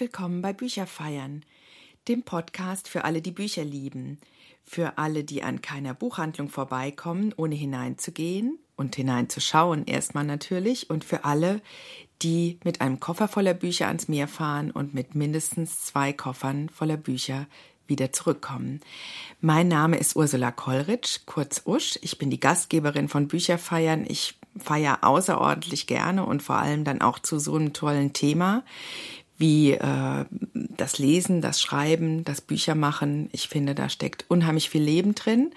willkommen 0.00 0.40
bei 0.40 0.54
Bücherfeiern, 0.54 1.44
dem 2.08 2.22
Podcast 2.22 2.88
für 2.88 3.04
alle, 3.04 3.20
die 3.20 3.32
Bücher 3.32 3.64
lieben, 3.64 4.18
für 4.64 4.96
alle, 4.96 5.24
die 5.24 5.42
an 5.42 5.60
keiner 5.60 5.92
Buchhandlung 5.92 6.48
vorbeikommen, 6.48 7.34
ohne 7.36 7.54
hineinzugehen 7.54 8.58
und 8.76 8.96
hineinzuschauen 8.96 9.84
erstmal 9.84 10.24
natürlich 10.24 10.88
und 10.88 11.04
für 11.04 11.26
alle, 11.26 11.60
die 12.22 12.58
mit 12.64 12.80
einem 12.80 12.98
Koffer 12.98 13.28
voller 13.28 13.52
Bücher 13.52 13.88
ans 13.88 14.08
Meer 14.08 14.26
fahren 14.26 14.70
und 14.70 14.94
mit 14.94 15.14
mindestens 15.14 15.84
zwei 15.84 16.14
Koffern 16.14 16.70
voller 16.70 16.96
Bücher 16.96 17.46
wieder 17.86 18.10
zurückkommen. 18.10 18.80
Mein 19.42 19.68
Name 19.68 19.98
ist 19.98 20.16
Ursula 20.16 20.50
Kollrich, 20.50 21.22
kurz 21.26 21.62
Usch. 21.66 21.98
Ich 22.00 22.16
bin 22.16 22.30
die 22.30 22.40
Gastgeberin 22.40 23.08
von 23.08 23.28
Bücherfeiern. 23.28 24.06
Ich 24.08 24.38
feiere 24.56 25.04
außerordentlich 25.04 25.86
gerne 25.86 26.24
und 26.24 26.42
vor 26.42 26.56
allem 26.56 26.84
dann 26.84 27.02
auch 27.02 27.18
zu 27.18 27.38
so 27.38 27.54
einem 27.56 27.72
tollen 27.72 28.12
Thema 28.12 28.64
wie 29.40 29.72
äh, 29.72 30.24
das 30.52 30.98
Lesen, 30.98 31.40
das 31.40 31.60
Schreiben, 31.60 32.24
das 32.24 32.40
Büchermachen. 32.40 33.28
Ich 33.32 33.48
finde, 33.48 33.74
da 33.74 33.88
steckt 33.88 34.26
unheimlich 34.28 34.70
viel 34.70 34.82
Leben 34.82 35.14
drin. 35.14 35.50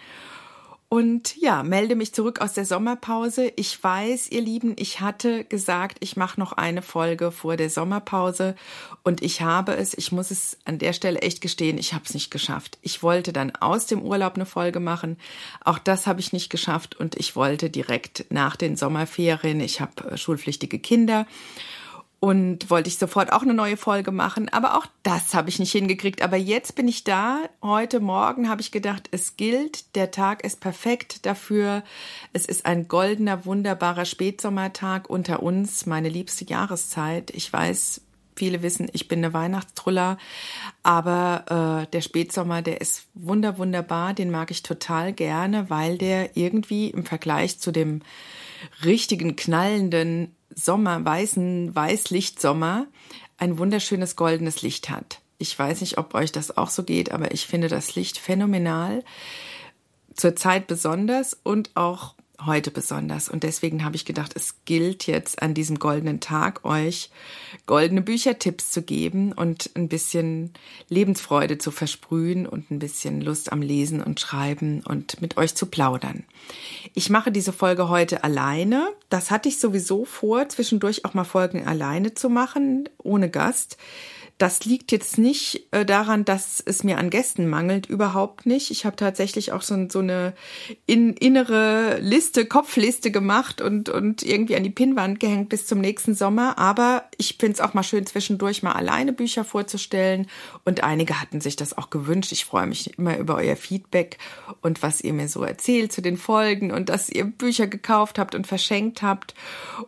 Und 0.93 1.35
ja, 1.37 1.63
melde 1.63 1.95
mich 1.95 2.13
zurück 2.13 2.39
aus 2.39 2.53
der 2.53 2.65
Sommerpause. 2.65 3.51
Ich 3.55 3.83
weiß, 3.83 4.29
ihr 4.29 4.41
Lieben, 4.41 4.75
ich 4.77 5.01
hatte 5.01 5.43
gesagt, 5.43 5.97
ich 6.01 6.17
mache 6.17 6.39
noch 6.39 6.51
eine 6.51 6.83
Folge 6.83 7.31
vor 7.31 7.57
der 7.57 7.71
Sommerpause 7.71 8.55
und 9.01 9.23
ich 9.23 9.41
habe 9.41 9.75
es, 9.75 9.97
ich 9.97 10.11
muss 10.11 10.29
es 10.29 10.59
an 10.65 10.77
der 10.77 10.93
Stelle 10.93 11.19
echt 11.23 11.41
gestehen, 11.41 11.79
ich 11.79 11.95
habe 11.95 12.03
es 12.05 12.13
nicht 12.13 12.29
geschafft. 12.29 12.77
Ich 12.83 13.01
wollte 13.01 13.33
dann 13.33 13.55
aus 13.55 13.87
dem 13.87 14.03
Urlaub 14.03 14.35
eine 14.35 14.45
Folge 14.45 14.79
machen. 14.79 15.17
Auch 15.65 15.79
das 15.79 16.05
habe 16.05 16.19
ich 16.19 16.31
nicht 16.31 16.51
geschafft 16.51 16.95
und 16.95 17.15
ich 17.15 17.35
wollte 17.35 17.71
direkt 17.71 18.25
nach 18.29 18.55
den 18.55 18.75
Sommerferien, 18.75 19.61
ich 19.61 19.81
habe 19.81 20.11
äh, 20.11 20.17
schulpflichtige 20.17 20.77
Kinder 20.77 21.25
und 22.23 22.69
wollte 22.69 22.87
ich 22.87 22.97
sofort 22.97 23.33
auch 23.33 23.41
eine 23.41 23.53
neue 23.53 23.75
Folge 23.75 24.13
machen, 24.13 24.47
aber 24.47 24.77
auch 24.77 24.85
das 25.03 25.33
habe 25.33 25.49
ich 25.49 25.59
nicht 25.59 25.73
hingekriegt. 25.73 26.21
Aber 26.21 26.37
jetzt 26.37 26.73
bin 26.73 26.87
ich 26.87 27.03
da. 27.03 27.41
Heute 27.61 27.99
Morgen 27.99 28.47
habe 28.47 28.61
ich 28.61 28.71
gedacht, 28.71 29.09
es 29.11 29.35
gilt, 29.35 29.93
der 29.97 30.09
Tag 30.09 30.41
ist 30.45 30.61
perfekt 30.61 31.25
dafür. 31.25 31.83
Es 32.31 32.45
ist 32.45 32.65
ein 32.65 32.87
goldener, 32.87 33.45
wunderbarer 33.45 34.05
Spätsommertag 34.05 35.09
unter 35.09 35.43
uns, 35.43 35.85
meine 35.85 36.07
liebste 36.07 36.45
Jahreszeit. 36.45 37.29
Ich 37.31 37.51
weiß, 37.51 37.99
viele 38.37 38.61
wissen, 38.61 38.87
ich 38.93 39.09
bin 39.09 39.19
eine 39.19 39.33
Weihnachtstruller, 39.33 40.17
aber 40.81 41.83
äh, 41.83 41.91
der 41.91 41.99
Spätsommer, 41.99 42.61
der 42.61 42.79
ist 42.79 43.05
wunder 43.15 43.57
wunderbar, 43.57 44.13
den 44.13 44.31
mag 44.31 44.49
ich 44.49 44.63
total 44.63 45.11
gerne, 45.11 45.69
weil 45.69 45.97
der 45.97 46.37
irgendwie 46.37 46.89
im 46.89 47.05
Vergleich 47.05 47.59
zu 47.59 47.73
dem 47.73 48.01
richtigen 48.85 49.35
knallenden 49.35 50.33
Sommer, 50.55 51.03
weißen 51.03 51.75
Weißlichtsommer 51.75 52.87
ein 53.37 53.57
wunderschönes 53.57 54.15
goldenes 54.15 54.61
Licht 54.61 54.89
hat. 54.89 55.19
Ich 55.37 55.57
weiß 55.57 55.81
nicht, 55.81 55.97
ob 55.97 56.13
euch 56.13 56.31
das 56.31 56.55
auch 56.55 56.69
so 56.69 56.83
geht, 56.83 57.11
aber 57.11 57.33
ich 57.33 57.47
finde 57.47 57.67
das 57.67 57.95
Licht 57.95 58.17
phänomenal. 58.17 59.03
Zur 60.13 60.35
Zeit 60.35 60.67
besonders 60.67 61.37
und 61.43 61.71
auch 61.75 62.15
heute 62.41 62.71
besonders. 62.71 63.29
Und 63.29 63.43
deswegen 63.43 63.85
habe 63.85 63.95
ich 63.95 64.05
gedacht, 64.05 64.33
es 64.35 64.55
gilt 64.65 65.07
jetzt 65.07 65.41
an 65.41 65.53
diesem 65.53 65.79
goldenen 65.79 66.19
Tag, 66.19 66.65
euch 66.65 67.09
goldene 67.65 68.01
Büchertipps 68.01 68.71
zu 68.71 68.81
geben 68.81 69.31
und 69.31 69.69
ein 69.75 69.87
bisschen 69.87 70.51
Lebensfreude 70.89 71.57
zu 71.57 71.71
versprühen 71.71 72.45
und 72.45 72.71
ein 72.71 72.79
bisschen 72.79 73.21
Lust 73.21 73.51
am 73.51 73.61
Lesen 73.61 74.01
und 74.01 74.19
Schreiben 74.19 74.81
und 74.81 75.21
mit 75.21 75.37
euch 75.37 75.55
zu 75.55 75.67
plaudern. 75.67 76.23
Ich 76.93 77.09
mache 77.09 77.31
diese 77.31 77.53
Folge 77.53 77.89
heute 77.89 78.23
alleine. 78.23 78.89
Das 79.09 79.31
hatte 79.31 79.49
ich 79.49 79.59
sowieso 79.59 80.05
vor, 80.05 80.49
zwischendurch 80.49 81.05
auch 81.05 81.13
mal 81.13 81.23
Folgen 81.23 81.65
alleine 81.65 82.13
zu 82.13 82.29
machen, 82.29 82.89
ohne 82.97 83.29
Gast. 83.29 83.77
Das 84.43 84.65
liegt 84.65 84.91
jetzt 84.91 85.17
nicht 85.17 85.69
äh, 85.71 85.85
daran, 85.85 86.25
dass 86.25 86.59
es 86.59 86.83
mir 86.83 86.97
an 86.97 87.09
Gästen 87.09 87.47
mangelt, 87.47 87.85
überhaupt 87.85 88.45
nicht. 88.45 88.71
Ich 88.71 88.85
habe 88.85 88.97
tatsächlich 88.97 89.53
auch 89.53 89.61
so, 89.61 89.87
so 89.87 89.99
eine 89.99 90.33
in, 90.85 91.13
innere 91.13 91.99
Liste, 92.01 92.45
Kopfliste 92.45 93.09
gemacht 93.09 93.61
und, 93.61 93.87
und 93.87 94.21
irgendwie 94.21 94.57
an 94.57 94.65
die 94.65 94.69
Pinnwand 94.69 95.21
gehängt 95.21 95.47
bis 95.47 95.65
zum 95.65 95.79
nächsten 95.79 96.13
Sommer. 96.13 96.57
Aber 96.57 97.05
ich 97.17 97.37
finde 97.39 97.53
es 97.53 97.61
auch 97.61 97.73
mal 97.73 97.83
schön, 97.83 98.05
zwischendurch 98.05 98.63
mal 98.63 98.73
alleine 98.73 99.13
Bücher 99.13 99.45
vorzustellen. 99.45 100.27
Und 100.65 100.83
einige 100.83 101.21
hatten 101.21 101.39
sich 101.39 101.55
das 101.55 101.77
auch 101.77 101.89
gewünscht. 101.89 102.33
Ich 102.33 102.43
freue 102.43 102.67
mich 102.67 102.99
immer 102.99 103.17
über 103.17 103.35
euer 103.35 103.55
Feedback 103.55 104.17
und 104.61 104.83
was 104.83 104.99
ihr 104.99 105.13
mir 105.13 105.29
so 105.29 105.43
erzählt 105.43 105.93
zu 105.93 106.01
den 106.01 106.17
Folgen 106.17 106.73
und 106.73 106.89
dass 106.89 107.09
ihr 107.09 107.23
Bücher 107.23 107.67
gekauft 107.67 108.19
habt 108.19 108.35
und 108.35 108.45
verschenkt 108.45 109.03
habt. 109.03 109.35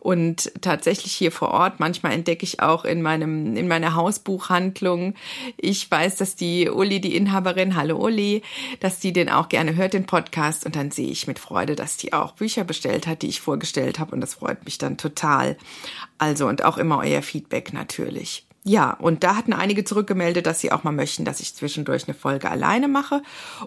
Und 0.00 0.50
tatsächlich 0.62 1.12
hier 1.12 1.30
vor 1.30 1.50
Ort, 1.50 1.78
manchmal 1.78 2.12
entdecke 2.12 2.44
ich 2.44 2.60
auch 2.60 2.86
in 2.86 3.02
meinem, 3.02 3.54
in 3.54 3.68
meiner 3.68 3.94
Hausbuch 3.94 4.45
Buchhandlung. 4.46 5.14
Ich 5.56 5.90
weiß, 5.90 6.16
dass 6.16 6.36
die 6.36 6.68
Uli, 6.68 7.00
die 7.00 7.16
Inhaberin, 7.16 7.74
hallo 7.74 7.96
Uli, 8.04 8.42
dass 8.80 9.00
die 9.00 9.12
den 9.12 9.28
auch 9.28 9.48
gerne 9.48 9.76
hört, 9.76 9.94
den 9.94 10.06
Podcast. 10.06 10.64
Und 10.66 10.76
dann 10.76 10.90
sehe 10.90 11.10
ich 11.10 11.26
mit 11.26 11.38
Freude, 11.38 11.74
dass 11.74 11.96
die 11.96 12.12
auch 12.12 12.32
Bücher 12.32 12.64
bestellt 12.64 13.06
hat, 13.06 13.22
die 13.22 13.28
ich 13.28 13.40
vorgestellt 13.40 13.98
habe. 13.98 14.14
Und 14.14 14.20
das 14.20 14.34
freut 14.34 14.64
mich 14.64 14.78
dann 14.78 14.98
total. 14.98 15.56
Also 16.18 16.46
und 16.46 16.64
auch 16.64 16.78
immer 16.78 16.98
euer 16.98 17.22
Feedback 17.22 17.72
natürlich. 17.72 18.46
Ja, 18.64 18.92
und 18.92 19.22
da 19.22 19.36
hatten 19.36 19.52
einige 19.52 19.84
zurückgemeldet, 19.84 20.46
dass 20.46 20.60
sie 20.60 20.72
auch 20.72 20.82
mal 20.82 20.92
möchten, 20.92 21.24
dass 21.24 21.40
ich 21.40 21.54
zwischendurch 21.54 22.08
eine 22.08 22.14
Folge 22.14 22.50
alleine 22.50 22.88
mache. 22.88 23.22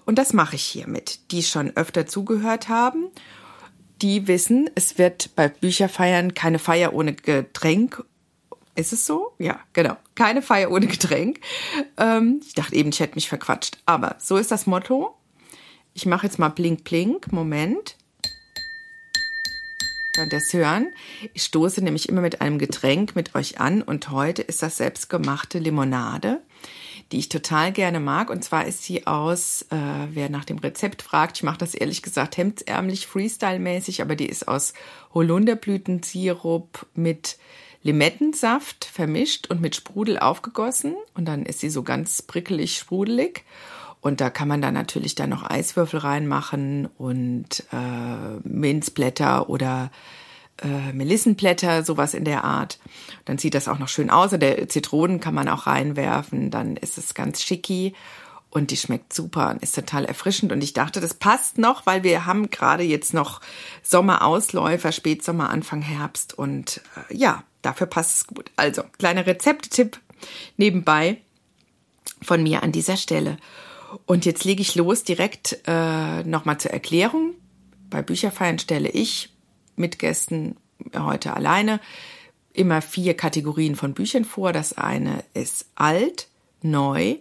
Und 0.05 0.17
das 0.17 0.33
mache 0.33 0.55
ich 0.55 0.63
hiermit. 0.63 1.31
Die 1.31 1.43
schon 1.43 1.75
öfter 1.75 2.05
zugehört 2.05 2.67
haben, 2.67 3.07
die 4.01 4.27
wissen, 4.27 4.69
es 4.75 4.97
wird 4.97 5.35
bei 5.35 5.47
Bücherfeiern 5.47 6.33
keine 6.33 6.59
Feier 6.59 6.93
ohne 6.93 7.13
Getränk 7.13 8.03
ist 8.79 8.93
es 8.93 9.05
so? 9.05 9.33
Ja, 9.37 9.59
genau. 9.73 9.97
Keine 10.15 10.41
Feier 10.41 10.71
ohne 10.71 10.87
Getränk. 10.87 11.39
Ähm, 11.97 12.41
ich 12.45 12.53
dachte 12.53 12.75
eben, 12.75 12.89
ich 12.89 12.99
hätte 12.99 13.15
mich 13.15 13.29
verquatscht. 13.29 13.77
Aber 13.85 14.15
so 14.19 14.37
ist 14.37 14.51
das 14.51 14.65
Motto. 14.65 15.15
Ich 15.93 16.05
mache 16.05 16.27
jetzt 16.27 16.39
mal 16.39 16.49
Blink 16.49 16.83
Blink. 16.83 17.31
Moment. 17.31 17.95
Könnt 20.15 20.33
ihr 20.33 20.39
es 20.39 20.53
hören? 20.53 20.91
Ich 21.33 21.43
stoße 21.43 21.81
nämlich 21.81 22.09
immer 22.09 22.21
mit 22.21 22.41
einem 22.41 22.57
Getränk 22.57 23.15
mit 23.15 23.35
euch 23.35 23.59
an 23.59 23.81
und 23.81 24.09
heute 24.09 24.41
ist 24.41 24.61
das 24.61 24.77
selbstgemachte 24.77 25.59
Limonade, 25.59 26.41
die 27.11 27.19
ich 27.19 27.29
total 27.29 27.71
gerne 27.71 27.99
mag. 27.99 28.29
Und 28.29 28.43
zwar 28.43 28.65
ist 28.65 28.83
sie 28.83 29.07
aus, 29.07 29.61
äh, 29.69 29.77
wer 30.11 30.29
nach 30.29 30.45
dem 30.45 30.57
Rezept 30.57 31.03
fragt, 31.03 31.37
ich 31.37 31.43
mache 31.43 31.59
das 31.59 31.73
ehrlich 31.73 32.01
gesagt 32.01 32.37
hemdsärmlich, 32.37 33.07
Freestyle-mäßig, 33.07 34.01
aber 34.01 34.15
die 34.15 34.27
ist 34.27 34.47
aus 34.47 34.73
Holunderblütensirup 35.13 36.87
mit 36.95 37.37
Limettensaft 37.81 38.85
vermischt 38.85 39.47
und 39.47 39.61
mit 39.61 39.75
Sprudel 39.75 40.19
aufgegossen 40.19 40.95
und 41.15 41.25
dann 41.25 41.45
ist 41.45 41.59
sie 41.59 41.69
so 41.69 41.83
ganz 41.83 42.21
prickelig 42.21 42.77
sprudelig. 42.77 43.45
Und 44.01 44.21
da 44.21 44.29
kann 44.29 44.47
man 44.47 44.61
dann 44.61 44.73
natürlich 44.73 45.15
dann 45.15 45.29
noch 45.29 45.43
Eiswürfel 45.43 45.99
reinmachen 45.99 46.87
und 46.97 47.65
äh, 47.73 48.47
Minzblätter 48.47 49.49
oder 49.49 49.91
äh, 50.61 50.93
Melissenblätter, 50.93 51.83
sowas 51.83 52.13
in 52.13 52.23
der 52.23 52.45
Art. 52.45 52.79
Dann 53.25 53.37
sieht 53.37 53.55
das 53.55 53.67
auch 53.67 53.79
noch 53.79 53.89
schön 53.89 54.09
aus. 54.09 54.31
Und 54.31 54.41
der 54.41 54.69
Zitronen 54.69 55.19
kann 55.19 55.33
man 55.33 55.49
auch 55.49 55.67
reinwerfen, 55.67 56.49
dann 56.49 56.77
ist 56.77 56.97
es 56.97 57.13
ganz 57.13 57.41
schicki 57.41 57.93
und 58.49 58.71
die 58.71 58.77
schmeckt 58.77 59.13
super 59.13 59.49
und 59.51 59.61
ist 59.61 59.75
total 59.75 60.05
erfrischend. 60.05 60.51
Und 60.51 60.63
ich 60.63 60.73
dachte, 60.73 61.01
das 61.01 61.13
passt 61.13 61.57
noch, 61.57 61.85
weil 61.85 62.03
wir 62.03 62.25
haben 62.25 62.49
gerade 62.49 62.83
jetzt 62.83 63.13
noch 63.13 63.41
Sommerausläufer, 63.83 64.91
Spätsommer, 64.91 65.49
Anfang 65.49 65.81
Herbst 65.81 66.37
und 66.37 66.81
äh, 67.09 67.15
ja, 67.15 67.43
dafür 67.61 67.87
passt 67.87 68.17
es 68.17 68.27
gut. 68.27 68.51
Also, 68.55 68.83
kleiner 68.97 69.25
Rezepttipp 69.25 69.99
nebenbei 70.57 71.17
von 72.21 72.43
mir 72.43 72.63
an 72.63 72.71
dieser 72.71 72.97
Stelle. 72.97 73.37
Und 74.05 74.25
jetzt 74.25 74.43
lege 74.43 74.61
ich 74.61 74.75
los 74.75 75.03
direkt 75.03 75.59
äh, 75.65 76.23
nochmal 76.23 76.59
zur 76.59 76.71
Erklärung. 76.71 77.33
Bei 77.89 78.01
Bücherfeiern 78.01 78.59
stelle 78.59 78.89
ich 78.89 79.33
mit 79.75 79.99
Gästen 79.99 80.57
heute 80.95 81.33
alleine 81.33 81.79
immer 82.53 82.81
vier 82.81 83.15
Kategorien 83.15 83.75
von 83.75 83.93
Büchern 83.93 84.25
vor. 84.25 84.53
Das 84.53 84.73
eine 84.73 85.23
ist 85.33 85.67
alt, 85.75 86.27
neu, 86.61 87.17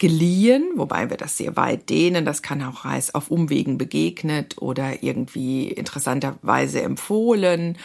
geliehen, 0.00 0.64
wobei 0.76 1.10
wir 1.10 1.18
das 1.18 1.36
sehr 1.36 1.56
weit 1.56 1.90
dehnen. 1.90 2.24
Das 2.24 2.42
kann 2.42 2.62
auch 2.62 2.84
heißen, 2.84 3.14
auf 3.14 3.30
Umwegen 3.30 3.78
begegnet 3.78 4.56
oder 4.60 5.02
irgendwie 5.02 5.68
interessanterweise 5.68 6.82
empfohlen 6.82 7.76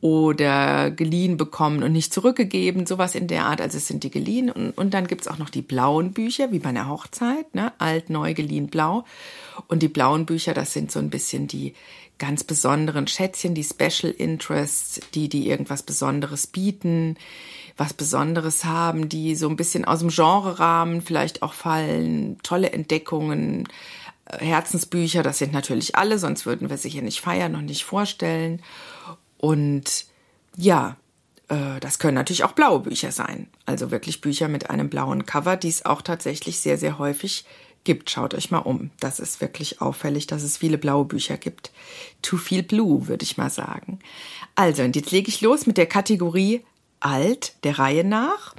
oder 0.00 0.90
geliehen 0.90 1.36
bekommen 1.36 1.82
und 1.82 1.92
nicht 1.92 2.12
zurückgegeben, 2.12 2.86
sowas 2.86 3.14
in 3.14 3.28
der 3.28 3.44
Art. 3.44 3.60
Also 3.60 3.78
es 3.78 3.86
sind 3.86 4.02
die 4.02 4.10
geliehen 4.10 4.50
und, 4.50 4.72
und 4.72 4.92
dann 4.94 5.06
gibt's 5.06 5.28
auch 5.28 5.38
noch 5.38 5.50
die 5.50 5.62
blauen 5.62 6.12
Bücher, 6.12 6.50
wie 6.50 6.58
bei 6.58 6.70
einer 6.70 6.88
Hochzeit, 6.88 7.54
ne? 7.54 7.72
alt, 7.78 8.10
neu, 8.10 8.34
geliehen, 8.34 8.66
blau. 8.66 9.04
Und 9.68 9.82
die 9.82 9.88
blauen 9.88 10.26
Bücher, 10.26 10.54
das 10.54 10.72
sind 10.72 10.90
so 10.90 10.98
ein 10.98 11.10
bisschen 11.10 11.46
die 11.46 11.74
ganz 12.18 12.42
besonderen 12.42 13.06
Schätzchen, 13.06 13.54
die 13.54 13.64
Special 13.64 14.12
Interests, 14.12 15.00
die, 15.14 15.28
die 15.28 15.48
irgendwas 15.48 15.84
Besonderes 15.84 16.48
bieten, 16.48 17.16
was 17.80 17.94
Besonderes 17.94 18.66
haben, 18.66 19.08
die 19.08 19.34
so 19.34 19.48
ein 19.48 19.56
bisschen 19.56 19.86
aus 19.86 20.00
dem 20.00 20.10
Genre-Rahmen 20.10 21.00
vielleicht 21.00 21.42
auch 21.42 21.54
fallen, 21.54 22.36
tolle 22.42 22.72
Entdeckungen, 22.72 23.66
äh, 24.26 24.44
Herzensbücher, 24.44 25.22
das 25.22 25.38
sind 25.38 25.54
natürlich 25.54 25.96
alle, 25.96 26.18
sonst 26.18 26.44
würden 26.44 26.68
wir 26.68 26.76
sie 26.76 26.90
hier 26.90 27.00
nicht 27.00 27.22
feiern 27.22 27.54
und 27.54 27.64
nicht 27.64 27.84
vorstellen. 27.84 28.60
Und 29.38 30.04
ja, 30.58 30.98
äh, 31.48 31.80
das 31.80 31.98
können 31.98 32.16
natürlich 32.16 32.44
auch 32.44 32.52
blaue 32.52 32.80
Bücher 32.80 33.12
sein. 33.12 33.48
Also 33.64 33.90
wirklich 33.90 34.20
Bücher 34.20 34.48
mit 34.48 34.68
einem 34.68 34.90
blauen 34.90 35.24
Cover, 35.24 35.56
die 35.56 35.70
es 35.70 35.86
auch 35.86 36.02
tatsächlich 36.02 36.60
sehr, 36.60 36.76
sehr 36.76 36.98
häufig 36.98 37.46
gibt. 37.84 38.10
Schaut 38.10 38.34
euch 38.34 38.50
mal 38.50 38.58
um. 38.58 38.90
Das 39.00 39.20
ist 39.20 39.40
wirklich 39.40 39.80
auffällig, 39.80 40.26
dass 40.26 40.42
es 40.42 40.58
viele 40.58 40.76
blaue 40.76 41.06
Bücher 41.06 41.38
gibt. 41.38 41.72
Too 42.20 42.36
viel 42.36 42.62
Blue, 42.62 43.08
würde 43.08 43.22
ich 43.22 43.38
mal 43.38 43.48
sagen. 43.48 44.00
Also, 44.54 44.82
und 44.82 44.96
jetzt 44.96 45.12
lege 45.12 45.30
ich 45.30 45.40
los 45.40 45.64
mit 45.64 45.78
der 45.78 45.86
Kategorie 45.86 46.62
Alt 47.00 47.54
der 47.64 47.78
Reihe 47.78 48.04
nach. 48.04 48.54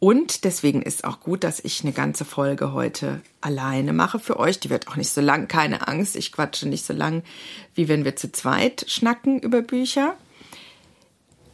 Und 0.00 0.44
deswegen 0.44 0.82
ist 0.82 1.02
auch 1.04 1.20
gut, 1.20 1.42
dass 1.42 1.58
ich 1.58 1.82
eine 1.82 1.92
ganze 1.92 2.24
Folge 2.24 2.72
heute 2.72 3.20
alleine 3.40 3.92
mache 3.92 4.20
für 4.20 4.38
euch. 4.38 4.60
Die 4.60 4.70
wird 4.70 4.86
auch 4.86 4.96
nicht 4.96 5.10
so 5.10 5.20
lang, 5.20 5.48
keine 5.48 5.88
Angst. 5.88 6.14
Ich 6.14 6.30
quatsche 6.30 6.68
nicht 6.68 6.86
so 6.86 6.92
lang, 6.92 7.24
wie 7.74 7.88
wenn 7.88 8.04
wir 8.04 8.14
zu 8.14 8.30
zweit 8.30 8.84
schnacken 8.88 9.40
über 9.40 9.60
Bücher. 9.60 10.16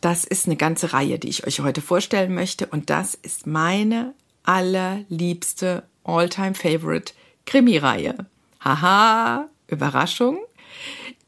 Das 0.02 0.24
ist 0.24 0.46
eine 0.46 0.56
ganze 0.56 0.92
Reihe, 0.92 1.18
die 1.18 1.30
ich 1.30 1.46
euch 1.46 1.60
heute 1.60 1.80
vorstellen 1.80 2.34
möchte. 2.34 2.66
Und 2.66 2.90
das 2.90 3.14
ist 3.14 3.46
meine 3.46 4.12
allerliebste 4.42 5.84
All-Time-Favorite 6.04 7.14
Krimi-Reihe. 7.46 8.26
Haha, 8.60 9.48
Überraschung. 9.68 10.38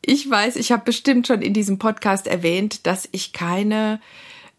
Ich 0.03 0.29
weiß, 0.29 0.57
ich 0.57 0.73
habe 0.73 0.85
bestimmt 0.85 1.27
schon 1.27 1.41
in 1.41 1.55
diesem 1.55 1.79
Podcast 1.79 2.27
erwähnt, 2.27 2.87
dass 2.87 3.09
ich 3.13 3.33
keine 3.33 4.01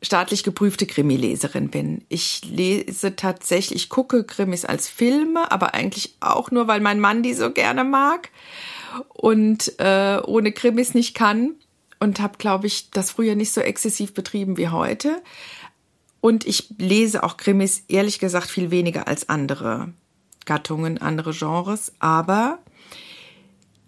staatlich 0.01 0.43
geprüfte 0.43 0.85
Krimileserin 0.85 1.69
bin. 1.69 2.03
Ich 2.07 2.43
lese 2.45 3.15
tatsächlich, 3.15 3.83
ich 3.83 3.89
gucke 3.89 4.23
Krimis 4.23 4.63
als 4.63 4.87
Filme, 4.87 5.51
aber 5.51 5.73
eigentlich 5.73 6.15
auch 6.19 6.51
nur, 6.51 6.67
weil 6.67 6.81
mein 6.81 6.99
Mann 6.99 7.23
die 7.23 7.33
so 7.33 7.51
gerne 7.51 7.83
mag 7.83 8.29
und 9.09 9.79
äh, 9.79 10.19
ohne 10.23 10.51
Krimis 10.51 10.93
nicht 10.93 11.15
kann 11.15 11.55
und 11.99 12.19
habe, 12.19 12.37
glaube 12.37 12.67
ich, 12.67 12.91
das 12.91 13.11
früher 13.11 13.35
nicht 13.35 13.51
so 13.51 13.61
exzessiv 13.61 14.13
betrieben 14.13 14.57
wie 14.57 14.69
heute. 14.69 15.21
Und 16.21 16.45
ich 16.45 16.73
lese 16.77 17.23
auch 17.23 17.37
Krimis, 17.37 17.83
ehrlich 17.87 18.19
gesagt, 18.19 18.49
viel 18.49 18.69
weniger 18.69 19.07
als 19.07 19.29
andere 19.29 19.93
Gattungen, 20.45 20.99
andere 20.99 21.31
Genres. 21.33 21.93
Aber 21.99 22.59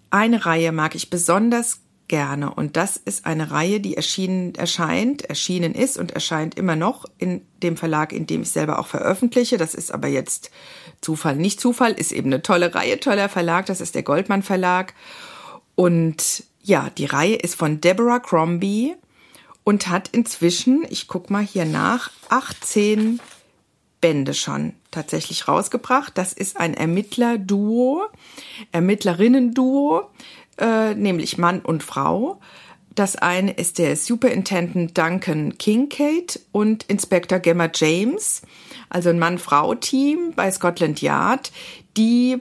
eine 0.10 0.46
Reihe 0.46 0.72
mag 0.72 0.96
ich 0.96 1.10
besonders 1.10 1.82
gerne. 2.10 2.54
Und 2.54 2.76
das 2.76 2.98
ist 2.98 3.26
eine 3.26 3.52
Reihe, 3.52 3.80
die 3.80 3.96
erschienen, 3.96 4.54
erscheint, 4.56 5.22
erschienen 5.24 5.74
ist 5.74 5.98
und 5.98 6.12
erscheint 6.12 6.56
immer 6.56 6.76
noch 6.76 7.06
in 7.18 7.42
dem 7.64 7.78
Verlag, 7.78 8.12
in 8.12 8.28
dem 8.28 8.42
ich 8.42 8.52
selber 8.52 8.80
auch 8.80 8.88
veröffentliche. 8.88 9.58
Das 9.58 9.74
ist 9.74 9.94
aber 9.94 10.10
jetzt 10.10 10.52
Zufall, 11.00 11.38
nicht 11.38 11.62
Zufall, 11.62 11.94
ist 11.94 12.12
eben 12.12 12.28
eine 12.28 12.42
tolle 12.42 12.76
Reihe, 12.76 13.00
toller 13.00 13.30
Verlag. 13.30 13.68
Das 13.68 13.80
ist 13.80 13.96
der 13.96 14.04
Goldmann 14.04 14.44
Verlag. 14.44 14.94
Und 15.76 16.44
ja, 16.62 16.90
die 16.90 17.06
Reihe 17.06 17.36
ist 17.36 17.56
von 17.56 17.80
Deborah 17.80 18.20
Crombie 18.20 18.96
und 19.64 19.88
hat 19.88 20.10
inzwischen, 20.10 20.86
ich 20.90 21.08
guck 21.08 21.30
mal 21.30 21.44
hier 21.44 21.66
nach, 21.66 22.12
18 22.28 23.22
Bände 24.02 24.34
schon 24.34 24.74
tatsächlich 24.92 25.48
rausgebracht. 25.48 26.18
Das 26.18 26.34
ist 26.34 26.58
ein 26.58 26.74
Ermittler-Duo, 26.74 28.08
Ermittlerinnen-Duo, 28.72 30.10
äh, 30.60 30.94
nämlich 30.96 31.38
Mann 31.38 31.60
und 31.62 31.84
Frau. 31.84 32.40
Das 32.96 33.16
eine 33.16 33.52
ist 33.52 33.78
der 33.78 33.96
Superintendent 33.96 34.98
Duncan 34.98 35.58
Kincaid 35.58 36.40
und 36.52 36.84
Inspector 36.84 37.40
Gemma 37.40 37.70
James, 37.74 38.42
also 38.90 39.10
ein 39.10 39.20
Mann-Frau-Team 39.20 40.34
bei 40.36 40.52
Scotland 40.52 41.02
Yard, 41.02 41.52
die 41.96 42.40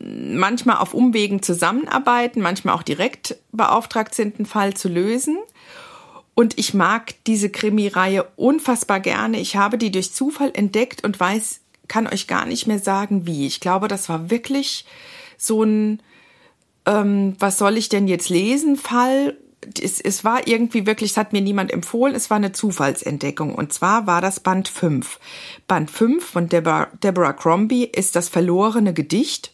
manchmal 0.00 0.76
auf 0.76 0.94
Umwegen 0.94 1.42
zusammenarbeiten, 1.42 2.40
manchmal 2.40 2.74
auch 2.74 2.82
direkt 2.82 3.36
beauftragt 3.52 4.14
sind, 4.14 4.36
einen 4.36 4.46
Fall 4.46 4.74
zu 4.74 4.88
lösen. 4.88 5.38
Und 6.34 6.58
ich 6.58 6.72
mag 6.72 7.14
diese 7.26 7.50
Krimi-Reihe 7.50 8.26
unfassbar 8.36 9.00
gerne. 9.00 9.40
Ich 9.40 9.56
habe 9.56 9.76
die 9.76 9.90
durch 9.90 10.12
Zufall 10.12 10.52
entdeckt 10.54 11.02
und 11.04 11.18
weiß, 11.18 11.60
kann 11.88 12.06
euch 12.06 12.26
gar 12.26 12.46
nicht 12.46 12.66
mehr 12.66 12.78
sagen, 12.78 13.26
wie. 13.26 13.46
Ich 13.46 13.60
glaube, 13.60 13.88
das 13.88 14.08
war 14.08 14.30
wirklich 14.30 14.84
so 15.36 15.64
ein, 15.64 16.00
ähm, 16.88 17.36
was 17.38 17.58
soll 17.58 17.76
ich 17.76 17.88
denn 17.88 18.08
jetzt 18.08 18.30
lesen, 18.30 18.76
Fall. 18.76 19.36
Es, 19.80 20.00
es 20.00 20.24
war 20.24 20.46
irgendwie 20.46 20.86
wirklich, 20.86 21.10
es 21.10 21.16
hat 21.16 21.32
mir 21.32 21.42
niemand 21.42 21.72
empfohlen, 21.72 22.14
es 22.14 22.30
war 22.30 22.38
eine 22.38 22.52
Zufallsentdeckung. 22.52 23.54
Und 23.54 23.72
zwar 23.72 24.06
war 24.06 24.22
das 24.22 24.40
Band 24.40 24.68
5. 24.68 25.20
Band 25.66 25.90
5 25.90 26.24
von 26.24 26.48
Deborah, 26.48 26.88
Deborah 27.02 27.34
Crombie 27.34 27.84
ist 27.84 28.16
das 28.16 28.28
verlorene 28.28 28.94
Gedicht. 28.94 29.52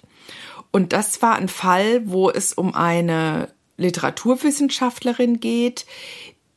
Und 0.70 0.92
das 0.92 1.22
war 1.22 1.36
ein 1.36 1.48
Fall, 1.48 2.02
wo 2.04 2.30
es 2.30 2.52
um 2.52 2.74
eine 2.74 3.48
Literaturwissenschaftlerin 3.76 5.40
geht, 5.40 5.86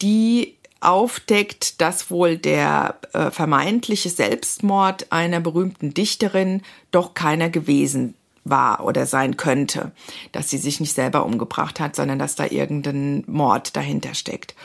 die 0.01 0.57
aufdeckt, 0.79 1.81
dass 1.81 2.11
wohl 2.11 2.37
der 2.37 2.99
äh, 3.13 3.31
vermeintliche 3.31 4.09
Selbstmord 4.09 5.11
einer 5.11 5.39
berühmten 5.39 5.93
Dichterin 5.93 6.61
doch 6.91 7.15
keiner 7.15 7.49
gewesen 7.49 8.13
war 8.49 8.83
oder 8.85 9.05
sein 9.05 9.37
könnte, 9.37 9.91
dass 10.31 10.49
sie 10.49 10.57
sich 10.57 10.79
nicht 10.79 10.93
selber 10.93 11.25
umgebracht 11.25 11.79
hat, 11.79 11.95
sondern 11.95 12.19
dass 12.19 12.35
da 12.35 12.45
irgendein 12.45 13.23
Mord 13.27 13.75
dahinter 13.75 14.13
steckt. 14.13 14.55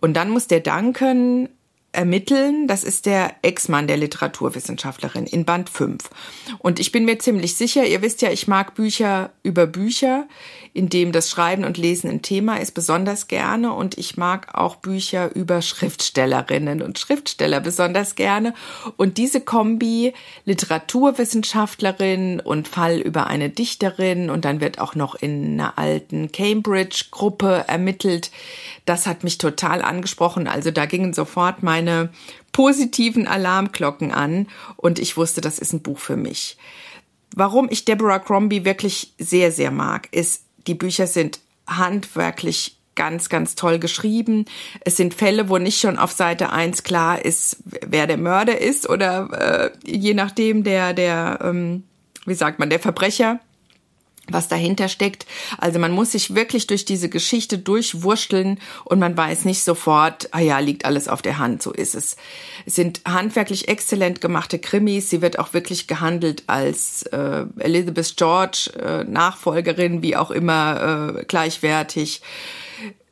Und 0.00 0.14
dann 0.14 0.30
muss 0.30 0.46
der 0.46 0.60
Duncan 0.60 1.48
ermitteln. 1.92 2.66
Das 2.66 2.84
ist 2.84 3.06
der 3.06 3.34
Ex-Mann 3.42 3.86
der 3.86 3.98
Literaturwissenschaftlerin 3.98 5.26
in 5.26 5.44
Band 5.44 5.68
5. 5.68 6.10
Und 6.58 6.80
ich 6.80 6.90
bin 6.90 7.04
mir 7.04 7.18
ziemlich 7.18 7.54
sicher, 7.54 7.84
ihr 7.84 8.02
wisst 8.02 8.22
ja, 8.22 8.30
ich 8.30 8.48
mag 8.48 8.74
Bücher 8.74 9.30
über 9.42 9.66
Bücher, 9.66 10.26
in 10.74 10.88
dem 10.88 11.12
das 11.12 11.28
Schreiben 11.28 11.64
und 11.64 11.76
Lesen 11.76 12.08
ein 12.08 12.22
Thema 12.22 12.56
ist, 12.56 12.72
besonders 12.72 13.28
gerne. 13.28 13.74
Und 13.74 13.98
ich 13.98 14.16
mag 14.16 14.54
auch 14.54 14.76
Bücher 14.76 15.34
über 15.34 15.60
Schriftstellerinnen 15.60 16.80
und 16.80 16.98
Schriftsteller 16.98 17.60
besonders 17.60 18.14
gerne. 18.14 18.54
Und 18.96 19.18
diese 19.18 19.42
Kombi 19.42 20.14
Literaturwissenschaftlerin 20.46 22.40
und 22.40 22.68
Fall 22.68 23.00
über 23.00 23.26
eine 23.26 23.50
Dichterin 23.50 24.30
und 24.30 24.46
dann 24.46 24.62
wird 24.62 24.78
auch 24.78 24.94
noch 24.94 25.14
in 25.14 25.60
einer 25.60 25.78
alten 25.78 26.32
Cambridge-Gruppe 26.32 27.64
ermittelt. 27.68 28.30
Das 28.86 29.06
hat 29.06 29.24
mich 29.24 29.36
total 29.36 29.82
angesprochen. 29.82 30.48
Also 30.48 30.70
da 30.70 30.86
gingen 30.86 31.12
sofort 31.12 31.62
meine 31.62 32.10
positiven 32.52 33.26
Alarmglocken 33.26 34.10
an 34.10 34.46
und 34.76 34.98
ich 34.98 35.18
wusste, 35.18 35.42
das 35.42 35.58
ist 35.58 35.74
ein 35.74 35.82
Buch 35.82 35.98
für 35.98 36.16
mich. 36.16 36.56
Warum 37.34 37.68
ich 37.70 37.84
Deborah 37.84 38.18
Crombie 38.18 38.64
wirklich 38.64 39.14
sehr, 39.18 39.52
sehr 39.52 39.70
mag, 39.70 40.08
ist, 40.12 40.44
die 40.66 40.74
Bücher 40.74 41.06
sind 41.06 41.40
handwerklich 41.66 42.76
ganz, 42.94 43.28
ganz 43.28 43.54
toll 43.54 43.78
geschrieben. 43.78 44.44
Es 44.84 44.96
sind 44.96 45.14
Fälle, 45.14 45.48
wo 45.48 45.58
nicht 45.58 45.80
schon 45.80 45.98
auf 45.98 46.12
Seite 46.12 46.50
eins 46.50 46.82
klar 46.82 47.24
ist, 47.24 47.58
wer 47.64 48.06
der 48.06 48.18
Mörder 48.18 48.60
ist 48.60 48.88
oder 48.88 49.72
äh, 49.84 49.90
je 49.90 50.14
nachdem 50.14 50.62
der, 50.62 50.92
der, 50.92 51.38
ähm, 51.42 51.84
wie 52.26 52.34
sagt 52.34 52.58
man, 52.58 52.70
der 52.70 52.80
Verbrecher 52.80 53.40
was 54.28 54.48
dahinter 54.48 54.88
steckt. 54.88 55.26
Also 55.58 55.78
man 55.78 55.90
muss 55.90 56.12
sich 56.12 56.34
wirklich 56.34 56.68
durch 56.68 56.84
diese 56.84 57.08
Geschichte 57.08 57.58
durchwurschteln 57.58 58.60
und 58.84 58.98
man 59.00 59.16
weiß 59.16 59.44
nicht 59.44 59.64
sofort, 59.64 60.28
ah 60.30 60.38
ja, 60.38 60.60
liegt 60.60 60.84
alles 60.84 61.08
auf 61.08 61.22
der 61.22 61.38
Hand, 61.38 61.62
so 61.62 61.72
ist 61.72 61.94
es. 61.94 62.16
Es 62.64 62.76
sind 62.76 63.00
handwerklich 63.04 63.68
exzellent 63.68 64.20
gemachte 64.20 64.60
Krimis. 64.60 65.10
Sie 65.10 65.22
wird 65.22 65.38
auch 65.38 65.52
wirklich 65.54 65.88
gehandelt 65.88 66.44
als 66.46 67.02
äh, 67.04 67.46
Elizabeth 67.58 68.16
George, 68.16 68.70
äh, 68.80 69.04
Nachfolgerin, 69.04 70.02
wie 70.02 70.16
auch 70.16 70.30
immer, 70.30 71.16
äh, 71.18 71.24
gleichwertig. 71.24 72.22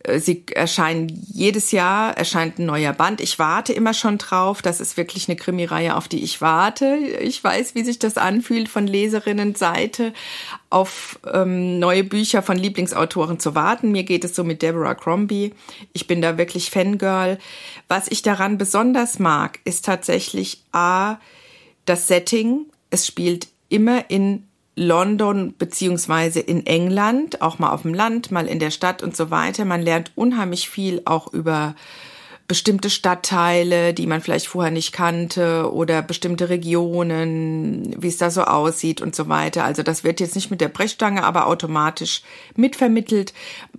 Äh, 0.04 0.19
sie 0.19 0.45
erscheinen 0.54 1.09
jedes 1.33 1.73
Jahr, 1.73 2.16
erscheint 2.16 2.59
ein 2.59 2.66
neuer 2.66 2.92
Band. 2.92 3.21
Ich 3.21 3.38
warte 3.38 3.73
immer 3.73 3.95
schon 3.95 4.19
drauf. 4.19 4.62
Das 4.62 4.80
ist 4.80 4.97
wirklich 4.97 5.28
eine 5.28 5.37
Krimireihe, 5.37 5.97
auf 5.97 6.09
die 6.09 6.23
ich 6.23 6.40
warte. 6.40 6.97
Ich 7.21 7.42
weiß, 7.42 7.75
wie 7.75 7.85
sich 7.85 7.99
das 7.99 8.16
anfühlt, 8.16 8.69
von 8.69 8.87
Leserinnenseite 8.87 10.12
auf 10.71 11.19
ähm, 11.33 11.78
neue 11.78 12.04
Bücher 12.04 12.42
von 12.42 12.57
Lieblingsautoren 12.57 13.40
zu 13.40 13.54
warten. 13.54 13.92
Mir 13.92 14.04
geht 14.04 14.25
es 14.25 14.35
so 14.35 14.45
mit 14.45 14.62
Deborah 14.62 14.95
Crombie. 14.95 15.52
Ich 15.92 16.07
bin 16.07 16.23
da 16.23 16.38
wirklich 16.38 16.71
Fangirl. 16.71 17.38
Was 17.88 18.09
ich 18.09 18.23
daran 18.23 18.59
besonders 18.59 19.19
mag, 19.19 19.59
ist 19.64 19.85
tatsächlich 19.85 20.62
A, 20.73 21.16
das 21.85 22.07
Setting. 22.07 22.66
Es 22.90 23.07
spielt 23.07 23.49
immer 23.69 24.11
in 24.11 24.47
London 24.77 25.55
beziehungsweise 25.59 26.41
in 26.41 26.65
England, 26.67 27.43
auch 27.43 27.59
mal 27.59 27.71
auf 27.71 27.83
dem 27.83 27.95
Land, 27.95 28.31
mal 28.31 28.47
in 28.47 28.59
der 28.59 28.71
Stadt 28.71 29.03
und 29.03 29.17
so 29.17 29.31
weiter. 29.31 29.65
Man 29.65 29.83
lernt 29.83 30.12
unheimlich 30.15 30.69
viel 30.71 31.03
auch 31.05 31.33
über 31.33 31.75
bestimmte 32.50 32.90
Stadtteile, 32.90 33.95
die 33.95 34.09
man 34.09 34.21
vielleicht 34.21 34.49
vorher 34.49 34.73
nicht 34.73 34.90
kannte 34.90 35.73
oder 35.73 36.02
bestimmte 36.02 36.49
Regionen, 36.49 37.95
wie 37.97 38.09
es 38.09 38.16
da 38.16 38.28
so 38.28 38.42
aussieht 38.42 39.00
und 39.00 39.14
so 39.14 39.28
weiter. 39.28 39.62
Also 39.62 39.85
das 39.85 40.02
wird 40.02 40.19
jetzt 40.19 40.35
nicht 40.35 40.50
mit 40.50 40.61
der 40.61 40.66
Brechstange, 40.66 41.23
aber 41.23 41.47
automatisch 41.47 42.23
mitvermittelt. 42.57 43.35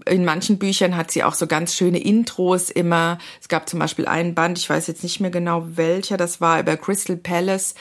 In 0.05 0.23
manchen 0.23 0.57
Büchern 0.57 0.95
hat 0.95 1.11
sie 1.11 1.25
auch 1.25 1.33
so 1.33 1.47
ganz 1.47 1.75
schöne 1.75 1.99
Intros 1.99 2.69
immer. 2.69 3.17
Es 3.41 3.49
gab 3.49 3.67
zum 3.67 3.77
Beispiel 3.77 4.05
einen 4.05 4.35
Band, 4.35 4.57
ich 4.57 4.69
weiß 4.69 4.87
jetzt 4.87 5.03
nicht 5.03 5.19
mehr 5.19 5.31
genau 5.31 5.67
welcher, 5.75 6.15
das 6.15 6.39
war 6.39 6.61
über 6.61 6.77
Crystal 6.77 7.17
Palace 7.17 7.75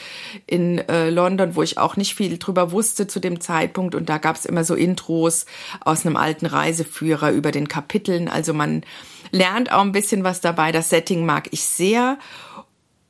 in 0.45 0.79
äh, 0.89 1.09
London, 1.09 1.55
wo 1.55 1.63
ich 1.63 1.77
auch 1.77 1.95
nicht 1.95 2.15
viel 2.15 2.37
drüber 2.37 2.73
wusste 2.73 3.07
zu 3.07 3.21
dem 3.21 3.39
Zeitpunkt. 3.39 3.95
Und 3.95 4.09
da 4.09 4.17
gab 4.17 4.35
es 4.35 4.45
immer 4.45 4.65
so 4.65 4.75
Intros 4.75 5.45
aus 5.79 6.05
einem 6.05 6.17
alten 6.17 6.47
Reiseführer 6.47 7.31
über 7.31 7.53
den 7.53 7.69
Kapiteln. 7.69 8.27
Also 8.27 8.53
man 8.53 8.83
lernt 9.31 9.71
auch 9.71 9.81
ein 9.81 9.91
bisschen 9.91 10.23
was 10.23 10.41
dabei. 10.41 10.71
Das 10.71 10.89
Setting 10.89 11.25
mag 11.25 11.47
ich 11.51 11.63
sehr. 11.63 12.17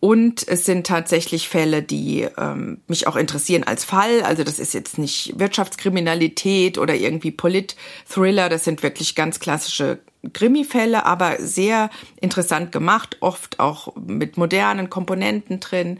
Und 0.02 0.48
es 0.48 0.66
sind 0.66 0.88
tatsächlich 0.88 1.48
Fälle, 1.48 1.84
die 1.84 2.28
ähm, 2.36 2.82
mich 2.88 3.06
auch 3.06 3.16
interessieren 3.16 3.64
als 3.64 3.86
Fall. 3.86 4.24
Also 4.24 4.44
das 4.44 4.58
ist 4.58 4.74
jetzt 4.74 4.98
nicht 4.98 5.38
Wirtschaftskriminalität 5.38 6.80
oder 6.80 6.96
irgendwie 6.96 7.30
Polit-Thriller. 7.30 8.50
Das 8.50 8.64
sind 8.64 8.82
wirklich 8.82 9.14
ganz 9.14 9.40
klassische 9.40 10.00
Krimi-Fälle, 10.34 11.06
aber 11.06 11.38
sehr 11.40 11.92
interessant 12.20 12.72
gemacht, 12.72 13.18
oft 13.20 13.60
auch 13.60 13.96
mit 13.96 14.38
modernen 14.38 14.90
Komponenten 14.90 15.60
drin. 15.60 16.00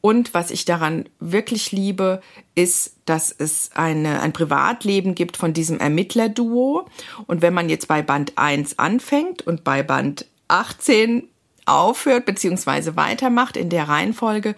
Und 0.00 0.32
was 0.32 0.50
ich 0.50 0.64
daran 0.64 1.04
wirklich 1.20 1.72
liebe, 1.72 2.22
ist, 2.54 2.96
dass 3.04 3.34
es 3.36 3.68
eine, 3.74 4.22
ein 4.22 4.32
Privatleben 4.32 5.14
gibt 5.14 5.36
von 5.36 5.52
diesem 5.52 5.78
Ermittlerduo. 5.78 6.86
Und 7.26 7.42
wenn 7.42 7.52
man 7.52 7.68
jetzt 7.68 7.86
bei 7.86 8.00
Band 8.00 8.32
1 8.36 8.78
anfängt 8.78 9.46
und 9.46 9.62
bei 9.62 9.82
Band 9.82 10.24
18 10.48 11.28
aufhört 11.66 12.24
beziehungsweise 12.24 12.96
weitermacht 12.96 13.56
in 13.56 13.68
der 13.68 13.88
Reihenfolge, 13.88 14.54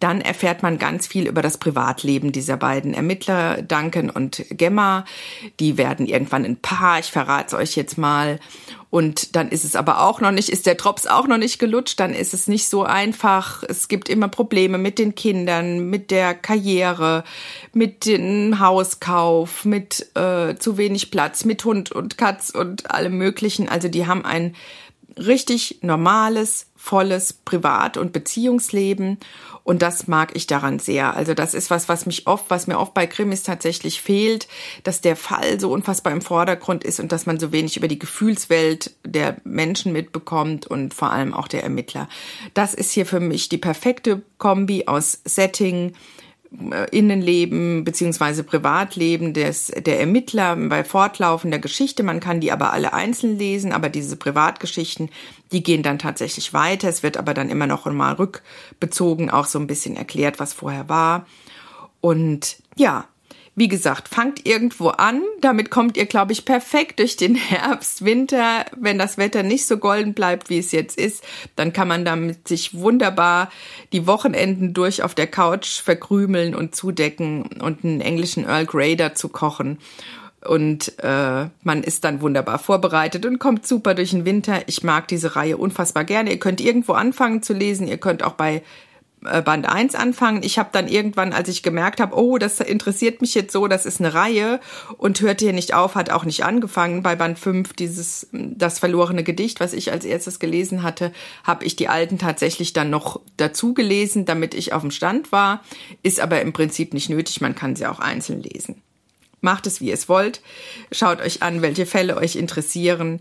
dann 0.00 0.20
erfährt 0.20 0.62
man 0.62 0.78
ganz 0.78 1.06
viel 1.06 1.26
über 1.26 1.42
das 1.42 1.58
Privatleben 1.58 2.32
dieser 2.32 2.56
beiden 2.56 2.94
Ermittler, 2.94 3.62
Duncan 3.62 4.10
und 4.10 4.44
Gemma. 4.50 5.04
Die 5.60 5.78
werden 5.78 6.06
irgendwann 6.06 6.44
ein 6.44 6.56
Paar, 6.56 6.98
ich 6.98 7.10
verrate 7.10 7.48
es 7.48 7.54
euch 7.54 7.76
jetzt 7.76 7.98
mal. 7.98 8.40
Und 8.90 9.36
dann 9.36 9.50
ist 9.50 9.64
es 9.64 9.76
aber 9.76 10.02
auch 10.02 10.20
noch 10.20 10.32
nicht, 10.32 10.48
ist 10.48 10.66
der 10.66 10.74
Drops 10.74 11.06
auch 11.06 11.28
noch 11.28 11.38
nicht 11.38 11.60
gelutscht, 11.60 12.00
dann 12.00 12.12
ist 12.12 12.34
es 12.34 12.48
nicht 12.48 12.68
so 12.68 12.82
einfach. 12.82 13.62
Es 13.62 13.86
gibt 13.86 14.08
immer 14.08 14.26
Probleme 14.26 14.78
mit 14.78 14.98
den 14.98 15.14
Kindern, 15.14 15.88
mit 15.88 16.10
der 16.10 16.34
Karriere, 16.34 17.22
mit 17.72 18.04
dem 18.04 18.58
Hauskauf, 18.58 19.64
mit 19.64 20.10
äh, 20.16 20.56
zu 20.56 20.76
wenig 20.76 21.12
Platz, 21.12 21.44
mit 21.44 21.64
Hund 21.64 21.92
und 21.92 22.18
Katz 22.18 22.50
und 22.50 22.90
allem 22.90 23.16
Möglichen. 23.16 23.68
Also 23.68 23.86
die 23.86 24.08
haben 24.08 24.24
ein 24.24 24.56
richtig 25.20 25.78
normales, 25.82 26.66
volles 26.76 27.32
Privat- 27.32 27.96
und 27.96 28.12
Beziehungsleben. 28.12 29.18
Und 29.62 29.82
das 29.82 30.08
mag 30.08 30.34
ich 30.34 30.46
daran 30.46 30.78
sehr. 30.78 31.14
Also 31.14 31.34
das 31.34 31.52
ist 31.54 31.70
was, 31.70 31.88
was 31.88 32.06
mich 32.06 32.26
oft, 32.26 32.46
was 32.48 32.66
mir 32.66 32.78
oft 32.78 32.94
bei 32.94 33.06
Krimis 33.06 33.42
tatsächlich 33.42 34.00
fehlt, 34.00 34.48
dass 34.82 35.02
der 35.02 35.16
Fall 35.16 35.60
so 35.60 35.70
unfassbar 35.70 36.12
im 36.12 36.22
Vordergrund 36.22 36.82
ist 36.82 36.98
und 36.98 37.12
dass 37.12 37.26
man 37.26 37.38
so 37.38 37.52
wenig 37.52 37.76
über 37.76 37.86
die 37.86 37.98
Gefühlswelt 37.98 38.92
der 39.04 39.36
Menschen 39.44 39.92
mitbekommt 39.92 40.66
und 40.66 40.94
vor 40.94 41.12
allem 41.12 41.34
auch 41.34 41.48
der 41.48 41.62
Ermittler. 41.62 42.08
Das 42.54 42.72
ist 42.72 42.92
hier 42.92 43.06
für 43.06 43.20
mich 43.20 43.48
die 43.48 43.58
perfekte 43.58 44.22
Kombi 44.38 44.84
aus 44.86 45.20
Setting, 45.24 45.92
Innenleben 46.90 47.84
beziehungsweise 47.84 48.42
Privatleben 48.42 49.32
des, 49.34 49.68
der 49.68 50.00
Ermittler 50.00 50.56
bei 50.56 50.82
fortlaufender 50.82 51.60
Geschichte. 51.60 52.02
Man 52.02 52.18
kann 52.18 52.40
die 52.40 52.50
aber 52.50 52.72
alle 52.72 52.92
einzeln 52.92 53.38
lesen, 53.38 53.72
aber 53.72 53.88
diese 53.88 54.16
Privatgeschichten, 54.16 55.10
die 55.52 55.62
gehen 55.62 55.84
dann 55.84 56.00
tatsächlich 56.00 56.52
weiter. 56.52 56.88
Es 56.88 57.04
wird 57.04 57.18
aber 57.18 57.34
dann 57.34 57.50
immer 57.50 57.68
noch 57.68 57.86
einmal 57.86 58.14
rückbezogen, 58.14 59.30
auch 59.30 59.46
so 59.46 59.60
ein 59.60 59.68
bisschen 59.68 59.96
erklärt, 59.96 60.40
was 60.40 60.52
vorher 60.52 60.88
war. 60.88 61.26
Und 62.00 62.56
ja, 62.76 63.06
wie 63.60 63.68
gesagt, 63.68 64.08
fangt 64.08 64.46
irgendwo 64.46 64.88
an. 64.88 65.20
Damit 65.42 65.68
kommt 65.68 65.98
ihr, 65.98 66.06
glaube 66.06 66.32
ich, 66.32 66.46
perfekt 66.46 66.98
durch 66.98 67.18
den 67.18 67.34
Herbst, 67.36 68.02
Winter. 68.02 68.64
Wenn 68.74 68.98
das 68.98 69.18
Wetter 69.18 69.42
nicht 69.42 69.66
so 69.66 69.76
golden 69.76 70.14
bleibt, 70.14 70.48
wie 70.48 70.58
es 70.58 70.72
jetzt 70.72 70.98
ist, 70.98 71.22
dann 71.56 71.74
kann 71.74 71.86
man 71.86 72.06
damit 72.06 72.48
sich 72.48 72.72
wunderbar 72.72 73.52
die 73.92 74.06
Wochenenden 74.06 74.72
durch 74.72 75.02
auf 75.02 75.14
der 75.14 75.26
Couch 75.26 75.82
verkrümeln 75.82 76.54
und 76.54 76.74
zudecken 76.74 77.50
und 77.60 77.84
einen 77.84 78.00
englischen 78.00 78.44
Earl 78.44 78.64
Grey 78.64 78.96
dazu 78.96 79.28
kochen. 79.28 79.78
Und 80.42 80.98
äh, 81.00 81.48
man 81.62 81.82
ist 81.82 82.04
dann 82.04 82.22
wunderbar 82.22 82.58
vorbereitet 82.58 83.26
und 83.26 83.38
kommt 83.38 83.66
super 83.66 83.94
durch 83.94 84.12
den 84.12 84.24
Winter. 84.24 84.62
Ich 84.68 84.82
mag 84.82 85.06
diese 85.06 85.36
Reihe 85.36 85.58
unfassbar 85.58 86.04
gerne. 86.04 86.30
Ihr 86.30 86.38
könnt 86.38 86.62
irgendwo 86.62 86.94
anfangen 86.94 87.42
zu 87.42 87.52
lesen. 87.52 87.86
Ihr 87.86 87.98
könnt 87.98 88.22
auch 88.22 88.32
bei 88.32 88.62
Band 89.20 89.68
1 89.68 89.94
anfangen. 89.94 90.42
Ich 90.42 90.58
habe 90.58 90.70
dann 90.72 90.88
irgendwann, 90.88 91.32
als 91.32 91.48
ich 91.48 91.62
gemerkt 91.62 92.00
habe, 92.00 92.16
oh, 92.16 92.38
das 92.38 92.60
interessiert 92.60 93.20
mich 93.20 93.34
jetzt 93.34 93.52
so, 93.52 93.68
das 93.68 93.84
ist 93.84 94.00
eine 94.00 94.14
Reihe 94.14 94.60
und 94.96 95.20
hört 95.20 95.40
hier 95.40 95.52
nicht 95.52 95.74
auf, 95.74 95.94
hat 95.94 96.10
auch 96.10 96.24
nicht 96.24 96.44
angefangen. 96.44 97.02
Bei 97.02 97.16
Band 97.16 97.38
5, 97.38 97.74
dieses 97.74 98.28
das 98.32 98.78
verlorene 98.78 99.22
Gedicht, 99.22 99.60
was 99.60 99.74
ich 99.74 99.92
als 99.92 100.04
erstes 100.04 100.38
gelesen 100.38 100.82
hatte, 100.82 101.12
habe 101.44 101.64
ich 101.64 101.76
die 101.76 101.88
alten 101.88 102.18
tatsächlich 102.18 102.72
dann 102.72 102.88
noch 102.88 103.20
dazu 103.36 103.74
gelesen, 103.74 104.24
damit 104.24 104.54
ich 104.54 104.72
auf 104.72 104.82
dem 104.82 104.90
Stand 104.90 105.32
war. 105.32 105.62
Ist 106.02 106.20
aber 106.20 106.40
im 106.40 106.52
Prinzip 106.52 106.94
nicht 106.94 107.10
nötig, 107.10 107.40
man 107.40 107.54
kann 107.54 107.76
sie 107.76 107.86
auch 107.86 108.00
einzeln 108.00 108.42
lesen. 108.42 108.80
Macht 109.42 109.66
es, 109.66 109.80
wie 109.80 109.88
ihr 109.88 109.94
es 109.94 110.08
wollt. 110.08 110.42
Schaut 110.92 111.20
euch 111.20 111.42
an, 111.42 111.62
welche 111.62 111.86
Fälle 111.86 112.16
euch 112.16 112.36
interessieren. 112.36 113.20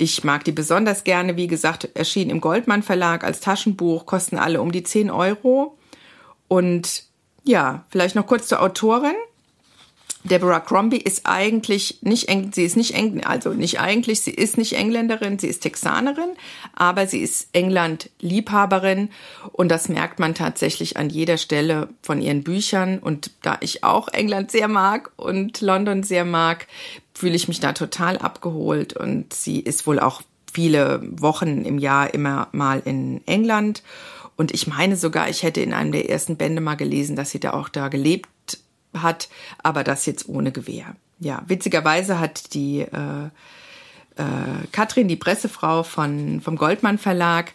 Ich 0.00 0.22
mag 0.22 0.44
die 0.44 0.52
besonders 0.52 1.02
gerne. 1.02 1.36
Wie 1.36 1.48
gesagt, 1.48 1.88
erschien 1.94 2.30
im 2.30 2.40
Goldmann 2.40 2.84
Verlag 2.84 3.24
als 3.24 3.40
Taschenbuch, 3.40 4.06
kosten 4.06 4.38
alle 4.38 4.62
um 4.62 4.70
die 4.70 4.84
10 4.84 5.10
Euro. 5.10 5.76
Und 6.46 7.02
ja, 7.42 7.84
vielleicht 7.88 8.14
noch 8.14 8.28
kurz 8.28 8.46
zur 8.46 8.62
Autorin. 8.62 9.16
Deborah 10.24 10.60
Crombie 10.60 10.98
ist 10.98 11.22
eigentlich 11.24 11.98
nicht 12.02 12.28
eng, 12.28 12.50
sie 12.52 12.64
ist 12.64 12.76
nicht 12.76 12.94
eng, 12.94 13.22
also 13.24 13.50
nicht 13.50 13.80
eigentlich, 13.80 14.20
sie 14.20 14.32
ist 14.32 14.58
nicht 14.58 14.72
Engländerin, 14.72 15.38
sie 15.38 15.46
ist 15.46 15.60
Texanerin, 15.60 16.30
aber 16.74 17.06
sie 17.06 17.20
ist 17.20 17.48
England-Liebhaberin 17.52 19.10
und 19.52 19.68
das 19.68 19.88
merkt 19.88 20.18
man 20.18 20.34
tatsächlich 20.34 20.96
an 20.96 21.08
jeder 21.08 21.38
Stelle 21.38 21.88
von 22.02 22.20
ihren 22.20 22.42
Büchern. 22.42 22.98
Und 22.98 23.30
da 23.42 23.58
ich 23.60 23.84
auch 23.84 24.08
England 24.08 24.50
sehr 24.50 24.68
mag 24.68 25.10
und 25.16 25.60
London 25.60 26.02
sehr 26.02 26.24
mag, 26.24 26.66
fühle 27.14 27.36
ich 27.36 27.48
mich 27.48 27.60
da 27.60 27.72
total 27.72 28.18
abgeholt. 28.18 28.94
Und 28.94 29.32
sie 29.32 29.60
ist 29.60 29.86
wohl 29.86 30.00
auch 30.00 30.22
viele 30.52 31.00
Wochen 31.20 31.64
im 31.64 31.78
Jahr 31.78 32.12
immer 32.12 32.48
mal 32.52 32.82
in 32.84 33.26
England. 33.26 33.82
Und 34.36 34.52
ich 34.52 34.66
meine 34.66 34.96
sogar, 34.96 35.28
ich 35.28 35.42
hätte 35.42 35.60
in 35.60 35.72
einem 35.72 35.92
der 35.92 36.08
ersten 36.08 36.36
Bände 36.36 36.60
mal 36.60 36.76
gelesen, 36.76 37.16
dass 37.16 37.30
sie 37.30 37.40
da 37.40 37.52
auch 37.52 37.68
da 37.68 37.88
gelebt 37.88 38.28
hat, 38.94 39.28
aber 39.62 39.84
das 39.84 40.06
jetzt 40.06 40.28
ohne 40.28 40.52
Gewehr. 40.52 40.96
Ja, 41.20 41.42
witzigerweise 41.46 42.20
hat 42.20 42.54
die 42.54 42.80
äh, 42.80 43.26
äh, 44.16 44.66
Katrin, 44.72 45.08
die 45.08 45.16
Pressefrau 45.16 45.82
von, 45.82 46.40
vom 46.40 46.56
Goldmann 46.56 46.98
Verlag, 46.98 47.52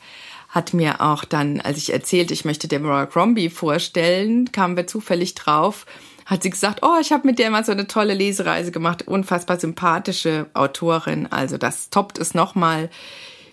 hat 0.49 0.73
mir 0.73 1.01
auch 1.01 1.25
dann, 1.25 1.61
als 1.61 1.77
ich 1.77 1.91
erzählte, 1.91 2.33
ich 2.33 2.45
möchte 2.45 2.67
Deborah 2.67 3.07
Crombie 3.07 3.49
vorstellen, 3.49 4.51
kamen 4.51 4.77
wir 4.77 4.85
zufällig 4.85 5.33
drauf, 5.33 5.85
hat 6.25 6.43
sie 6.43 6.49
gesagt, 6.49 6.79
oh, 6.83 6.99
ich 7.01 7.11
habe 7.11 7.27
mit 7.27 7.39
der 7.39 7.49
mal 7.49 7.65
so 7.65 7.71
eine 7.71 7.87
tolle 7.87 8.13
Lesereise 8.13 8.71
gemacht, 8.71 9.07
unfassbar 9.07 9.59
sympathische 9.59 10.47
Autorin, 10.53 11.27
also 11.31 11.57
das 11.57 11.89
toppt 11.89 12.19
es 12.19 12.33
nochmal. 12.33 12.89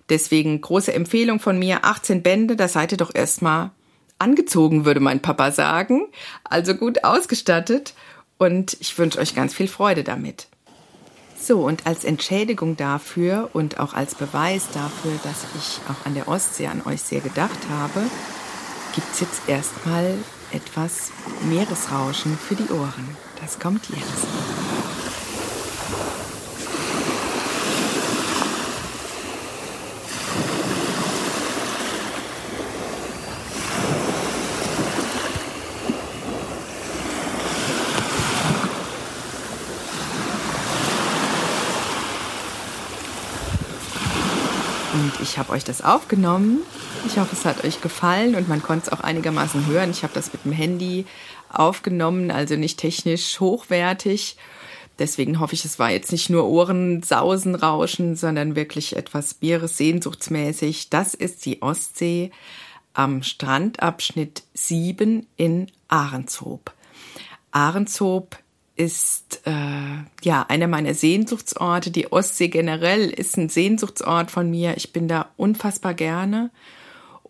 Deswegen 0.08 0.60
große 0.60 0.92
Empfehlung 0.92 1.40
von 1.40 1.58
mir, 1.58 1.84
18 1.84 2.22
Bände, 2.22 2.56
da 2.56 2.68
seid 2.68 2.92
ihr 2.92 2.98
doch 2.98 3.14
erstmal 3.14 3.70
angezogen, 4.20 4.84
würde 4.84 5.00
mein 5.00 5.20
Papa 5.20 5.50
sagen. 5.50 6.06
Also 6.44 6.74
gut 6.74 7.04
ausgestattet. 7.04 7.94
Und 8.38 8.76
ich 8.80 8.96
wünsche 8.98 9.18
euch 9.18 9.34
ganz 9.34 9.52
viel 9.52 9.68
Freude 9.68 10.02
damit. 10.04 10.46
So, 11.38 11.60
und 11.60 11.86
als 11.86 12.04
Entschädigung 12.04 12.76
dafür 12.76 13.50
und 13.54 13.80
auch 13.80 13.94
als 13.94 14.14
Beweis 14.14 14.68
dafür, 14.72 15.12
dass 15.24 15.46
ich 15.58 15.80
auch 15.90 16.06
an 16.06 16.14
der 16.14 16.28
Ostsee 16.28 16.66
an 16.66 16.82
euch 16.84 17.00
sehr 17.00 17.20
gedacht 17.20 17.58
habe, 17.70 18.02
gibt 18.94 19.12
es 19.12 19.20
jetzt 19.20 19.48
erstmal 19.48 20.16
etwas 20.52 21.10
Meeresrauschen 21.48 22.36
für 22.36 22.56
die 22.56 22.70
Ohren. 22.70 23.16
Das 23.40 23.58
kommt 23.58 23.88
jetzt. 23.88 24.26
Und 44.92 45.19
ich 45.30 45.38
habe 45.38 45.52
euch 45.52 45.62
das 45.62 45.80
aufgenommen. 45.80 46.58
Ich 47.06 47.16
hoffe, 47.16 47.36
es 47.36 47.44
hat 47.44 47.62
euch 47.62 47.80
gefallen 47.80 48.34
und 48.34 48.48
man 48.48 48.64
konnte 48.64 48.86
es 48.86 48.92
auch 48.92 48.98
einigermaßen 49.00 49.66
hören. 49.66 49.90
Ich 49.92 50.02
habe 50.02 50.12
das 50.12 50.32
mit 50.32 50.44
dem 50.44 50.50
Handy 50.50 51.06
aufgenommen, 51.52 52.32
also 52.32 52.56
nicht 52.56 52.80
technisch 52.80 53.38
hochwertig. 53.38 54.36
Deswegen 54.98 55.38
hoffe 55.38 55.54
ich, 55.54 55.64
es 55.64 55.78
war 55.78 55.92
jetzt 55.92 56.10
nicht 56.10 56.30
nur 56.30 56.48
Ohrensausen, 56.48 57.54
Rauschen, 57.54 58.16
sondern 58.16 58.56
wirklich 58.56 58.96
etwas 58.96 59.36
Meeressehnsuchtsmäßig. 59.40 60.90
Das 60.90 61.14
ist 61.14 61.46
die 61.46 61.62
Ostsee 61.62 62.32
am 62.92 63.22
Strandabschnitt 63.22 64.42
7 64.54 65.28
in 65.36 65.70
Ahrenshoop. 65.86 66.72
Ahrenshoop 67.52 68.36
ist 68.80 69.42
äh, 69.44 70.04
ja 70.22 70.46
einer 70.48 70.66
meiner 70.66 70.94
Sehnsuchtsorte. 70.94 71.90
Die 71.90 72.10
Ostsee 72.10 72.48
generell 72.48 73.10
ist 73.10 73.36
ein 73.36 73.50
Sehnsuchtsort 73.50 74.30
von 74.30 74.48
mir. 74.50 74.74
Ich 74.78 74.90
bin 74.94 75.06
da 75.06 75.28
unfassbar 75.36 75.92
gerne. 75.92 76.50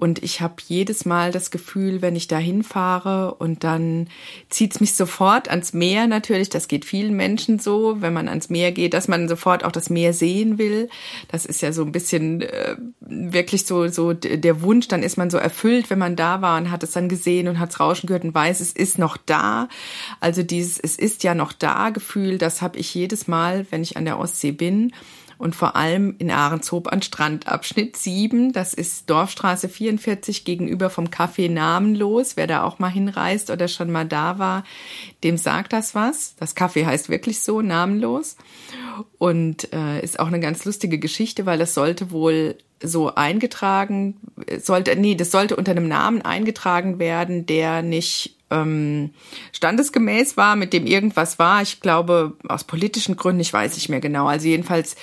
Und 0.01 0.23
ich 0.23 0.41
habe 0.41 0.55
jedes 0.67 1.05
Mal 1.05 1.31
das 1.31 1.51
Gefühl, 1.51 2.01
wenn 2.01 2.17
ich 2.17 2.27
da 2.27 2.39
hinfahre 2.39 3.35
und 3.35 3.65
dann 3.65 4.09
zieht's 4.49 4.81
mich 4.81 4.95
sofort 4.95 5.51
ans 5.51 5.75
Meer 5.75 6.07
natürlich. 6.07 6.49
Das 6.49 6.69
geht 6.69 6.87
vielen 6.87 7.15
Menschen 7.15 7.59
so, 7.59 8.01
wenn 8.01 8.15
man 8.15 8.27
ans 8.27 8.49
Meer 8.49 8.73
geht, 8.73 8.95
dass 8.95 9.09
man 9.09 9.29
sofort 9.29 9.63
auch 9.63 9.73
das 9.73 9.91
Meer 9.91 10.15
sehen 10.15 10.57
will. 10.57 10.89
Das 11.29 11.45
ist 11.45 11.61
ja 11.61 11.73
so 11.73 11.83
ein 11.83 11.93
bisschen 11.93 12.41
äh, 12.41 12.77
wirklich 13.01 13.67
so, 13.67 13.89
so 13.89 14.15
der 14.15 14.63
Wunsch. 14.63 14.89
Dann 14.89 15.03
ist 15.03 15.19
man 15.19 15.29
so 15.29 15.37
erfüllt, 15.37 15.91
wenn 15.91 15.99
man 15.99 16.17
da 16.17 16.41
war 16.41 16.59
und 16.59 16.71
hat 16.71 16.83
es 16.83 16.93
dann 16.93 17.11
gesehen 17.11 17.47
und 17.47 17.59
hat's 17.59 17.79
Rauschen 17.79 18.07
gehört 18.07 18.25
und 18.25 18.35
weiß, 18.35 18.61
es 18.61 18.73
ist 18.73 18.99
noch 18.99 19.19
da. 19.19 19.69
Also 20.19 20.43
dieses 20.43 20.81
Es 20.81 20.99
ist 20.99 21.25
ja 21.25 21.35
noch 21.35 21.53
da 21.53 21.91
Gefühl, 21.91 22.39
das 22.39 22.63
habe 22.63 22.79
ich 22.79 22.95
jedes 22.95 23.29
Mal, 23.29 23.67
wenn 23.69 23.83
ich 23.83 23.99
an 23.99 24.07
der 24.07 24.19
Ostsee 24.19 24.53
bin 24.53 24.93
und 25.41 25.57
vor 25.57 25.75
allem 25.75 26.17
in 26.19 26.31
Ahrenshoop 26.31 26.93
an 26.93 27.01
Strandabschnitt 27.01 27.97
7. 27.97 28.53
Das 28.53 28.75
ist 28.75 29.09
Dorfstraße 29.09 29.71
44 29.71 30.45
gegenüber 30.45 30.91
vom 30.91 31.07
Café 31.07 31.51
Namenlos. 31.51 32.37
Wer 32.37 32.47
da 32.47 32.63
auch 32.63 32.79
mal 32.79 32.91
hinreist 32.91 33.51
oder 33.51 33.67
schon 33.67 33.91
mal 33.91 34.05
da 34.05 34.39
war, 34.39 34.65
dem 35.25 35.39
sagt 35.39 35.73
das 35.73 35.95
was. 35.95 36.35
Das 36.37 36.55
Café 36.55 36.85
heißt 36.85 37.09
wirklich 37.09 37.41
so, 37.41 37.63
Namenlos. 37.63 38.37
Und 39.19 39.73
äh, 39.73 40.01
ist 40.03 40.21
auch 40.21 40.27
eine 40.27 40.41
ganz 40.41 40.65
lustige 40.65 40.99
Geschichte, 40.99 41.47
weil 41.47 41.59
das 41.59 41.75
sollte 41.75 42.11
wohl 42.11 42.57
so 42.83 43.15
eingetragen, 43.15 44.17
sollte, 44.59 44.97
nee, 44.97 45.15
das 45.15 45.31
sollte 45.31 45.57
unter 45.57 45.73
einem 45.73 45.89
Namen 45.89 46.23
eingetragen 46.23 46.99
werden, 46.99 47.47
der 47.47 47.83
nicht 47.83 48.37
ähm, 48.51 49.11
standesgemäß 49.53 50.37
war, 50.37 50.57
mit 50.57 50.73
dem 50.73 50.87
irgendwas 50.87 51.39
war. 51.39 51.63
Ich 51.63 51.81
glaube, 51.81 52.35
aus 52.49 52.65
politischen 52.65 53.17
Gründen, 53.17 53.41
ich 53.41 53.53
weiß 53.53 53.75
nicht 53.75 53.89
mehr 53.89 54.01
genau. 54.01 54.27
Also 54.27 54.49
jedenfalls, 54.49 54.97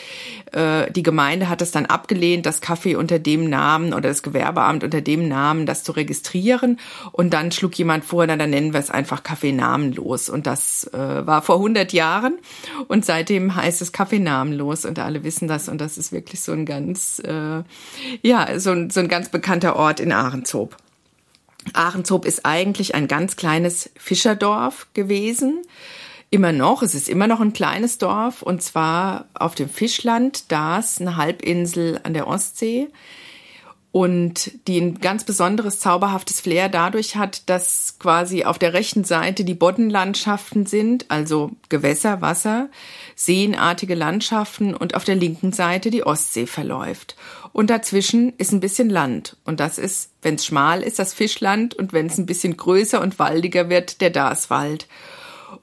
äh, 0.52 0.92
die 0.92 1.04
Gemeinde 1.04 1.50
hat 1.50 1.62
es 1.62 1.72
dann 1.72 1.86
abgelehnt, 1.86 2.46
das 2.46 2.62
Kaffee 2.62 2.96
unter 2.96 3.20
dem 3.20 3.50
Namen 3.50 3.94
oder 3.94 4.10
das 4.10 4.22
Gewerbeamt 4.22 4.84
unter 4.84 5.02
dem 5.02 5.28
Namen 5.28 5.66
das 5.66 5.84
zu 5.84 5.94
registrieren. 5.94 6.80
Und 7.12 7.34
dann 7.34 7.52
schlug 7.52 7.78
jemand 7.78 8.06
vor, 8.06 8.28
na, 8.28 8.36
dann 8.36 8.50
nennen 8.50 8.74
wir 8.74 8.80
es 8.80 8.92
einfach 8.92 9.24
Kaffee 9.24 9.54
namenlos. 9.54 10.30
Und 10.30 10.46
das 10.46 10.86
äh, 10.94 11.26
war 11.26 11.42
vor 11.42 11.56
100 11.56 11.94
Jahren. 11.94 12.40
Und 12.88 13.06
seitdem 13.06 13.56
heißt 13.56 13.77
es 13.82 13.92
Kaffee 13.92 14.20
namenlos. 14.20 14.86
Und 14.86 15.00
alle 15.00 15.24
wissen 15.24 15.48
das. 15.48 15.70
Und 15.70 15.80
das 15.80 15.98
ist 15.98 16.12
wirklich 16.12 16.42
so 16.42 16.52
ein 16.52 16.66
ganz, 16.66 17.20
äh, 17.20 17.64
ja, 18.22 18.60
so 18.60 18.72
ein, 18.72 18.90
so 18.90 19.00
ein 19.00 19.08
ganz 19.08 19.30
bekannter 19.30 19.76
Ort 19.76 20.00
in 20.00 20.12
Ahrenshoop. 20.12 20.76
Ahrenshoop 21.74 22.26
ist 22.26 22.46
eigentlich 22.46 22.96
ein 22.96 23.08
ganz 23.08 23.36
kleines 23.36 23.90
Fischerdorf 23.98 24.88
gewesen. 24.94 25.62
Immer 26.30 26.52
noch, 26.52 26.84
es 26.84 26.94
ist 26.94 27.08
immer 27.08 27.28
noch 27.28 27.40
ein 27.40 27.54
kleines 27.54 28.00
Dorf 28.00 28.42
und 28.42 28.62
zwar 28.62 29.28
auf 29.34 29.56
dem 29.56 29.70
Fischland, 29.70 30.52
das 30.52 31.00
eine 31.00 31.16
Halbinsel 31.16 32.02
an 32.04 32.14
der 32.14 32.28
Ostsee 32.28 32.90
und 33.94 34.52
die 34.68 34.80
ein 34.80 35.00
ganz 35.00 35.24
besonderes 35.24 35.80
zauberhaftes 35.80 36.42
Flair 36.42 36.68
dadurch 36.68 37.16
hat, 37.16 37.50
dass 37.50 37.98
quasi 37.98 38.44
auf 38.44 38.60
der 38.60 38.74
rechten 38.74 39.06
Seite 39.06 39.46
die 39.46 39.54
Boddenlandschaften 39.54 40.66
sind, 40.66 41.06
also 41.10 41.52
Gewässer, 41.70 42.22
Wasser, 42.22 42.70
seenartige 43.20 43.96
Landschaften 43.96 44.76
und 44.76 44.94
auf 44.94 45.04
der 45.04 45.16
linken 45.16 45.52
Seite 45.52 45.90
die 45.90 46.06
Ostsee 46.06 46.46
verläuft. 46.46 47.16
Und 47.52 47.72
dazwischen 47.72 48.34
ist 48.38 48.52
ein 48.52 48.60
bisschen 48.60 48.92
Land. 48.92 49.38
Und 49.44 49.60
das 49.60 49.80
ist, 49.80 50.12
wenn 50.22 50.36
es 50.36 50.46
schmal 50.46 50.84
ist, 50.84 51.00
das 51.00 51.16
Fischland 51.16 51.74
und 51.74 51.94
wenn 51.94 52.06
es 52.06 52.20
ein 52.20 52.28
bisschen 52.28 52.56
größer 52.56 53.02
und 53.02 53.18
waldiger 53.18 53.70
wird, 53.70 54.02
der 54.02 54.12
Daswald. 54.12 54.88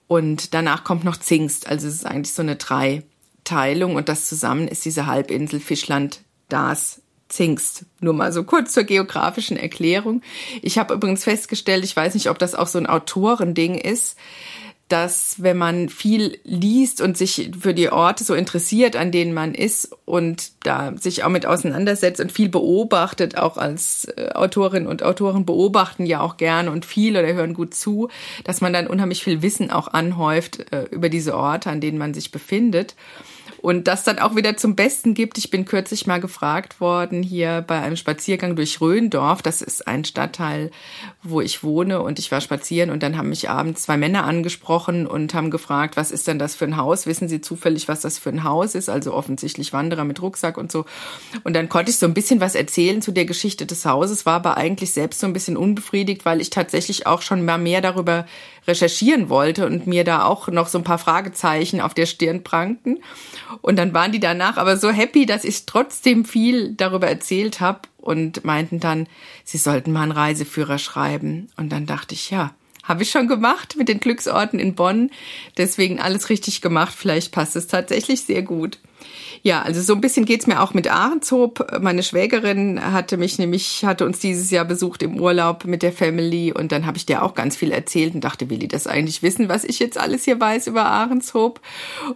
Und 0.08 0.52
danach 0.52 0.82
kommt 0.82 1.04
noch 1.04 1.16
Zingst. 1.16 1.68
Also 1.68 1.86
es 1.86 1.94
ist 1.94 2.06
eigentlich 2.06 2.34
so 2.34 2.42
eine 2.42 2.56
Dreiteilung 2.56 3.94
und 3.94 4.08
das 4.08 4.26
zusammen 4.26 4.66
ist 4.66 4.84
diese 4.84 5.06
Halbinsel 5.06 5.60
Fischland, 5.60 6.22
Das, 6.48 7.02
Zingst. 7.28 7.86
Nur 8.00 8.14
mal 8.14 8.32
so 8.32 8.42
kurz 8.42 8.72
zur 8.72 8.82
geografischen 8.82 9.56
Erklärung. 9.56 10.22
Ich 10.60 10.76
habe 10.76 10.94
übrigens 10.94 11.22
festgestellt, 11.22 11.84
ich 11.84 11.94
weiß 11.94 12.14
nicht, 12.14 12.30
ob 12.30 12.38
das 12.40 12.56
auch 12.56 12.66
so 12.66 12.78
ein 12.78 12.86
Autorending 12.86 13.76
ist, 13.76 14.16
dass 14.88 15.42
wenn 15.42 15.56
man 15.56 15.88
viel 15.88 16.38
liest 16.44 17.00
und 17.00 17.16
sich 17.16 17.50
für 17.58 17.72
die 17.72 17.90
Orte 17.90 18.22
so 18.22 18.34
interessiert, 18.34 18.96
an 18.96 19.10
denen 19.12 19.32
man 19.32 19.54
ist 19.54 19.96
und 20.04 20.52
da 20.62 20.92
sich 20.98 21.24
auch 21.24 21.30
mit 21.30 21.46
auseinandersetzt 21.46 22.20
und 22.20 22.30
viel 22.30 22.48
beobachtet, 22.50 23.38
auch 23.38 23.56
als 23.56 24.06
äh, 24.16 24.30
Autorin 24.34 24.86
und 24.86 25.02
Autoren 25.02 25.46
beobachten 25.46 26.04
ja 26.04 26.20
auch 26.20 26.36
gern 26.36 26.68
und 26.68 26.84
viel 26.84 27.16
oder 27.16 27.32
hören 27.32 27.54
gut 27.54 27.74
zu, 27.74 28.08
dass 28.44 28.60
man 28.60 28.72
dann 28.72 28.86
unheimlich 28.86 29.24
viel 29.24 29.40
Wissen 29.40 29.70
auch 29.70 29.88
anhäuft 29.88 30.72
äh, 30.72 30.84
über 30.90 31.08
diese 31.08 31.36
Orte, 31.36 31.70
an 31.70 31.80
denen 31.80 31.98
man 31.98 32.12
sich 32.12 32.30
befindet 32.30 32.94
und 33.64 33.88
das 33.88 34.04
dann 34.04 34.18
auch 34.18 34.36
wieder 34.36 34.58
zum 34.58 34.76
Besten 34.76 35.14
gibt. 35.14 35.38
Ich 35.38 35.48
bin 35.48 35.64
kürzlich 35.64 36.06
mal 36.06 36.20
gefragt 36.20 36.82
worden 36.82 37.22
hier 37.22 37.64
bei 37.66 37.80
einem 37.80 37.96
Spaziergang 37.96 38.56
durch 38.56 38.82
Röndorf. 38.82 39.40
Das 39.40 39.62
ist 39.62 39.88
ein 39.88 40.04
Stadtteil, 40.04 40.70
wo 41.22 41.40
ich 41.40 41.62
wohne 41.62 42.02
und 42.02 42.18
ich 42.18 42.30
war 42.30 42.42
spazieren 42.42 42.90
und 42.90 43.02
dann 43.02 43.16
haben 43.16 43.30
mich 43.30 43.48
abends 43.48 43.84
zwei 43.84 43.96
Männer 43.96 44.24
angesprochen 44.24 45.06
und 45.06 45.32
haben 45.32 45.50
gefragt, 45.50 45.96
was 45.96 46.10
ist 46.10 46.28
denn 46.28 46.38
das 46.38 46.54
für 46.54 46.66
ein 46.66 46.76
Haus? 46.76 47.06
Wissen 47.06 47.26
Sie 47.26 47.40
zufällig, 47.40 47.88
was 47.88 48.02
das 48.02 48.18
für 48.18 48.28
ein 48.28 48.44
Haus 48.44 48.74
ist? 48.74 48.90
Also 48.90 49.14
offensichtlich 49.14 49.72
Wanderer 49.72 50.04
mit 50.04 50.20
Rucksack 50.20 50.58
und 50.58 50.70
so. 50.70 50.84
Und 51.42 51.56
dann 51.56 51.70
konnte 51.70 51.90
ich 51.90 51.96
so 51.96 52.04
ein 52.04 52.12
bisschen 52.12 52.40
was 52.40 52.54
erzählen 52.54 53.00
zu 53.00 53.12
der 53.12 53.24
Geschichte 53.24 53.64
des 53.64 53.86
Hauses, 53.86 54.26
war 54.26 54.34
aber 54.34 54.58
eigentlich 54.58 54.92
selbst 54.92 55.20
so 55.20 55.26
ein 55.26 55.32
bisschen 55.32 55.56
unbefriedigt, 55.56 56.26
weil 56.26 56.42
ich 56.42 56.50
tatsächlich 56.50 57.06
auch 57.06 57.22
schon 57.22 57.42
mal 57.42 57.56
mehr 57.56 57.80
darüber 57.80 58.26
recherchieren 58.66 59.28
wollte 59.28 59.66
und 59.66 59.86
mir 59.86 60.04
da 60.04 60.24
auch 60.24 60.48
noch 60.48 60.68
so 60.68 60.78
ein 60.78 60.84
paar 60.84 60.98
Fragezeichen 60.98 61.80
auf 61.80 61.94
der 61.94 62.06
Stirn 62.06 62.42
prangten. 62.42 62.98
Und 63.60 63.76
dann 63.76 63.94
waren 63.94 64.12
die 64.12 64.20
danach 64.20 64.56
aber 64.56 64.76
so 64.76 64.90
happy, 64.90 65.26
dass 65.26 65.44
ich 65.44 65.66
trotzdem 65.66 66.24
viel 66.24 66.74
darüber 66.74 67.08
erzählt 67.08 67.60
habe 67.60 67.80
und 67.98 68.44
meinten 68.44 68.80
dann, 68.80 69.06
sie 69.44 69.58
sollten 69.58 69.92
mal 69.92 70.02
einen 70.02 70.12
Reiseführer 70.12 70.78
schreiben. 70.78 71.48
Und 71.56 71.70
dann 71.70 71.86
dachte 71.86 72.14
ich, 72.14 72.30
ja, 72.30 72.54
habe 72.82 73.02
ich 73.02 73.10
schon 73.10 73.28
gemacht 73.28 73.76
mit 73.76 73.88
den 73.88 74.00
Glücksorten 74.00 74.58
in 74.58 74.74
Bonn. 74.74 75.10
Deswegen 75.56 76.00
alles 76.00 76.28
richtig 76.28 76.60
gemacht. 76.60 76.94
Vielleicht 76.96 77.32
passt 77.32 77.56
es 77.56 77.66
tatsächlich 77.66 78.22
sehr 78.22 78.42
gut. 78.42 78.78
Ja, 79.42 79.62
also 79.62 79.80
so 79.82 79.94
ein 79.94 80.00
bisschen 80.00 80.24
geht's 80.24 80.46
mir 80.46 80.60
auch 80.62 80.74
mit 80.74 80.88
Ahrenshoop. 80.88 81.80
Meine 81.80 82.02
Schwägerin 82.02 82.80
hatte 82.92 83.16
mich 83.16 83.38
nämlich, 83.38 83.84
hatte 83.84 84.06
uns 84.06 84.18
dieses 84.18 84.50
Jahr 84.50 84.64
besucht 84.64 85.02
im 85.02 85.20
Urlaub 85.20 85.64
mit 85.64 85.82
der 85.82 85.92
Family 85.92 86.52
und 86.52 86.72
dann 86.72 86.86
habe 86.86 86.96
ich 86.96 87.06
dir 87.06 87.22
auch 87.22 87.34
ganz 87.34 87.56
viel 87.56 87.70
erzählt 87.70 88.14
und 88.14 88.22
dachte, 88.22 88.50
will 88.50 88.58
die 88.58 88.68
das 88.68 88.86
eigentlich 88.86 89.22
wissen, 89.22 89.48
was 89.48 89.64
ich 89.64 89.78
jetzt 89.78 89.98
alles 89.98 90.24
hier 90.24 90.40
weiß 90.40 90.66
über 90.66 90.86
Ahrenshoop? 90.86 91.60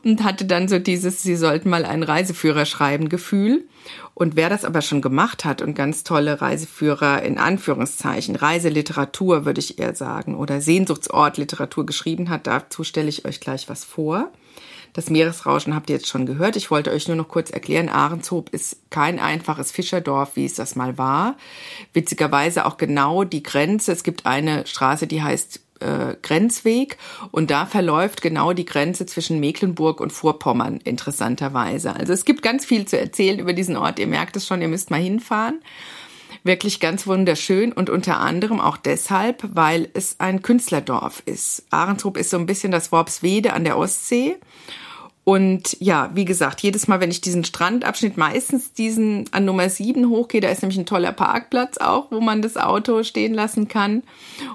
Und 0.05 0.25
hatte 0.25 0.45
dann 0.45 0.69
so 0.69 0.79
dieses, 0.79 1.23
sie 1.23 1.37
sollten 1.37 1.69
mal 1.69 1.85
einen 1.85 2.03
Reiseführer 2.03 2.65
schreiben 2.65 3.09
Gefühl. 3.09 3.65
Und 4.15 4.35
wer 4.35 4.49
das 4.49 4.65
aber 4.65 4.83
schon 4.83 5.01
gemacht 5.01 5.45
hat 5.45 5.63
und 5.63 5.75
ganz 5.75 6.03
tolle 6.03 6.41
Reiseführer 6.41 7.23
in 7.23 7.39
Anführungszeichen, 7.39 8.35
Reiseliteratur 8.35 9.45
würde 9.45 9.61
ich 9.61 9.79
eher 9.79 9.95
sagen, 9.95 10.35
oder 10.35 10.61
Sehnsuchtsortliteratur 10.61 11.87
geschrieben 11.87 12.29
hat, 12.29 12.47
dazu 12.49 12.83
stelle 12.83 13.09
ich 13.09 13.25
euch 13.25 13.39
gleich 13.39 13.69
was 13.69 13.85
vor. 13.85 14.33
Das 14.93 15.11
Meeresrauschen 15.11 15.75
habt 15.75 15.91
ihr 15.91 15.97
jetzt 15.97 16.09
schon 16.09 16.27
gehört. 16.27 16.57
Ich 16.57 16.71
wollte 16.71 16.91
euch 16.91 17.09
nur 17.09 17.17
noch 17.17 17.29
kurz 17.29 17.51
erklären, 17.51 17.89
Ahrenshoop 17.89 18.51
ist 18.51 18.91
kein 18.91 19.19
einfaches 19.19 19.71
Fischerdorf, 19.71 20.37
wie 20.37 20.45
es 20.45 20.55
das 20.55 20.77
mal 20.77 20.99
war. 20.99 21.37
Witzigerweise 21.93 22.67
auch 22.67 22.77
genau 22.77 23.25
die 23.25 23.43
Grenze. 23.43 23.93
Es 23.93 24.03
gibt 24.03 24.27
eine 24.27 24.67
Straße, 24.67 25.07
die 25.07 25.23
heißt 25.23 25.61
äh, 25.81 26.17
Grenzweg 26.23 26.99
und 27.31 27.51
da 27.51 27.67
verläuft 27.67 28.23
genau 28.23 28.53
die 28.53 28.65
Grenze 28.65 29.07
zwischen 29.07 29.41
Mecklenburg 29.41 30.01
und 30.01 30.13
Vorpommern 30.13 30.79
interessanterweise. 30.79 31.95
Also 31.95 32.13
es 32.13 32.25
gibt 32.25 32.43
ganz 32.43 32.65
viel 32.65 32.87
zu 32.87 32.99
erzählen 32.99 33.39
über 33.39 33.53
diesen 33.53 33.77
Ort. 33.77 33.99
Ihr 33.99 34.07
merkt 34.07 34.37
es 34.37 34.47
schon, 34.47 34.63
ihr 34.63 34.69
müsst 34.69 34.91
mal 34.91 35.01
hinfahren 35.01 35.61
wirklich 36.49 36.81
ganz 36.81 37.07
wunderschön 37.07 37.73
und 37.73 37.89
unter 37.89 38.19
anderem 38.19 38.61
auch 38.61 38.77
deshalb, 38.77 39.45
weil 39.55 39.89
es 39.95 40.17
ein 40.19 40.43
Künstlerdorf 40.43 41.23
ist. 41.25 41.63
Ahrenshoop 41.71 42.17
ist 42.17 42.31
so 42.31 42.39
ein 42.39 42.47
bisschen 42.47 42.73
das 42.73 42.91
Worpswede 42.91 43.53
an 43.53 43.63
der 43.63 43.79
Ostsee 43.79 44.37
und 45.29 45.77
ja, 45.79 46.11
wie 46.15 46.25
gesagt, 46.25 46.63
jedes 46.63 46.89
Mal, 46.89 47.01
wenn 47.01 47.11
ich 47.11 47.21
diesen 47.21 47.45
Strandabschnitt, 47.45 48.17
meistens 48.17 48.73
diesen 48.73 49.27
an 49.31 49.45
Nummer 49.45 49.69
7 49.69 50.09
hochgehe, 50.09 50.41
da 50.41 50.49
ist 50.49 50.63
nämlich 50.63 50.79
ein 50.79 50.87
toller 50.87 51.13
Parkplatz 51.13 51.77
auch, 51.77 52.11
wo 52.11 52.23
man 52.23 52.41
das 52.41 52.57
Auto 52.57 53.03
stehen 53.03 53.35
lassen 53.35 53.69
kann 53.69 54.05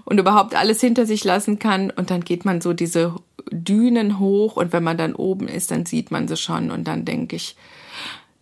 und 0.04 0.20
überhaupt 0.20 0.56
alles 0.56 0.82
hinter 0.82 1.06
sich 1.06 1.24
lassen 1.24 1.60
kann. 1.60 1.92
Und 1.92 2.10
dann 2.10 2.24
geht 2.24 2.44
man 2.44 2.60
so 2.60 2.74
diese 2.74 3.14
Dünen 3.52 4.18
hoch 4.18 4.56
und 4.56 4.74
wenn 4.74 4.84
man 4.84 4.98
dann 4.98 5.14
oben 5.14 5.48
ist, 5.48 5.70
dann 5.70 5.86
sieht 5.86 6.10
man 6.10 6.28
sie 6.28 6.38
schon 6.38 6.72
und 6.72 6.86
dann 6.86 7.06
denke 7.06 7.36
ich, 7.36 7.56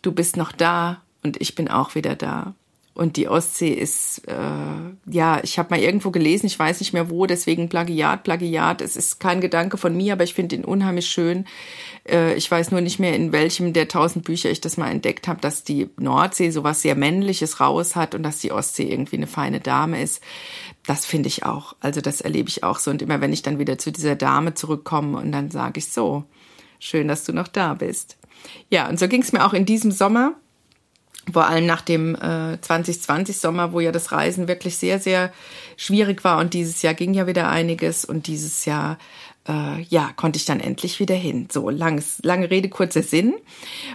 du 0.01 0.13
bist 0.13 0.37
noch 0.37 0.53
da 0.53 1.01
und 1.23 1.35
ich 1.41 1.53
bin 1.53 1.67
auch 1.67 1.95
wieder 1.95 2.15
da. 2.15 2.53
Und 2.93 3.15
die 3.15 3.29
Ostsee 3.29 3.69
ist, 3.69 4.27
äh, 4.27 4.33
ja, 5.09 5.39
ich 5.43 5.57
habe 5.57 5.69
mal 5.69 5.79
irgendwo 5.79 6.11
gelesen, 6.11 6.47
ich 6.47 6.59
weiß 6.59 6.81
nicht 6.81 6.91
mehr 6.91 7.09
wo, 7.09 7.25
deswegen 7.25 7.69
Plagiat, 7.69 8.23
Plagiat. 8.23 8.81
Es 8.81 8.97
ist 8.97 9.21
kein 9.21 9.39
Gedanke 9.39 9.77
von 9.77 9.95
mir, 9.95 10.13
aber 10.13 10.25
ich 10.25 10.33
finde 10.33 10.57
ihn 10.57 10.65
unheimlich 10.65 11.07
schön. 11.07 11.45
Äh, 12.07 12.33
ich 12.35 12.51
weiß 12.51 12.71
nur 12.71 12.81
nicht 12.81 12.99
mehr, 12.99 13.15
in 13.15 13.31
welchem 13.31 13.71
der 13.71 13.87
tausend 13.87 14.25
Bücher 14.25 14.51
ich 14.51 14.59
das 14.59 14.75
mal 14.75 14.91
entdeckt 14.91 15.29
habe, 15.29 15.39
dass 15.39 15.63
die 15.63 15.89
Nordsee 15.97 16.49
sowas 16.49 16.81
sehr 16.81 16.95
Männliches 16.95 17.61
raus 17.61 17.95
hat 17.95 18.13
und 18.13 18.23
dass 18.23 18.39
die 18.39 18.51
Ostsee 18.51 18.91
irgendwie 18.91 19.17
eine 19.17 19.27
feine 19.27 19.61
Dame 19.61 20.01
ist. 20.03 20.21
Das 20.85 21.05
finde 21.05 21.27
ich 21.27 21.45
auch. 21.45 21.75
Also 21.79 22.01
das 22.01 22.19
erlebe 22.19 22.49
ich 22.49 22.65
auch 22.65 22.79
so. 22.79 22.91
Und 22.91 23.01
immer 23.01 23.21
wenn 23.21 23.31
ich 23.31 23.41
dann 23.41 23.57
wieder 23.57 23.77
zu 23.77 23.93
dieser 23.93 24.17
Dame 24.17 24.53
zurückkomme 24.53 25.17
und 25.17 25.31
dann 25.31 25.49
sage 25.49 25.79
ich 25.79 25.87
so, 25.87 26.25
schön, 26.79 27.07
dass 27.07 27.23
du 27.23 27.31
noch 27.31 27.47
da 27.47 27.73
bist. 27.73 28.17
Ja, 28.69 28.89
und 28.89 28.99
so 28.99 29.07
ging 29.07 29.21
es 29.21 29.31
mir 29.31 29.45
auch 29.45 29.53
in 29.53 29.65
diesem 29.65 29.91
Sommer 29.91 30.35
vor 31.31 31.47
allem 31.47 31.65
nach 31.65 31.81
dem 31.81 32.15
äh, 32.15 32.59
2020 32.59 33.37
Sommer, 33.37 33.73
wo 33.73 33.79
ja 33.79 33.91
das 33.91 34.11
Reisen 34.11 34.47
wirklich 34.47 34.77
sehr, 34.77 34.99
sehr 34.99 35.31
schwierig 35.77 36.23
war 36.23 36.39
und 36.39 36.53
dieses 36.53 36.81
Jahr 36.81 36.93
ging 36.93 37.13
ja 37.13 37.27
wieder 37.27 37.49
einiges 37.49 38.05
und 38.05 38.27
dieses 38.27 38.65
Jahr 38.65 38.97
äh, 39.47 39.81
ja, 39.83 40.11
konnte 40.15 40.37
ich 40.37 40.45
dann 40.45 40.59
endlich 40.59 40.99
wieder 40.99 41.15
hin. 41.15 41.47
So, 41.51 41.69
langes, 41.69 42.19
lange 42.23 42.49
Rede, 42.49 42.69
kurzer 42.69 43.03
Sinn. 43.03 43.33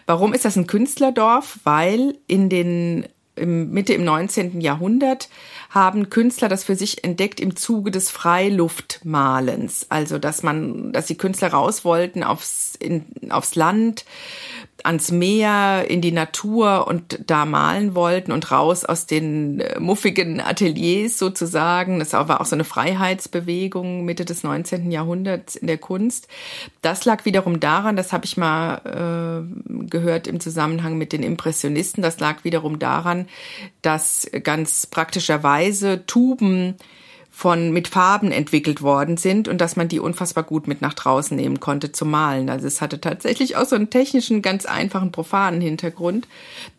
Warum 0.07 0.35
ist 0.35 0.45
das 0.45 0.57
ein 0.57 0.67
Künstlerdorf? 0.67 1.61
Weil 1.65 2.17
in 2.27 2.49
den 2.49 3.07
im 3.37 3.71
Mitte 3.71 3.93
im 3.93 4.05
19. 4.05 4.63
Jahrhundert 4.63 5.29
haben 5.69 6.09
Künstler 6.09 6.49
das 6.49 6.65
für 6.65 6.75
sich 6.75 7.05
entdeckt 7.05 7.39
im 7.39 7.55
Zuge 7.55 7.91
des 7.91 8.11
Freiluftmalens. 8.11 9.87
Also, 9.91 10.19
dass 10.19 10.43
man, 10.43 10.93
dass 10.93 11.07
die 11.07 11.19
Künstler 11.19 11.49
raus 11.49 11.85
wollten 11.85 12.23
aufs, 12.23 12.75
in, 12.77 13.05
aufs 13.29 13.55
Land, 13.55 14.07
ans 14.85 15.11
Meer, 15.11 15.87
in 15.89 16.01
die 16.01 16.13
Natur 16.13 16.87
und 16.87 17.19
da 17.27 17.45
malen 17.45 17.95
wollten 17.95 18.33
und 18.33 18.51
raus 18.51 18.85
aus 18.85 19.07
den 19.07 19.61
äh, 19.61 19.81
muffigen 19.81 20.41
Ateliers 20.41 21.19
sozusagen. 21.19 21.99
Das 21.99 22.13
war 22.13 22.41
auch 22.41 22.47
so 22.47 22.57
eine 22.57 22.65
Freiheitsbewegung 22.65 24.05
Mitte 24.05 24.25
des 24.25 24.43
19. 24.43 24.91
Jahrhunderts 24.91 25.57
in 25.57 25.67
der 25.67 25.79
Kunst. 25.79 26.29
Das 26.83 27.05
lag 27.05 27.25
wiederum 27.25 27.61
daran, 27.61 27.97
das 27.97 28.13
habe 28.13 28.25
ich 28.25 28.37
mal 28.37 29.47
äh, 29.49 29.87
gehört 29.89 30.27
im 30.27 30.41
Zusammenhang 30.41 30.99
mit 30.99 31.13
den 31.13 31.23
Impressionisten, 31.23 32.03
das 32.03 32.21
lag 32.21 32.45
wiederum 32.45 32.79
daran, 32.79 33.27
dass 33.83 34.31
ganz 34.43 34.87
praktischerweise 34.87 36.07
Tuben 36.07 36.77
von 37.39 37.71
mit 37.71 37.87
Farben 37.87 38.33
entwickelt 38.33 38.81
worden 38.81 39.19
sind 39.19 39.47
und 39.47 39.61
dass 39.61 39.77
man 39.77 39.89
die 39.89 40.01
unfassbar 40.01 40.43
gut 40.43 40.67
mit 40.67 40.81
nach 40.81 40.95
draußen 40.95 41.37
nehmen 41.37 41.61
konnte 41.61 41.93
zum 41.93 42.11
Malen. 42.11 42.49
Also 42.49 42.67
es 42.67 42.81
hatte 42.81 42.99
tatsächlich 42.99 43.59
auch 43.59 43.67
so 43.67 43.77
einen 43.77 43.91
technischen, 43.91 44.41
ganz 44.41 44.65
einfachen, 44.65 45.13
profanen 45.13 45.61
Hintergrund. 45.61 46.27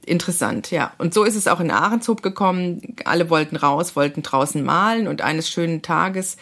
Interessant, 0.03 0.71
ja. 0.71 0.93
Und 0.97 1.13
so 1.13 1.25
ist 1.25 1.35
es 1.35 1.47
auch 1.47 1.59
in 1.59 1.69
Ahrenshoop 1.69 2.23
gekommen. 2.23 2.95
Alle 3.05 3.29
wollten 3.29 3.55
raus, 3.55 3.95
wollten 3.95 4.23
draußen 4.23 4.63
malen 4.63 5.07
und 5.07 5.21
eines 5.21 5.47
schönen 5.47 5.83
Tages 5.83 6.37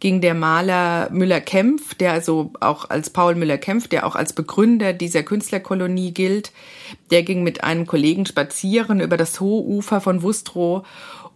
ging 0.00 0.22
der 0.22 0.32
Maler 0.32 1.10
Müller-Kempf, 1.10 1.94
der 1.94 2.12
also 2.12 2.52
auch 2.60 2.88
als 2.88 3.10
Paul 3.10 3.34
Müller-Kempf, 3.34 3.86
der 3.86 4.06
auch 4.06 4.16
als 4.16 4.32
Begründer 4.32 4.94
dieser 4.94 5.24
Künstlerkolonie 5.24 6.14
gilt, 6.14 6.52
der 7.10 7.22
ging 7.22 7.42
mit 7.42 7.64
einem 7.64 7.86
Kollegen 7.86 8.24
spazieren 8.24 9.00
über 9.00 9.18
das 9.18 9.40
hohe 9.40 9.62
Ufer 9.62 10.00
von 10.00 10.22
Wustrow 10.22 10.86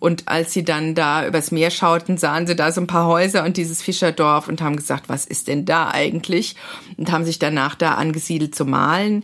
und 0.03 0.27
als 0.27 0.53
sie 0.53 0.65
dann 0.65 0.97
da 0.97 1.25
übers 1.29 1.53
Meer 1.53 1.71
schauten, 1.71 2.19
sahen 2.19 2.49
sie 2.49 2.57
da 2.57 2.73
so 2.73 2.81
ein 2.81 2.88
paar 2.88 3.07
Häuser 3.07 3.45
und 3.45 3.57
dieses 3.57 3.83
Fischerdorf 3.83 4.49
und 4.49 4.61
haben 4.61 4.75
gesagt, 4.75 5.09
was 5.09 5.25
ist 5.25 5.47
denn 5.47 5.65
da 5.65 5.91
eigentlich? 5.93 6.57
Und 6.97 7.12
haben 7.12 7.25
sich 7.25 7.38
danach 7.38 7.77
da 7.77 7.95
angesiedelt 7.95 8.53
zu 8.53 8.65
malen. 8.65 9.23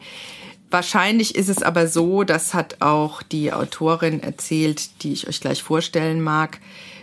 Wahrscheinlich 0.70 1.34
ist 1.34 1.48
es 1.48 1.64
aber 1.64 1.88
so, 1.88 2.22
das 2.22 2.54
hat 2.54 2.76
auch 2.78 3.22
die 3.24 3.52
Autorin 3.52 4.22
erzählt, 4.22 5.02
die 5.02 5.12
ich 5.14 5.26
euch 5.26 5.40
gleich 5.40 5.64
vorstellen 5.64 6.20
mag, 6.20 6.60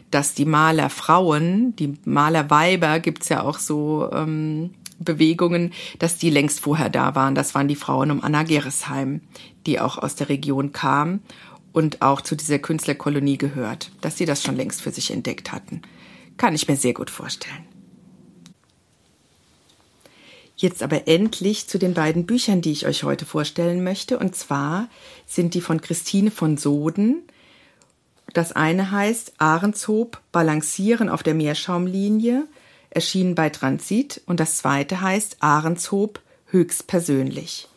dass 0.10 0.34
die 0.34 0.46
Malerfrauen, 0.46 1.76
die 1.76 1.98
Malerweiber, 2.06 3.02
gibt's 3.02 3.28
ja 3.28 3.44
auch 3.44 3.60
so 3.60 4.10
ähm, 4.14 4.74
Bewegungen, 5.00 5.74
dass 6.00 6.18
die 6.18 6.30
längst 6.30 6.62
vorher 6.62 6.90
da 6.90 7.14
waren. 7.16 7.36
Das 7.36 7.54
waren 7.54 7.68
die 7.68 7.76
Frauen 7.76 8.12
um 8.12 8.24
Anna 8.24 8.44
Geresheim, 8.44 9.20
die 9.66 9.82
auch 9.82 9.98
aus 9.98 10.16
der 10.16 10.30
Region 10.30 10.72
kamen 10.72 11.20
und 11.76 12.02
auch 12.02 12.22
zu 12.22 12.36
dieser 12.38 12.58
Künstlerkolonie 12.58 13.38
gehört, 13.38 13.92
dass 14.00 14.18
sie 14.18 14.26
das 14.26 14.42
schon 14.42 14.56
längst 14.56 14.82
für 14.82 14.92
sich 14.92 15.12
entdeckt 15.12 15.52
hatten. 15.52 15.82
Kann 16.38 16.56
ich 16.56 16.70
mir 16.70 16.78
sehr 16.78 16.94
gut 16.94 17.10
vorstellen. 17.10 17.66
Jetzt 20.56 20.82
aber 20.82 21.10
endlich 21.10 21.68
zu 21.68 21.78
den 21.78 21.94
beiden 21.94 22.26
Büchern, 22.26 22.62
die 22.62 22.72
ich 22.72 22.86
euch 22.86 23.04
heute 23.04 23.26
vorstellen 23.26 23.84
möchte. 23.84 24.18
Und 24.18 24.38
zwar 24.38 24.88
sind 25.26 25.54
die 25.54 25.60
von 25.60 25.82
Christine 25.82 26.32
von 26.32 26.56
Soden. 26.56 27.24
Das 28.32 28.54
eine 28.54 28.92
heißt 28.92 29.34
Ahrenshoop 29.40 30.22
Balancieren 30.32 31.10
auf 31.10 31.24
der 31.24 31.34
Meerschaumlinie, 31.34 32.48
erschienen 32.90 33.36
bei 33.36 33.50
Transit. 33.50 34.22
Und 34.28 34.40
das 34.40 34.60
zweite 34.60 35.02
heißt 35.02 35.38
Ahrenshoop 35.42 36.22
höchstpersönlich. 36.46 37.68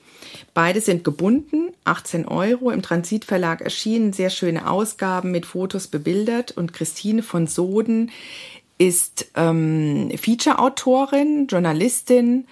Beide 0.55 0.81
sind 0.81 1.05
gebunden, 1.05 1.71
18 1.85 2.27
Euro, 2.27 2.71
im 2.71 2.83
Transitverlag 2.83 3.61
erschienen, 3.61 4.13
sehr 4.13 4.31
schöne 4.31 4.69
Ausgaben 4.71 5.31
mit 5.31 5.47
Fotos 5.47 5.87
bebildert. 5.87 6.53
Und 6.53 6.73
Christine 6.73 7.23
von 7.23 7.47
Soden 7.47 8.11
ist 8.79 9.27
ähm, 9.35 10.11
Feature-Autorin, 10.17 11.47
Journalistin 11.49 12.47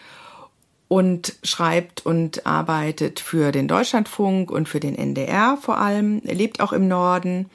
und 0.89 1.35
schreibt 1.43 2.05
und 2.05 2.47
arbeitet 2.47 3.21
für 3.21 3.53
den 3.53 3.69
Deutschlandfunk 3.69 4.51
und 4.51 4.69
für 4.69 4.81
den 4.81 4.97
NDR 4.97 5.57
vor 5.61 5.79
allem, 5.79 6.21
lebt 6.25 6.61
auch 6.61 6.73
im 6.73 6.89
Norden. 6.89 7.51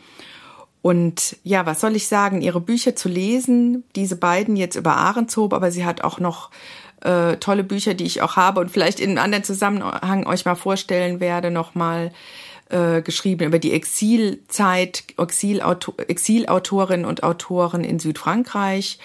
Und 0.81 1.37
ja, 1.43 1.65
was 1.65 1.79
soll 1.79 1.95
ich 1.95 2.07
sagen, 2.07 2.41
ihre 2.41 2.59
Bücher 2.59 2.95
zu 2.95 3.07
lesen, 3.07 3.83
diese 3.95 4.15
beiden 4.15 4.55
jetzt 4.55 4.75
über 4.75 4.97
Ahrenshoop, 4.97 5.53
aber 5.53 5.71
sie 5.71 5.85
hat 5.85 6.03
auch 6.03 6.19
noch 6.19 6.49
äh, 7.01 7.37
tolle 7.37 7.63
Bücher, 7.63 7.93
die 7.93 8.05
ich 8.05 8.21
auch 8.21 8.35
habe 8.35 8.59
und 8.59 8.69
vielleicht 8.69 8.99
in 8.99 9.11
einem 9.11 9.25
anderen 9.25 9.43
Zusammenhang 9.43 10.25
euch 10.25 10.45
mal 10.45 10.55
vorstellen 10.55 11.19
werde, 11.19 11.51
nochmal 11.51 12.11
äh, 12.69 13.01
geschrieben 13.01 13.47
über 13.47 13.59
die 13.59 13.73
Exilzeit, 13.73 15.03
Exilautor, 15.17 15.95
Exilautorinnen 16.07 17.05
und 17.05 17.23
Autoren 17.23 17.83
in 17.83 17.99
Südfrankreich. 17.99 18.99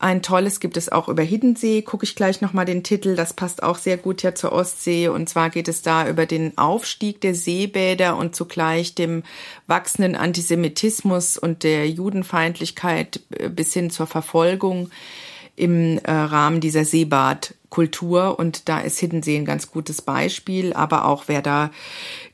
Ein 0.00 0.20
tolles 0.20 0.60
gibt 0.60 0.76
es 0.76 0.90
auch 0.90 1.08
über 1.08 1.22
Hiddensee, 1.22 1.80
gucke 1.80 2.04
ich 2.04 2.16
gleich 2.16 2.40
nochmal 2.40 2.66
den 2.66 2.82
Titel, 2.82 3.14
das 3.14 3.32
passt 3.32 3.62
auch 3.62 3.78
sehr 3.78 3.96
gut 3.96 4.22
ja 4.22 4.34
zur 4.34 4.52
Ostsee. 4.52 5.08
Und 5.08 5.28
zwar 5.28 5.48
geht 5.50 5.68
es 5.68 5.82
da 5.82 6.08
über 6.08 6.26
den 6.26 6.58
Aufstieg 6.58 7.20
der 7.20 7.34
Seebäder 7.34 8.16
und 8.16 8.34
zugleich 8.34 8.94
dem 8.94 9.22
wachsenden 9.66 10.16
Antisemitismus 10.16 11.38
und 11.38 11.62
der 11.62 11.88
Judenfeindlichkeit 11.88 13.20
äh, 13.38 13.48
bis 13.48 13.72
hin 13.72 13.90
zur 13.90 14.06
Verfolgung 14.06 14.90
im 15.56 15.98
äh, 15.98 16.10
Rahmen 16.10 16.60
dieser 16.60 16.84
Seebadkultur 16.84 18.38
und 18.38 18.68
da 18.68 18.80
ist 18.80 18.98
Hiddensee 18.98 19.36
ein 19.36 19.44
ganz 19.44 19.70
gutes 19.70 20.02
Beispiel, 20.02 20.72
aber 20.72 21.04
auch 21.04 21.24
wer 21.26 21.42
da 21.42 21.70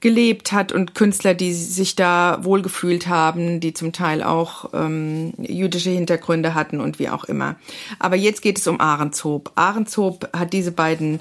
gelebt 0.01 0.53
hat 0.53 0.73
und 0.73 0.95
Künstler, 0.95 1.35
die 1.35 1.53
sich 1.53 1.97
da 1.97 2.39
wohlgefühlt 2.43 3.09
haben, 3.09 3.61
die 3.61 3.75
zum 3.75 3.93
Teil 3.93 4.23
auch 4.23 4.71
ähm, 4.73 5.35
jüdische 5.39 5.91
Hintergründe 5.91 6.55
hatten 6.55 6.81
und 6.81 6.99
wie 6.99 7.11
auch 7.11 7.25
immer. 7.25 7.57
Aber 7.99 8.17
jetzt 8.17 8.41
geht 8.41 8.59
es 8.59 8.67
um 8.67 8.81
Ahrenshoop. 8.81 9.53
Ahrenshoop 9.55 10.31
hat 10.35 10.53
diese 10.53 10.73
beiden 10.73 11.21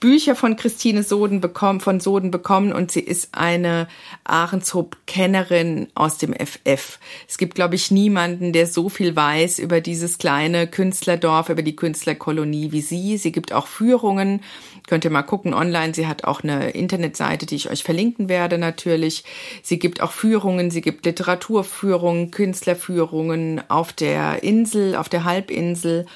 Bücher 0.00 0.36
von 0.36 0.56
Christine 0.56 1.02
Soden 1.02 1.40
bekommen, 1.40 1.80
von 1.80 1.98
Soden 1.98 2.30
bekommen 2.30 2.72
und 2.72 2.92
sie 2.92 3.00
ist 3.00 3.30
eine 3.32 3.88
Ahrenshoop-Kennerin 4.24 5.88
aus 5.94 6.18
dem 6.18 6.32
FF. 6.34 7.00
Es 7.28 7.36
gibt, 7.36 7.56
glaube 7.56 7.74
ich, 7.74 7.90
niemanden, 7.90 8.52
der 8.52 8.66
so 8.68 8.88
viel 8.88 9.16
weiß 9.16 9.58
über 9.58 9.80
dieses 9.80 10.18
kleine 10.18 10.68
Künstlerdorf, 10.68 11.48
über 11.48 11.62
die 11.62 11.74
Künstlerkolonie 11.74 12.70
wie 12.70 12.80
sie. 12.80 13.16
Sie 13.16 13.32
gibt 13.32 13.52
auch 13.52 13.66
Führungen. 13.66 14.42
Könnt 14.86 15.04
ihr 15.04 15.10
mal 15.10 15.22
gucken 15.22 15.52
online. 15.52 15.94
Sie 15.94 16.06
hat 16.06 16.24
auch 16.24 16.42
eine 16.42 16.70
Internetseite, 16.70 17.46
die 17.46 17.56
ich 17.56 17.70
euch 17.70 17.82
verlinken 17.82 18.28
werde 18.28 18.58
natürlich. 18.58 19.24
Sie 19.62 19.78
gibt 19.78 20.00
auch 20.00 20.12
Führungen. 20.12 20.70
Sie 20.70 20.80
gibt 20.80 21.06
Literaturführungen, 21.06 22.30
Künstlerführungen 22.30 23.62
auf 23.68 23.92
der 23.92 24.44
Insel, 24.44 24.94
auf 24.94 25.08
der 25.08 25.24
Halbinsel 25.24 26.06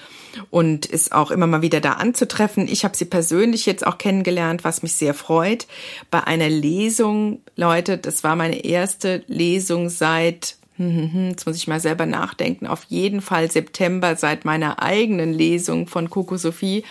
und 0.51 0.87
ist 0.87 1.13
auch 1.13 1.31
immer 1.31 1.47
mal 1.47 1.63
wieder 1.63 1.81
da 1.81 1.95
anzutreffen. 1.95 2.69
Ich 2.69 2.85
habe 2.85 2.97
sie 2.97 3.05
persönlich 3.05 3.67
jetzt 3.67 3.87
auch 3.87 3.99
kennengelernt, 3.99 4.65
was 4.65 4.83
mich 4.83 4.95
sehr 4.95 5.15
freut. 5.15 5.67
Bei 6.11 6.25
einer 6.25 6.49
Lesung, 6.49 7.41
Leute, 7.57 7.99
das 7.99 8.25
war 8.25 8.37
meine 8.37 8.65
erste 8.65 9.25
Lesung 9.27 9.89
seit 9.89 10.57
hm, 10.77 10.97
hm, 10.97 11.13
hm, 11.13 11.29
Jetzt 11.31 11.47
muss 11.47 11.57
ich 11.57 11.69
mal 11.69 11.81
selber 11.81 12.07
nachdenken. 12.07 12.67
Auf 12.67 12.85
jeden 12.85 13.21
Fall 13.21 13.51
September 13.51 14.17
seit 14.17 14.45
meiner 14.45 14.83
eigenen 14.83 15.33
Lesung 15.33 15.87
von 15.87 16.09
Coco 16.09 16.37
Sophie 16.37 16.85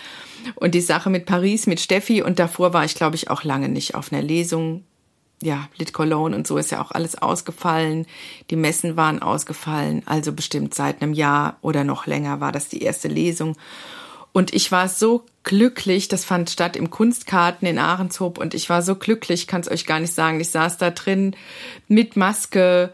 und 0.54 0.74
die 0.74 0.80
Sache 0.80 1.10
mit 1.10 1.26
Paris, 1.26 1.66
mit 1.66 1.80
Steffi. 1.80 2.22
Und 2.22 2.38
davor 2.38 2.72
war 2.72 2.84
ich, 2.84 2.94
glaube 2.94 3.16
ich, 3.16 3.30
auch 3.30 3.44
lange 3.44 3.68
nicht 3.68 3.94
auf 3.94 4.12
einer 4.12 4.22
Lesung 4.22 4.84
ja, 5.42 5.68
Lit 5.76 5.92
Cologne 5.92 6.34
und 6.34 6.46
so 6.46 6.56
ist 6.56 6.70
ja 6.70 6.80
auch 6.80 6.92
alles 6.92 7.20
ausgefallen. 7.20 8.06
Die 8.50 8.56
Messen 8.56 8.96
waren 8.96 9.20
ausgefallen. 9.20 10.02
Also 10.06 10.32
bestimmt 10.32 10.74
seit 10.74 11.02
einem 11.02 11.12
Jahr 11.12 11.56
oder 11.62 11.84
noch 11.84 12.06
länger 12.06 12.40
war 12.40 12.52
das 12.52 12.68
die 12.68 12.82
erste 12.82 13.08
Lesung. 13.08 13.56
Und 14.32 14.54
ich 14.54 14.72
war 14.72 14.88
so 14.88 15.26
glücklich, 15.42 16.08
das 16.08 16.24
fand 16.24 16.48
statt 16.48 16.76
im 16.76 16.88
Kunstkarten 16.88 17.68
in 17.68 17.78
Ahrenshoop 17.78 18.38
und 18.38 18.54
ich 18.54 18.70
war 18.70 18.80
so 18.80 18.94
glücklich, 18.94 19.46
kann 19.46 19.60
es 19.60 19.70
euch 19.70 19.84
gar 19.84 20.00
nicht 20.00 20.14
sagen. 20.14 20.40
Ich 20.40 20.50
saß 20.50 20.78
da 20.78 20.90
drin 20.90 21.36
mit 21.86 22.16
Maske, 22.16 22.92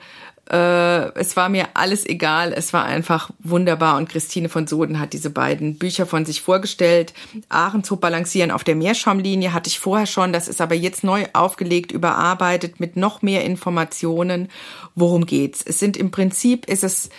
äh, 0.51 1.13
es 1.15 1.37
war 1.37 1.49
mir 1.49 1.69
alles 1.75 2.07
egal. 2.07 2.53
Es 2.55 2.73
war 2.73 2.85
einfach 2.85 3.31
wunderbar. 3.39 3.97
Und 3.97 4.09
Christine 4.09 4.49
von 4.49 4.67
Soden 4.67 4.99
hat 4.99 5.13
diese 5.13 5.31
beiden 5.31 5.77
Bücher 5.77 6.07
von 6.07 6.25
sich 6.25 6.41
vorgestellt. 6.41 7.13
Ahrenshoop 7.49 8.01
balancieren 8.01 8.51
auf 8.51 8.65
der 8.65 8.75
Meerschaumlinie 8.75 9.53
hatte 9.53 9.69
ich 9.69 9.79
vorher 9.79 10.07
schon. 10.07 10.33
Das 10.33 10.49
ist 10.49 10.61
aber 10.61 10.75
jetzt 10.75 11.05
neu 11.05 11.27
aufgelegt, 11.35 11.93
überarbeitet 11.93 12.81
mit 12.81 12.97
noch 12.97 13.21
mehr 13.21 13.45
Informationen. 13.45 14.49
Worum 14.95 15.27
geht's? 15.27 15.63
Es 15.65 15.79
sind 15.79 15.97
im 15.97 16.11
Prinzip, 16.11 16.67
ist 16.67 16.85
es 16.85 17.11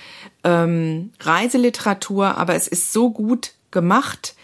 ähm, 0.44 1.12
Reiseliteratur, 1.20 2.38
aber 2.38 2.56
es 2.56 2.68
ist 2.68 2.92
so 2.92 3.12
gut 3.12 3.52
gemacht, 3.70 4.36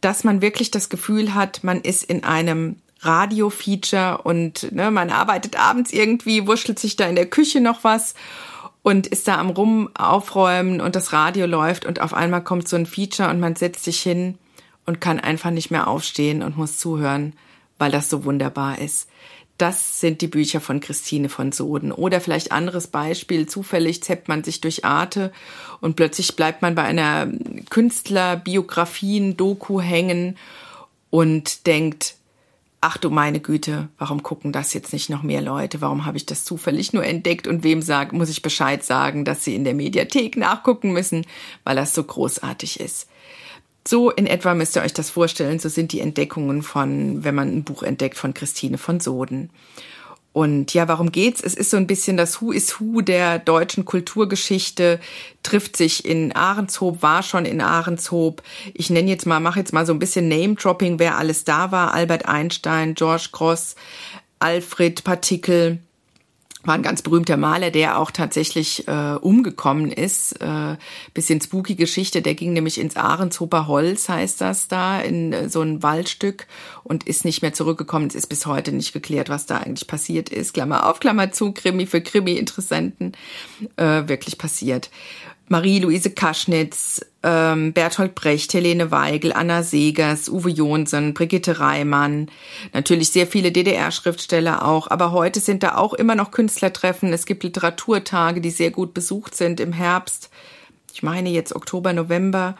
dass 0.00 0.24
man 0.24 0.42
wirklich 0.42 0.70
das 0.70 0.88
Gefühl 0.88 1.34
hat, 1.34 1.62
man 1.62 1.80
ist 1.80 2.02
in 2.02 2.24
einem 2.24 2.76
Radio-Feature 3.04 4.22
und 4.22 4.70
ne, 4.72 4.90
man 4.90 5.10
arbeitet 5.10 5.58
abends 5.58 5.92
irgendwie, 5.92 6.46
wurschtelt 6.46 6.78
sich 6.78 6.96
da 6.96 7.06
in 7.06 7.16
der 7.16 7.26
Küche 7.26 7.60
noch 7.60 7.84
was 7.84 8.14
und 8.82 9.06
ist 9.06 9.28
da 9.28 9.38
am 9.38 9.50
Rum 9.50 9.90
aufräumen 9.94 10.80
und 10.80 10.94
das 10.94 11.12
Radio 11.12 11.46
läuft 11.46 11.86
und 11.86 12.00
auf 12.00 12.14
einmal 12.14 12.44
kommt 12.44 12.68
so 12.68 12.76
ein 12.76 12.86
Feature 12.86 13.30
und 13.30 13.40
man 13.40 13.56
setzt 13.56 13.84
sich 13.84 14.00
hin 14.00 14.38
und 14.86 15.00
kann 15.00 15.20
einfach 15.20 15.50
nicht 15.50 15.70
mehr 15.70 15.88
aufstehen 15.88 16.42
und 16.42 16.56
muss 16.56 16.78
zuhören, 16.78 17.34
weil 17.78 17.90
das 17.90 18.10
so 18.10 18.24
wunderbar 18.24 18.78
ist. 18.78 19.08
Das 19.56 20.00
sind 20.00 20.20
die 20.20 20.26
Bücher 20.26 20.60
von 20.60 20.80
Christine 20.80 21.28
von 21.28 21.52
Soden. 21.52 21.92
Oder 21.92 22.20
vielleicht 22.20 22.50
anderes 22.50 22.88
Beispiel, 22.88 23.46
zufällig 23.46 24.02
zeppt 24.02 24.26
man 24.26 24.42
sich 24.42 24.60
durch 24.60 24.84
Arte 24.84 25.32
und 25.80 25.94
plötzlich 25.94 26.34
bleibt 26.34 26.60
man 26.60 26.74
bei 26.74 26.82
einer 26.82 27.28
Künstlerbiografien-Doku 27.70 29.80
hängen 29.80 30.36
und 31.10 31.66
denkt, 31.66 32.16
ach 32.84 32.98
du 32.98 33.08
meine 33.08 33.40
Güte, 33.40 33.88
warum 33.96 34.22
gucken 34.22 34.52
das 34.52 34.74
jetzt 34.74 34.92
nicht 34.92 35.08
noch 35.08 35.22
mehr 35.22 35.40
Leute? 35.40 35.80
Warum 35.80 36.04
habe 36.04 36.18
ich 36.18 36.26
das 36.26 36.44
zufällig 36.44 36.92
nur 36.92 37.02
entdeckt 37.02 37.46
und 37.46 37.64
wem 37.64 37.80
sag, 37.80 38.12
muss 38.12 38.28
ich 38.28 38.42
Bescheid 38.42 38.84
sagen, 38.84 39.24
dass 39.24 39.42
sie 39.42 39.54
in 39.54 39.64
der 39.64 39.72
Mediathek 39.72 40.36
nachgucken 40.36 40.92
müssen, 40.92 41.24
weil 41.64 41.76
das 41.76 41.94
so 41.94 42.04
großartig 42.04 42.80
ist. 42.80 43.08
So 43.88 44.10
in 44.10 44.26
etwa 44.26 44.52
müsst 44.52 44.76
ihr 44.76 44.82
euch 44.82 44.92
das 44.92 45.08
vorstellen. 45.08 45.58
So 45.60 45.70
sind 45.70 45.92
die 45.92 46.00
Entdeckungen 46.00 46.62
von, 46.62 47.24
wenn 47.24 47.34
man 47.34 47.56
ein 47.56 47.64
Buch 47.64 47.82
entdeckt 47.82 48.18
von 48.18 48.34
Christine 48.34 48.76
von 48.76 49.00
Soden. 49.00 49.48
Und 50.34 50.74
ja, 50.74 50.88
warum 50.88 51.12
geht's? 51.12 51.40
Es 51.40 51.54
ist 51.54 51.70
so 51.70 51.76
ein 51.76 51.86
bisschen 51.86 52.16
das 52.16 52.42
Who 52.42 52.50
is 52.50 52.80
Who 52.80 53.02
der 53.02 53.38
deutschen 53.38 53.84
Kulturgeschichte, 53.84 54.98
trifft 55.44 55.76
sich 55.76 56.04
in 56.04 56.32
Ahrenshoop, 56.32 57.02
war 57.02 57.22
schon 57.22 57.44
in 57.44 57.60
Ahrenshoop. 57.60 58.42
Ich 58.74 58.90
nenne 58.90 59.08
jetzt 59.08 59.26
mal, 59.26 59.38
mache 59.38 59.60
jetzt 59.60 59.72
mal 59.72 59.86
so 59.86 59.92
ein 59.92 60.00
bisschen 60.00 60.26
Name-Dropping, 60.28 60.98
wer 60.98 61.18
alles 61.18 61.44
da 61.44 61.70
war. 61.70 61.94
Albert 61.94 62.26
Einstein, 62.26 62.96
George 62.96 63.28
Gross, 63.30 63.76
Alfred 64.40 65.04
Partikel, 65.04 65.78
war 66.66 66.74
ein 66.74 66.82
ganz 66.82 67.02
berühmter 67.02 67.36
Maler, 67.36 67.70
der 67.70 67.98
auch 67.98 68.10
tatsächlich 68.10 68.88
äh, 68.88 69.14
umgekommen 69.20 69.90
ist. 69.90 70.40
Äh, 70.40 70.76
bisschen 71.12 71.40
spooky 71.40 71.74
Geschichte, 71.74 72.22
der 72.22 72.34
ging 72.34 72.52
nämlich 72.52 72.80
ins 72.80 72.96
Ahrenshofer 72.96 73.66
Holz, 73.66 74.08
heißt 74.08 74.40
das 74.40 74.68
da, 74.68 75.00
in 75.00 75.32
äh, 75.32 75.48
so 75.48 75.62
ein 75.62 75.82
Waldstück 75.82 76.46
und 76.82 77.04
ist 77.04 77.24
nicht 77.24 77.42
mehr 77.42 77.52
zurückgekommen. 77.52 78.06
Es 78.06 78.14
ist 78.14 78.28
bis 78.28 78.46
heute 78.46 78.72
nicht 78.72 78.92
geklärt, 78.92 79.28
was 79.28 79.46
da 79.46 79.58
eigentlich 79.58 79.86
passiert 79.86 80.28
ist. 80.28 80.54
Klammer 80.54 80.88
auf, 80.88 81.00
Klammer 81.00 81.32
zu, 81.32 81.52
Krimi 81.52 81.86
für 81.86 82.00
Krimi-Interessenten, 82.00 83.12
äh, 83.76 84.08
wirklich 84.08 84.38
passiert. 84.38 84.90
Marie-Louise 85.48 86.10
Kaschnitz, 86.10 87.04
ähm, 87.22 87.72
Bertolt 87.72 88.14
Brecht, 88.14 88.54
Helene 88.54 88.90
Weigel, 88.90 89.32
Anna 89.32 89.62
Segers, 89.62 90.28
Uwe 90.28 90.50
Jonsen, 90.50 91.12
Brigitte 91.12 91.60
Reimann, 91.60 92.30
natürlich 92.72 93.10
sehr 93.10 93.26
viele 93.26 93.52
DDR-Schriftsteller 93.52 94.64
auch, 94.64 94.90
aber 94.90 95.12
heute 95.12 95.40
sind 95.40 95.62
da 95.62 95.76
auch 95.76 95.92
immer 95.92 96.14
noch 96.14 96.30
Künstlertreffen. 96.30 97.12
Es 97.12 97.26
gibt 97.26 97.42
Literaturtage, 97.44 98.40
die 98.40 98.50
sehr 98.50 98.70
gut 98.70 98.94
besucht 98.94 99.34
sind 99.34 99.60
im 99.60 99.72
Herbst. 99.72 100.30
Ich 100.92 101.02
meine 101.02 101.28
jetzt 101.28 101.54
Oktober, 101.54 101.92
November. 101.92 102.56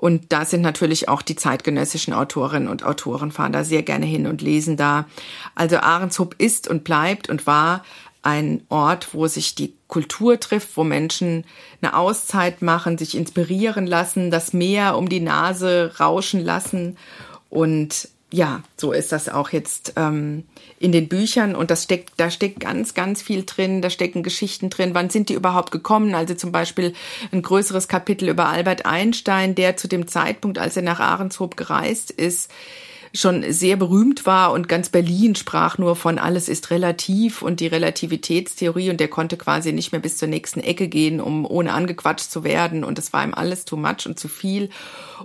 Und 0.00 0.32
da 0.32 0.44
sind 0.44 0.60
natürlich 0.60 1.08
auch 1.08 1.22
die 1.22 1.34
zeitgenössischen 1.34 2.14
Autorinnen 2.14 2.68
und 2.68 2.84
Autoren 2.84 3.32
fahren 3.32 3.50
da 3.50 3.64
sehr 3.64 3.82
gerne 3.82 4.06
hin 4.06 4.28
und 4.28 4.42
lesen 4.42 4.76
da. 4.76 5.06
Also 5.56 5.78
Ahrenshoop 5.78 6.36
ist 6.38 6.68
und 6.68 6.84
bleibt 6.84 7.28
und 7.28 7.48
war 7.48 7.82
ein 8.22 8.62
Ort, 8.68 9.14
wo 9.14 9.26
sich 9.26 9.54
die 9.54 9.74
Kultur 9.86 10.38
trifft, 10.40 10.76
wo 10.76 10.84
Menschen 10.84 11.44
eine 11.80 11.96
Auszeit 11.96 12.62
machen, 12.62 12.98
sich 12.98 13.16
inspirieren 13.16 13.86
lassen, 13.86 14.30
das 14.30 14.52
Meer 14.52 14.96
um 14.96 15.08
die 15.08 15.20
Nase 15.20 15.94
rauschen 15.98 16.44
lassen. 16.44 16.96
Und 17.48 18.08
ja, 18.30 18.62
so 18.76 18.92
ist 18.92 19.12
das 19.12 19.30
auch 19.30 19.50
jetzt 19.50 19.94
ähm, 19.96 20.44
in 20.78 20.92
den 20.92 21.08
Büchern 21.08 21.56
und 21.56 21.70
das 21.70 21.84
steckt, 21.84 22.12
da 22.18 22.30
steckt 22.30 22.60
ganz, 22.60 22.92
ganz 22.92 23.22
viel 23.22 23.44
drin, 23.44 23.80
da 23.80 23.88
stecken 23.88 24.22
Geschichten 24.22 24.68
drin. 24.68 24.90
Wann 24.92 25.08
sind 25.08 25.30
die 25.30 25.34
überhaupt 25.34 25.70
gekommen? 25.70 26.14
Also 26.14 26.34
zum 26.34 26.52
Beispiel 26.52 26.92
ein 27.32 27.40
größeres 27.40 27.88
Kapitel 27.88 28.28
über 28.28 28.48
Albert 28.48 28.84
Einstein, 28.84 29.54
der 29.54 29.78
zu 29.78 29.88
dem 29.88 30.08
Zeitpunkt, 30.08 30.58
als 30.58 30.76
er 30.76 30.82
nach 30.82 31.00
Ahrenshoop 31.00 31.56
gereist 31.56 32.10
ist, 32.10 32.50
schon 33.14 33.44
sehr 33.52 33.76
berühmt 33.76 34.26
war 34.26 34.52
und 34.52 34.68
ganz 34.68 34.88
Berlin 34.88 35.34
sprach 35.34 35.78
nur 35.78 35.96
von 35.96 36.18
alles 36.18 36.48
ist 36.48 36.70
relativ 36.70 37.42
und 37.42 37.60
die 37.60 37.66
Relativitätstheorie 37.66 38.90
und 38.90 39.00
der 39.00 39.08
konnte 39.08 39.36
quasi 39.36 39.72
nicht 39.72 39.92
mehr 39.92 40.00
bis 40.00 40.16
zur 40.16 40.28
nächsten 40.28 40.60
Ecke 40.60 40.88
gehen, 40.88 41.20
um 41.20 41.44
ohne 41.46 41.72
angequatscht 41.72 42.30
zu 42.30 42.44
werden 42.44 42.84
und 42.84 42.98
es 42.98 43.12
war 43.12 43.24
ihm 43.24 43.34
alles 43.34 43.64
too 43.64 43.76
much 43.76 44.06
und 44.06 44.18
zu 44.18 44.28
viel. 44.28 44.70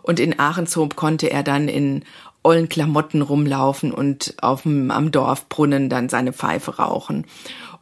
Und 0.02 0.20
in 0.20 0.40
Ahrenshoop 0.40 0.96
konnte 0.96 1.30
er 1.30 1.44
dann 1.44 1.68
in 1.68 2.04
ollen 2.44 2.68
Klamotten 2.68 3.22
rumlaufen 3.22 3.94
und 3.94 4.36
auf 4.42 4.64
dem, 4.64 4.92
am 4.92 5.12
Dorfbrunnen 5.12 5.90
dann 5.90 6.10
seine 6.10 6.34
Pfeife 6.34 6.76
rauchen 6.78 7.26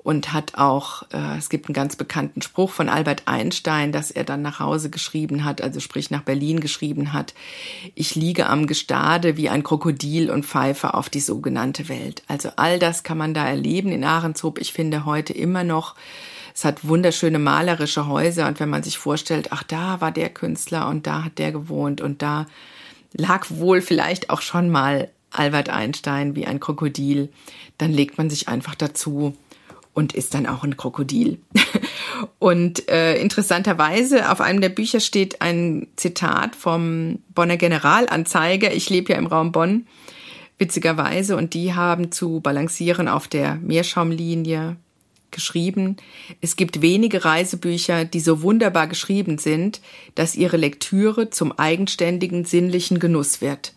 und 0.04 0.34
hat 0.34 0.56
auch, 0.56 1.04
äh, 1.14 1.38
es 1.38 1.50
gibt 1.50 1.68
einen 1.68 1.74
ganz 1.74 1.96
bekannten 1.96 2.42
Spruch 2.42 2.72
von 2.72 2.90
Albert 2.90 3.24
Einstein, 3.26 3.92
dass 3.92 4.10
er 4.10 4.24
dann 4.24 4.42
nach 4.42 4.60
Hause 4.60 4.90
geschrieben 4.90 5.44
hat, 5.44 5.62
also 5.62 5.80
sprich 5.80 6.10
nach 6.10 6.24
Berlin 6.24 6.60
geschrieben 6.60 7.14
hat, 7.14 7.34
ich 7.94 8.16
liege 8.16 8.48
am 8.48 8.66
Gestade 8.66 9.38
wie 9.38 9.50
ein 9.50 9.64
Krokodil 9.64 10.32
und 10.32 10.46
pfeife 10.46 10.96
auf 10.96 11.10
die 11.10 11.20
sogenannte 11.20 11.88
Welt. 11.88 12.24
Also 12.28 12.50
all 12.56 12.80
das 12.80 13.04
kann 13.04 13.18
man 13.18 13.34
da 13.34 13.48
erleben 13.48 13.92
in 13.92 14.04
Ahrenshoop. 14.04 14.60
Ich 14.60 14.74
finde 14.74 15.06
heute 15.06 15.34
immer 15.34 15.64
noch, 15.64 15.96
es 16.54 16.66
hat 16.66 16.88
wunderschöne 16.88 17.40
malerische 17.40 18.08
Häuser 18.08 18.48
und 18.48 18.60
wenn 18.60 18.70
man 18.70 18.84
sich 18.84 18.98
vorstellt, 18.98 19.50
ach, 19.52 19.64
da 19.64 20.02
war 20.02 20.12
der 20.12 20.30
Künstler 20.30 20.90
und 20.90 21.06
da 21.06 21.26
hat 21.26 21.38
der 21.38 21.52
gewohnt 21.52 22.02
und 22.02 22.22
da 22.22 22.48
lag 23.14 23.46
wohl 23.50 23.82
vielleicht 23.82 24.30
auch 24.30 24.42
schon 24.42 24.70
mal 24.70 25.10
Albert 25.30 25.70
Einstein 25.70 26.36
wie 26.36 26.46
ein 26.46 26.60
Krokodil, 26.60 27.30
dann 27.78 27.92
legt 27.92 28.18
man 28.18 28.30
sich 28.30 28.48
einfach 28.48 28.76
dazu 28.76 29.38
und 29.94 30.14
ist 30.14 30.34
dann 30.34 30.48
auch 30.48 30.64
ein 30.64 30.78
Krokodil. 30.78 31.40
und 32.40 32.90
äh, 32.90 33.20
interessanterweise 33.20 34.32
auf 34.32 34.42
einem 34.42 34.62
der 34.62 34.70
Bücher 34.70 35.00
steht 35.00 35.42
ein 35.42 35.88
Zitat 35.96 36.56
vom 36.56 37.20
Bonner 37.34 37.58
Generalanzeiger. 37.58 38.74
Ich 38.74 38.90
lebe 38.90 39.14
ja 39.14 39.20
im 39.20 39.28
Raum 39.28 39.52
Bonn, 39.52 39.88
witzigerweise, 40.58 41.36
und 41.36 41.54
die 41.54 41.74
haben 41.74 42.12
zu 42.12 42.40
balancieren 42.40 43.08
auf 43.08 43.28
der 43.28 43.56
Meerschaumlinie 43.56 44.78
geschrieben, 45.32 45.98
es 46.42 46.56
gibt 46.56 46.82
wenige 46.82 47.26
Reisebücher, 47.26 48.06
die 48.06 48.20
so 48.20 48.42
wunderbar 48.42 48.88
geschrieben 48.88 49.38
sind, 49.38 49.82
dass 50.14 50.36
ihre 50.36 50.58
Lektüre 50.58 51.30
zum 51.30 51.58
eigenständigen 51.58 52.46
sinnlichen 52.46 53.00
Genuss 53.00 53.42
wird. 53.42 53.74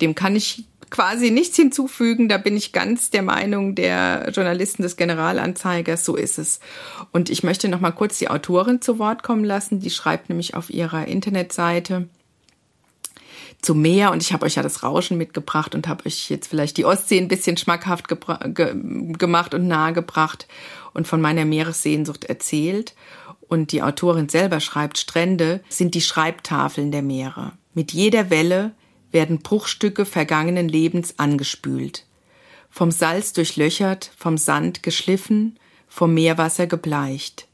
Dem 0.00 0.14
kann 0.14 0.36
ich 0.36 0.64
quasi 0.90 1.30
nichts 1.30 1.56
hinzufügen. 1.56 2.28
Da 2.28 2.38
bin 2.38 2.56
ich 2.56 2.72
ganz 2.72 3.10
der 3.10 3.22
Meinung 3.22 3.74
der 3.74 4.30
Journalisten 4.32 4.82
des 4.82 4.96
Generalanzeigers. 4.96 6.04
So 6.04 6.16
ist 6.16 6.38
es. 6.38 6.60
Und 7.12 7.30
ich 7.30 7.42
möchte 7.42 7.68
noch 7.68 7.80
mal 7.80 7.92
kurz 7.92 8.18
die 8.18 8.30
Autorin 8.30 8.80
zu 8.80 8.98
Wort 8.98 9.22
kommen 9.22 9.44
lassen. 9.44 9.80
Die 9.80 9.90
schreibt 9.90 10.28
nämlich 10.28 10.54
auf 10.54 10.70
ihrer 10.70 11.06
Internetseite 11.06 12.08
zu 13.60 13.74
Meer 13.74 14.12
und 14.12 14.22
ich 14.22 14.32
habe 14.32 14.46
euch 14.46 14.54
ja 14.54 14.62
das 14.62 14.82
Rauschen 14.82 15.18
mitgebracht 15.18 15.74
und 15.74 15.88
habe 15.88 16.06
euch 16.06 16.30
jetzt 16.30 16.48
vielleicht 16.48 16.76
die 16.76 16.84
Ostsee 16.84 17.18
ein 17.18 17.28
bisschen 17.28 17.56
schmackhaft 17.56 18.06
ge 18.08 18.16
gemacht 19.18 19.52
und 19.52 19.66
nahegebracht 19.66 20.46
und 20.94 21.08
von 21.08 21.20
meiner 21.20 21.44
Meeressehnsucht 21.44 22.24
erzählt. 22.24 22.94
Und 23.48 23.72
die 23.72 23.82
Autorin 23.82 24.28
selber 24.28 24.60
schreibt, 24.60 24.98
Strände 24.98 25.60
sind 25.68 25.94
die 25.94 26.02
Schreibtafeln 26.02 26.92
der 26.92 27.02
Meere. 27.02 27.52
Mit 27.74 27.92
jeder 27.92 28.30
Welle 28.30 28.72
werden 29.10 29.38
Bruchstücke 29.38 30.04
vergangenen 30.04 30.68
Lebens 30.68 31.18
angespült, 31.18 32.04
vom 32.70 32.90
Salz 32.90 33.32
durchlöchert, 33.32 34.10
vom 34.16 34.36
Sand 34.36 34.82
geschliffen, 34.82 35.58
vom 35.88 36.14
Meerwasser 36.14 36.66
gebleicht. 36.66 37.48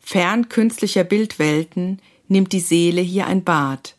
Fern 0.00 0.48
künstlicher 0.48 1.04
Bildwelten 1.04 2.00
nimmt 2.28 2.52
die 2.52 2.60
Seele 2.60 3.00
hier 3.00 3.26
ein 3.26 3.44
Bad, 3.44 3.96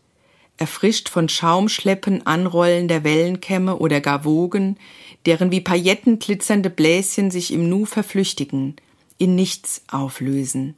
erfrischt 0.57 1.09
von 1.09 1.29
Schaumschleppen 1.29 2.25
anrollender 2.25 3.03
Wellenkämme 3.03 3.77
oder 3.77 4.01
gar 4.01 4.25
Wogen, 4.25 4.77
deren 5.25 5.51
wie 5.51 5.61
Pailletten 5.61 6.19
glitzernde 6.19 6.69
Bläschen 6.69 7.31
sich 7.31 7.53
im 7.53 7.69
Nu 7.69 7.85
verflüchtigen, 7.85 8.75
in 9.17 9.35
nichts 9.35 9.83
auflösen. 9.87 10.75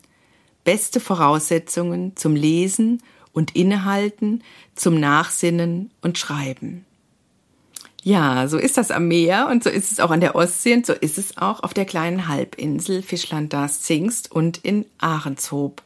Beste 0.63 0.99
Voraussetzungen 0.99 2.15
zum 2.15 2.35
Lesen 2.35 3.01
und 3.33 3.55
Innehalten, 3.55 4.43
zum 4.75 4.99
Nachsinnen 4.99 5.91
und 6.01 6.17
Schreiben. 6.17 6.85
Ja, 8.01 8.47
so 8.47 8.57
ist 8.57 8.77
das 8.77 8.91
am 8.91 9.07
Meer 9.07 9.49
und 9.51 9.63
so 9.63 9.69
ist 9.69 9.91
es 9.91 9.99
auch 9.99 10.11
an 10.11 10.21
der 10.21 10.35
Ostsee 10.35 10.73
und 10.73 10.85
so 10.85 10.93
ist 10.93 11.17
es 11.17 11.37
auch 11.37 11.63
auf 11.63 11.73
der 11.73 11.85
kleinen 11.85 12.27
Halbinsel 12.27 13.01
Fischland 13.01 13.51
das 13.51 13.81
Zingst 13.81 14.31
und 14.31 14.57
in 14.57 14.85
Ahrenshoop. 14.99 15.81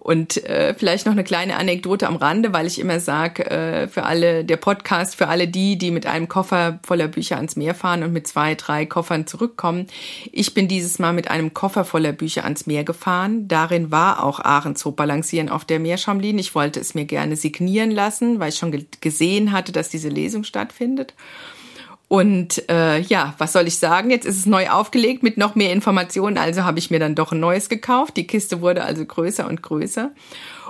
Und 0.00 0.42
äh, 0.44 0.74
vielleicht 0.74 1.06
noch 1.06 1.12
eine 1.12 1.24
kleine 1.24 1.56
Anekdote 1.56 2.06
am 2.06 2.16
Rande, 2.16 2.52
weil 2.52 2.66
ich 2.66 2.78
immer 2.78 3.00
sage, 3.00 3.50
äh, 3.50 3.88
für 3.88 4.04
alle, 4.04 4.44
der 4.44 4.56
Podcast, 4.56 5.16
für 5.16 5.28
alle 5.28 5.48
die, 5.48 5.76
die 5.76 5.90
mit 5.90 6.06
einem 6.06 6.28
Koffer 6.28 6.80
voller 6.84 7.08
Bücher 7.08 7.36
ans 7.36 7.56
Meer 7.56 7.74
fahren 7.74 8.02
und 8.02 8.12
mit 8.12 8.26
zwei, 8.26 8.54
drei 8.54 8.86
Koffern 8.86 9.26
zurückkommen. 9.26 9.86
Ich 10.32 10.54
bin 10.54 10.68
dieses 10.68 10.98
Mal 10.98 11.12
mit 11.12 11.30
einem 11.30 11.54
Koffer 11.54 11.84
voller 11.84 12.12
Bücher 12.12 12.44
ans 12.44 12.66
Meer 12.66 12.84
gefahren. 12.84 13.48
Darin 13.48 13.90
war 13.90 14.24
auch 14.24 14.40
Ahrenshoop 14.40 14.96
balancieren 14.96 15.48
auf 15.48 15.64
der 15.64 15.80
Meerschaumlinie. 15.80 16.40
Ich 16.40 16.54
wollte 16.54 16.80
es 16.80 16.94
mir 16.94 17.04
gerne 17.04 17.36
signieren 17.36 17.90
lassen, 17.90 18.40
weil 18.40 18.50
ich 18.50 18.56
schon 18.56 18.86
gesehen 19.00 19.52
hatte, 19.52 19.72
dass 19.72 19.88
diese 19.88 20.08
Lesung 20.08 20.44
stattfindet. 20.44 21.14
Und 22.14 22.70
äh, 22.70 23.00
ja, 23.00 23.34
was 23.38 23.52
soll 23.52 23.66
ich 23.66 23.76
sagen? 23.80 24.08
Jetzt 24.08 24.24
ist 24.24 24.38
es 24.38 24.46
neu 24.46 24.68
aufgelegt 24.68 25.24
mit 25.24 25.36
noch 25.36 25.56
mehr 25.56 25.72
Informationen. 25.72 26.38
Also 26.38 26.62
habe 26.62 26.78
ich 26.78 26.88
mir 26.88 27.00
dann 27.00 27.16
doch 27.16 27.32
ein 27.32 27.40
neues 27.40 27.68
gekauft. 27.68 28.16
Die 28.16 28.28
Kiste 28.28 28.60
wurde 28.60 28.84
also 28.84 29.04
größer 29.04 29.48
und 29.48 29.62
größer. 29.62 30.12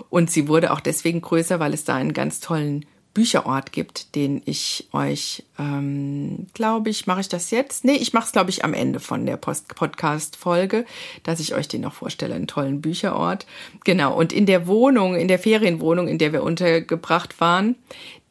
Und 0.09 0.31
sie 0.31 0.49
wurde 0.49 0.73
auch 0.73 0.81
deswegen 0.81 1.21
größer, 1.21 1.61
weil 1.61 1.75
es 1.75 1.85
da 1.85 1.97
einen 1.97 2.15
ganz 2.15 2.41
tollen 2.41 2.87
Bücherort 3.13 3.73
gibt, 3.73 4.15
den 4.15 4.41
ich 4.47 4.89
euch, 4.95 5.45
ähm, 5.59 6.47
glaube 6.55 6.89
ich, 6.89 7.07
mache 7.07 7.21
ich 7.21 7.29
das 7.29 7.51
jetzt? 7.51 7.85
Nee, 7.85 7.97
ich 7.97 8.15
mache 8.15 8.25
es, 8.25 8.33
glaube 8.33 8.49
ich, 8.49 8.65
am 8.65 8.73
Ende 8.73 8.99
von 8.99 9.27
der 9.27 9.37
Podcast-Folge, 9.37 10.87
dass 11.25 11.41
ich 11.41 11.55
euch 11.55 11.69
den 11.69 11.83
noch 11.83 11.93
vorstelle, 11.93 12.37
einen 12.37 12.47
tollen 12.47 12.81
Bücherort. 12.81 13.45
Genau, 13.85 14.17
und 14.17 14.33
in 14.33 14.47
der 14.47 14.67
Wohnung, 14.67 15.15
in 15.15 15.29
der 15.29 15.39
Ferienwohnung, 15.39 16.09
in 16.09 16.17
der 16.17 16.33
wir 16.33 16.43
untergebracht 16.43 17.39
waren, 17.39 17.77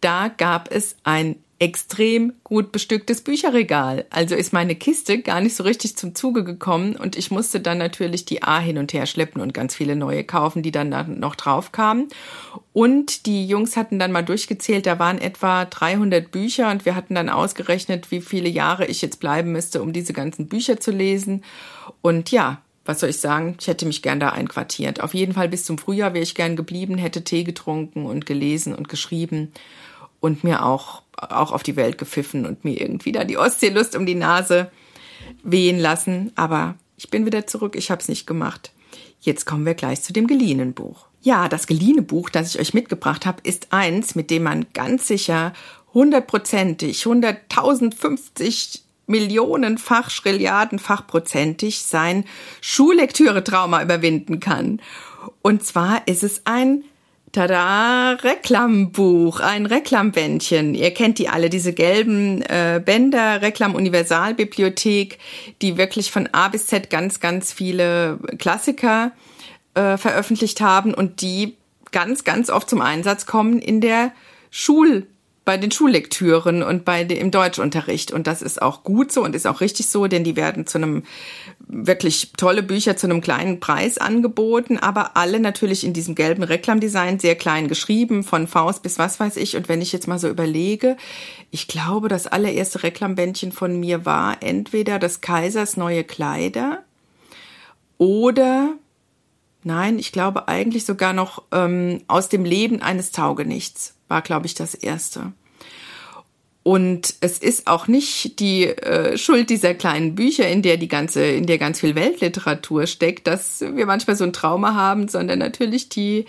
da 0.01 0.29
gab 0.29 0.69
es 0.69 0.97
ein 1.03 1.37
extrem 1.59 2.33
gut 2.43 2.71
bestücktes 2.71 3.21
Bücherregal. 3.21 4.05
Also 4.09 4.35
ist 4.35 4.53
meine 4.53 4.75
Kiste 4.75 5.19
gar 5.19 5.39
nicht 5.39 5.55
so 5.55 5.63
richtig 5.63 5.95
zum 5.95 6.13
Zuge 6.15 6.43
gekommen 6.43 6.95
und 6.95 7.15
ich 7.15 7.31
musste 7.31 7.59
dann 7.59 7.77
natürlich 7.77 8.25
die 8.25 8.43
A 8.43 8.59
hin 8.59 8.77
und 8.77 8.91
her 8.91 9.05
schleppen 9.05 9.41
und 9.41 9.53
ganz 9.53 9.75
viele 9.75 9.95
neue 9.95 10.23
kaufen, 10.23 10.63
die 10.63 10.71
dann 10.71 11.19
noch 11.19 11.35
drauf 11.35 11.71
kamen. 11.71 12.09
Und 12.73 13.27
die 13.27 13.47
Jungs 13.47 13.77
hatten 13.77 13.99
dann 13.99 14.11
mal 14.11 14.23
durchgezählt, 14.23 14.85
da 14.85 14.99
waren 14.99 15.19
etwa 15.19 15.65
300 15.65 16.31
Bücher 16.31 16.71
und 16.71 16.85
wir 16.85 16.95
hatten 16.95 17.15
dann 17.15 17.29
ausgerechnet, 17.29 18.11
wie 18.11 18.21
viele 18.21 18.49
Jahre 18.49 18.87
ich 18.87 19.01
jetzt 19.01 19.19
bleiben 19.19 19.51
müsste, 19.51 19.81
um 19.81 19.93
diese 19.93 20.13
ganzen 20.13 20.47
Bücher 20.47 20.79
zu 20.79 20.91
lesen. 20.91 21.43
Und 22.01 22.31
ja, 22.31 22.61
was 22.85 22.99
soll 22.99 23.11
ich 23.11 23.19
sagen? 23.19 23.55
Ich 23.59 23.67
hätte 23.67 23.85
mich 23.85 24.01
gern 24.01 24.19
da 24.19 24.29
einquartiert. 24.29 25.01
Auf 25.01 25.13
jeden 25.13 25.33
Fall 25.33 25.47
bis 25.47 25.63
zum 25.63 25.77
Frühjahr 25.77 26.13
wäre 26.13 26.23
ich 26.23 26.35
gern 26.35 26.55
geblieben, 26.55 26.97
hätte 26.97 27.23
Tee 27.23 27.43
getrunken 27.43 28.05
und 28.05 28.25
gelesen 28.25 28.75
und 28.75 28.89
geschrieben 28.89 29.53
und 30.23 30.45
mir 30.45 30.65
auch, 30.65 31.01
auch 31.17 31.51
auf 31.51 31.63
die 31.63 31.75
Welt 31.75 31.97
gepfiffen 31.97 32.45
und 32.45 32.63
mir 32.63 32.79
irgendwie 32.79 33.11
da 33.11 33.25
die 33.25 33.37
Ostseelust 33.37 33.93
um 33.97 34.05
die 34.05 34.15
Nase 34.15 34.71
wehen 35.43 35.77
lassen. 35.77 36.31
Aber 36.35 36.75
ich 36.95 37.09
bin 37.09 37.25
wieder 37.25 37.45
zurück, 37.45 37.75
ich 37.75 37.91
habe 37.91 38.01
es 38.01 38.07
nicht 38.07 38.25
gemacht. 38.25 38.71
Jetzt 39.19 39.45
kommen 39.45 39.65
wir 39.65 39.73
gleich 39.73 40.01
zu 40.01 40.13
dem 40.13 40.27
geliehenen 40.27 40.73
Buch. 40.73 41.07
Ja, 41.23 41.49
das 41.49 41.67
geliehene 41.67 42.03
Buch, 42.03 42.29
das 42.29 42.55
ich 42.55 42.61
euch 42.61 42.73
mitgebracht 42.73 43.25
habe, 43.25 43.41
ist 43.43 43.67
eins, 43.71 44.15
mit 44.15 44.31
dem 44.31 44.43
man 44.43 44.67
ganz 44.73 45.09
sicher 45.09 45.51
hundertprozentig, 45.93 47.05
hunderttausendfünfzig 47.05 48.83
Millionenfach, 49.07 50.09
Schrilliardenfachprozentig 50.09 51.81
sein 51.81 52.23
Schullektüre-Trauma 52.61 53.83
überwinden 53.83 54.39
kann. 54.39 54.81
Und 55.41 55.65
zwar 55.65 56.07
ist 56.07 56.23
es 56.23 56.43
ein 56.45 56.85
Tada, 57.33 58.11
Reklambuch, 58.11 59.39
ein 59.39 59.65
Reklambändchen. 59.65 60.75
Ihr 60.75 60.93
kennt 60.93 61.17
die 61.17 61.29
alle, 61.29 61.49
diese 61.49 61.73
gelben 61.73 62.43
äh, 62.43 62.79
Bänder, 62.83 63.41
Reklam 63.41 63.73
Universalbibliothek, 63.73 65.17
die 65.63 65.75
wirklich 65.75 66.11
von 66.11 66.29
A 66.31 66.49
bis 66.49 66.67
Z 66.67 66.91
ganz, 66.91 67.19
ganz 67.19 67.51
viele 67.51 68.19
Klassiker 68.37 69.13
äh, 69.73 69.97
veröffentlicht 69.97 70.61
haben 70.61 70.93
und 70.93 71.21
die 71.21 71.57
ganz, 71.91 72.23
ganz 72.23 72.51
oft 72.51 72.69
zum 72.69 72.81
Einsatz 72.81 73.25
kommen 73.25 73.57
in 73.57 73.81
der 73.81 74.11
Schul 74.51 75.07
bei 75.45 75.57
den 75.57 75.71
Schullektüren 75.71 76.63
und 76.63 76.85
bei 76.85 77.03
dem, 77.03 77.17
im 77.17 77.31
Deutschunterricht. 77.31 78.11
Und 78.11 78.27
das 78.27 78.41
ist 78.41 78.61
auch 78.61 78.83
gut 78.83 79.11
so 79.11 79.23
und 79.23 79.35
ist 79.35 79.45
auch 79.45 79.59
richtig 79.61 79.89
so, 79.89 80.07
denn 80.07 80.23
die 80.23 80.35
werden 80.35 80.65
zu 80.65 80.77
einem 80.77 81.03
wirklich 81.59 82.31
tolle 82.37 82.63
Bücher 82.63 82.95
zu 82.95 83.07
einem 83.07 83.21
kleinen 83.21 83.59
Preis 83.59 83.97
angeboten, 83.97 84.77
aber 84.77 85.17
alle 85.17 85.39
natürlich 85.39 85.83
in 85.83 85.93
diesem 85.93 86.15
gelben 86.15 86.43
Reklamdesign, 86.43 87.19
sehr 87.19 87.35
klein 87.35 87.67
geschrieben, 87.67 88.23
von 88.23 88.47
Faust 88.47 88.83
bis 88.83 88.99
was 88.99 89.19
weiß 89.19 89.37
ich. 89.37 89.57
Und 89.57 89.67
wenn 89.67 89.81
ich 89.81 89.91
jetzt 89.91 90.07
mal 90.07 90.19
so 90.19 90.29
überlege, 90.29 90.95
ich 91.51 91.67
glaube, 91.67 92.07
das 92.07 92.27
allererste 92.27 92.83
Reklambändchen 92.83 93.51
von 93.51 93.79
mir 93.79 94.05
war 94.05 94.37
entweder 94.41 94.97
das 94.97 95.21
Kaisers 95.21 95.77
neue 95.77 96.03
Kleider 96.03 96.83
oder 97.97 98.73
Nein, 99.65 99.97
ich 99.97 100.11
glaube 100.11 100.49
eigentlich 100.49 100.83
sogar 100.83 101.13
noch 101.13 101.43
ähm, 101.53 102.01
aus 102.07 102.27
dem 102.27 102.43
Leben 102.43 102.81
eines 102.81 103.11
Taugenichts 103.11 103.92
war, 104.07 104.21
glaube 104.21 104.45
ich, 104.45 104.53
das 104.53 104.75
erste. 104.75 105.33
Und 106.63 107.15
es 107.19 107.39
ist 107.39 107.67
auch 107.67 107.89
nicht 107.89 108.39
die 108.39 108.67
äh, 108.67 109.17
Schuld 109.17 109.49
dieser 109.49 109.73
kleinen 109.73 110.15
Bücher, 110.15 110.47
in 110.47 110.61
der 110.61 110.77
die 110.77 110.87
ganze, 110.87 111.25
in 111.25 111.45
der 111.45 111.57
ganz 111.57 111.81
viel 111.81 111.93
Weltliteratur 111.93 112.87
steckt, 112.87 113.27
dass 113.27 113.59
wir 113.59 113.85
manchmal 113.85 114.15
so 114.15 114.23
ein 114.23 114.31
Trauma 114.31 114.73
haben, 114.73 115.09
sondern 115.09 115.39
natürlich 115.39 115.89
die 115.89 116.25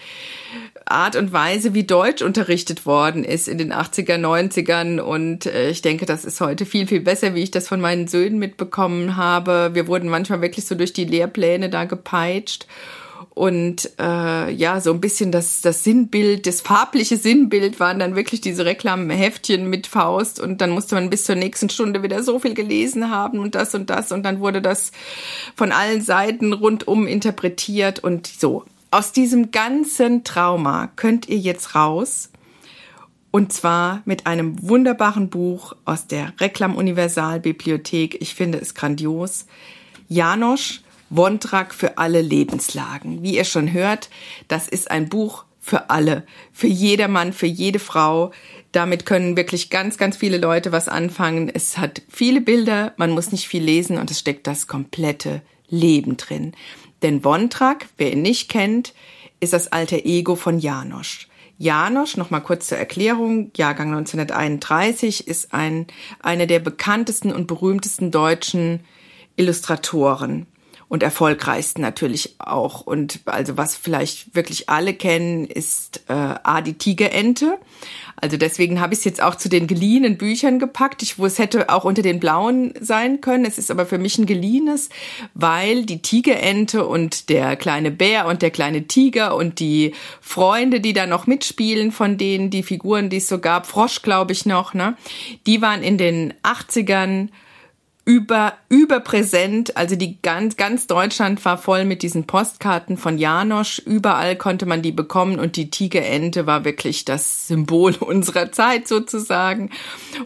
Art 0.87 1.15
und 1.15 1.33
Weise, 1.33 1.73
wie 1.73 1.85
Deutsch 1.85 2.21
unterrichtet 2.21 2.85
worden 2.85 3.23
ist 3.23 3.47
in 3.47 3.59
den 3.59 3.73
80er, 3.73 4.19
90ern. 4.19 4.99
Und 4.99 5.47
äh, 5.47 5.71
ich 5.71 5.83
denke, 5.83 6.05
das 6.05 6.25
ist 6.25 6.41
heute 6.41 6.67
viel, 6.67 6.89
viel 6.89 7.01
besser, 7.01 7.37
wie 7.37 7.43
ich 7.45 7.53
das 7.53 7.69
von 7.69 7.81
meinen 7.81 8.09
Söhnen 8.09 8.41
mitbekommen 8.41 9.15
habe. 9.15 9.71
Wir 9.75 9.87
wurden 9.87 10.09
manchmal 10.09 10.43
wirklich 10.43 10.67
so 10.67 10.75
durch 10.75 10.93
die 10.93 11.05
Lehrpläne 11.05 11.71
da 11.71 11.85
gepeitscht 11.85 12.67
und 13.35 13.91
äh, 13.99 14.51
ja, 14.53 14.81
so 14.81 14.93
ein 14.93 15.01
bisschen 15.01 15.33
das, 15.33 15.61
das 15.61 15.83
Sinnbild, 15.83 16.47
das 16.47 16.61
farbliche 16.61 17.17
Sinnbild 17.17 17.81
waren 17.81 17.99
dann 17.99 18.15
wirklich 18.15 18.41
diese 18.41 18.65
Reklamheftchen 18.65 19.69
mit 19.69 19.89
Faust 19.89 20.39
und 20.39 20.61
dann 20.61 20.71
musste 20.71 20.95
man 20.95 21.11
bis 21.11 21.25
zur 21.25 21.35
nächsten 21.35 21.69
Stunde 21.69 22.03
wieder 22.03 22.23
so 22.23 22.39
viel 22.39 22.55
gelesen 22.55 23.11
haben 23.11 23.41
und 23.41 23.57
das 23.57 23.75
und 23.75 23.91
das 23.91 24.13
und 24.13 24.23
dann 24.23 24.41
wurde 24.41 24.63
das 24.63 24.93
von 25.57 25.73
allen 25.73 26.01
Seiten 26.01 26.53
rundum 26.53 27.07
interpretiert 27.09 27.99
und 27.99 28.27
so. 28.27 28.65
Aus 28.93 29.11
diesem 29.11 29.51
ganzen 29.51 30.23
Trauma 30.23 30.89
könnt 30.95 31.29
ihr 31.29 31.39
jetzt 31.39 31.75
raus 31.75 32.31
und 33.33 33.53
zwar 33.53 34.03
mit 34.05 34.29
einem 34.29 34.63
wunderbaren 34.63 35.29
Buch 35.29 35.75
aus 35.85 36.07
der 36.07 36.33
Reklam 36.39 36.77
Universalbibliothek. 36.77 38.23
Ich 38.23 38.37
finde 38.37 38.61
es 38.61 38.77
grandios. 38.77 39.47
Janosch 40.09 40.84
Wondrak 41.17 41.75
für 41.75 41.99
alle 41.99 42.21
Lebenslagen. 42.21 43.23
Wie 43.23 43.37
ihr 43.37 43.45
schon 43.45 43.73
hört, 43.73 44.11
das 44.49 44.69
ist 44.69 44.91
ein 44.91 45.09
Buch 45.09 45.45
für 45.61 45.89
alle, 45.89 46.27
für 46.53 46.67
jedermann, 46.67 47.33
für 47.33 47.47
jede 47.47 47.79
Frau. 47.79 48.33
Damit 48.73 49.07
können 49.07 49.37
wirklich 49.37 49.71
ganz, 49.71 49.97
ganz 49.97 50.17
viele 50.17 50.39
Leute 50.39 50.73
was 50.73 50.89
anfangen. 50.89 51.49
Es 51.49 51.79
hat 51.79 52.03
viele 52.09 52.41
Bilder, 52.41 52.93
man 52.97 53.11
muss 53.11 53.33
nicht 53.33 53.49
viel 53.49 53.63
lesen 53.63 53.99
und 53.99 54.11
es 54.11 54.19
steckt 54.19 54.47
das 54.47 54.67
komplette 54.67 55.41
Leben 55.69 56.17
drin. 56.17 56.53
Denn 57.03 57.25
Wondrak, 57.25 57.87
wer 57.97 58.13
ihn 58.13 58.23
nicht 58.23 58.51
kennt, 58.51 58.93
ist 59.41 59.53
das 59.53 59.73
alter 59.73 60.05
Ego 60.05 60.37
von 60.37 60.59
Janosch. 60.59 61.29
Janosch, 61.57 62.17
nochmal 62.17 62.43
kurz 62.43 62.67
zur 62.67 62.79
Erklärung, 62.79 63.53
Jahrgang 63.57 63.89
1931, 63.89 65.29
ist 65.29 65.55
ein, 65.55 65.87
einer 66.21 66.47
der 66.47 66.59
bekanntesten 66.59 67.33
und 67.33 67.47
berühmtesten 67.47 68.11
deutschen 68.11 68.81
Illustratoren 69.37 70.47
und 70.89 71.03
erfolgreichsten 71.03 71.83
natürlich 71.83 72.37
auch. 72.39 72.83
Und 72.83 73.21
also 73.27 73.57
was 73.57 73.77
vielleicht 73.77 74.35
wirklich 74.35 74.69
alle 74.69 74.95
kennen, 74.95 75.47
ist 75.47 76.03
äh, 76.09 76.13
A, 76.13 76.61
die 76.61 76.75
Tigerente. 76.75 77.59
Also 78.17 78.37
deswegen 78.37 78.81
habe 78.81 78.95
ich 78.95 79.01
es 79.01 79.05
jetzt 79.05 79.23
auch 79.23 79.35
zu 79.35 79.49
den 79.49 79.67
geliehenen 79.67 80.17
Büchern 80.17 80.59
gepackt. 80.59 81.03
Ich, 81.03 81.19
wo 81.19 81.27
es 81.27 81.39
hätte 81.39 81.69
auch 81.69 81.85
unter 81.85 82.03
den 82.03 82.21
blauen 82.21 82.75
sein 82.81 83.21
können. 83.21 83.45
Es 83.45 83.59
ist 83.59 83.71
aber 83.71 83.87
für 83.87 83.99
mich 83.99 84.19
ein 84.19 84.27
geliehenes, 84.27 84.89
weil 85.35 85.85
die 85.85 86.01
Tigerente 86.01 86.87
und 86.87 87.29
der 87.29 87.57
kleine 87.57 87.91
Bär 87.91 88.27
und 88.27 88.43
der 88.43 88.51
kleine 88.51 88.87
Tiger 88.87 89.37
und 89.37 89.61
die 89.61 89.93
Freunde, 90.21 90.81
die 90.81 90.93
da 90.93 91.07
noch 91.07 91.27
mitspielen, 91.27 91.93
von 91.93 92.17
denen 92.17 92.51
die 92.51 92.63
Figuren, 92.63 93.11
die 93.11 93.19
es 93.19 93.29
so 93.29 93.39
gab, 93.39 93.67
Frosch 93.67 94.03
glaube 94.03 94.33
ich 94.33 94.47
noch, 94.47 94.75
ne, 94.75 94.97
die 95.47 95.61
waren 95.61 95.83
in 95.83 95.99
den 95.99 96.35
80ern 96.43 97.29
über, 98.05 98.55
überpräsent. 98.69 99.77
Also 99.77 99.97
die 99.97 100.21
ganz, 100.21 100.57
ganz 100.57 100.87
Deutschland 100.87 101.45
war 101.45 101.57
voll 101.57 101.85
mit 101.85 102.03
diesen 102.03 102.27
Postkarten 102.27 102.97
von 102.97 103.19
Janosch. 103.19 103.79
Überall 103.79 104.37
konnte 104.37 104.67
man 104.67 104.83
die 104.83 104.93
bekommen 104.93 105.39
und 105.39 105.57
die 105.57 105.71
Tigerente 105.71 106.47
war 106.47 106.65
wirklich 106.65 107.05
das 107.05 107.49
Symbol 107.49 107.95
unserer 108.01 108.53
Zeit 108.53 108.89
sozusagen. 108.89 109.71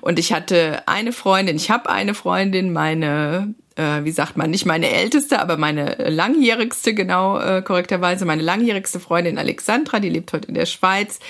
Und 0.00 0.18
ich 0.18 0.32
hatte 0.32 0.82
eine 0.86 1.12
Freundin, 1.12 1.56
ich 1.56 1.70
habe 1.70 1.88
eine 1.88 2.14
Freundin, 2.14 2.72
meine 2.72 3.54
äh, 3.76 4.04
wie 4.04 4.10
sagt 4.10 4.36
man, 4.36 4.50
nicht 4.50 4.66
meine 4.66 4.90
älteste, 4.90 5.40
aber 5.40 5.56
meine 5.56 6.10
langjährigste, 6.10 6.94
genau 6.94 7.38
äh, 7.38 7.62
korrekterweise, 7.62 8.24
meine 8.24 8.42
langjährigste 8.42 8.98
Freundin 8.98 9.38
Alexandra, 9.38 10.00
die 10.00 10.08
lebt 10.08 10.32
heute 10.32 10.48
in 10.48 10.54
der 10.54 10.66
Schweiz, 10.66 11.20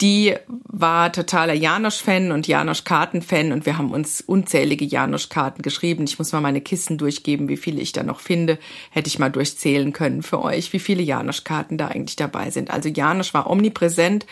die 0.00 0.34
war 0.48 1.10
totaler 1.10 1.54
Janosch-Fan 1.54 2.30
und 2.30 2.46
Janosch-Karten-Fan 2.46 3.52
und 3.52 3.64
wir 3.64 3.78
haben 3.78 3.92
uns 3.92 4.20
unzählige 4.20 4.84
Janosch-Karten 4.84 5.62
geschrieben. 5.62 6.04
Ich 6.04 6.18
muss 6.18 6.32
mal 6.32 6.42
meine 6.42 6.60
Kissen 6.60 6.98
durchgeben, 6.98 7.48
wie 7.48 7.56
viele 7.56 7.80
ich 7.80 7.92
da 7.92 8.02
noch 8.02 8.20
finde. 8.20 8.58
Hätte 8.90 9.08
ich 9.08 9.18
mal 9.18 9.30
durchzählen 9.30 9.94
können 9.94 10.22
für 10.22 10.42
euch, 10.42 10.74
wie 10.74 10.80
viele 10.80 11.02
Janosch-Karten 11.02 11.78
da 11.78 11.88
eigentlich 11.88 12.16
dabei 12.16 12.50
sind. 12.50 12.70
Also 12.70 12.90
Janosch 12.90 13.32
war 13.32 13.48
omnipräsent 13.48 14.26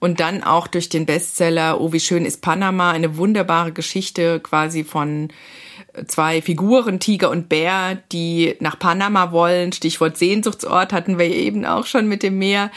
und 0.00 0.18
dann 0.20 0.42
auch 0.42 0.66
durch 0.66 0.88
den 0.88 1.04
Bestseller 1.04 1.80
Oh, 1.80 1.92
wie 1.92 2.00
schön 2.00 2.24
ist 2.24 2.40
Panama, 2.40 2.90
eine 2.90 3.16
wunderbare 3.18 3.72
Geschichte 3.72 4.40
quasi 4.40 4.82
von 4.82 5.28
zwei 6.06 6.40
Figuren, 6.40 7.00
Tiger 7.00 7.30
und 7.30 7.48
Bär, 7.48 7.98
die 8.12 8.54
nach 8.60 8.78
Panama 8.78 9.32
wollen. 9.32 9.72
Stichwort 9.72 10.16
Sehnsuchtsort 10.16 10.92
hatten 10.92 11.18
wir 11.18 11.26
eben 11.26 11.64
auch 11.64 11.86
schon 11.86 12.08
mit 12.08 12.22
dem 12.22 12.38
Meer 12.38 12.70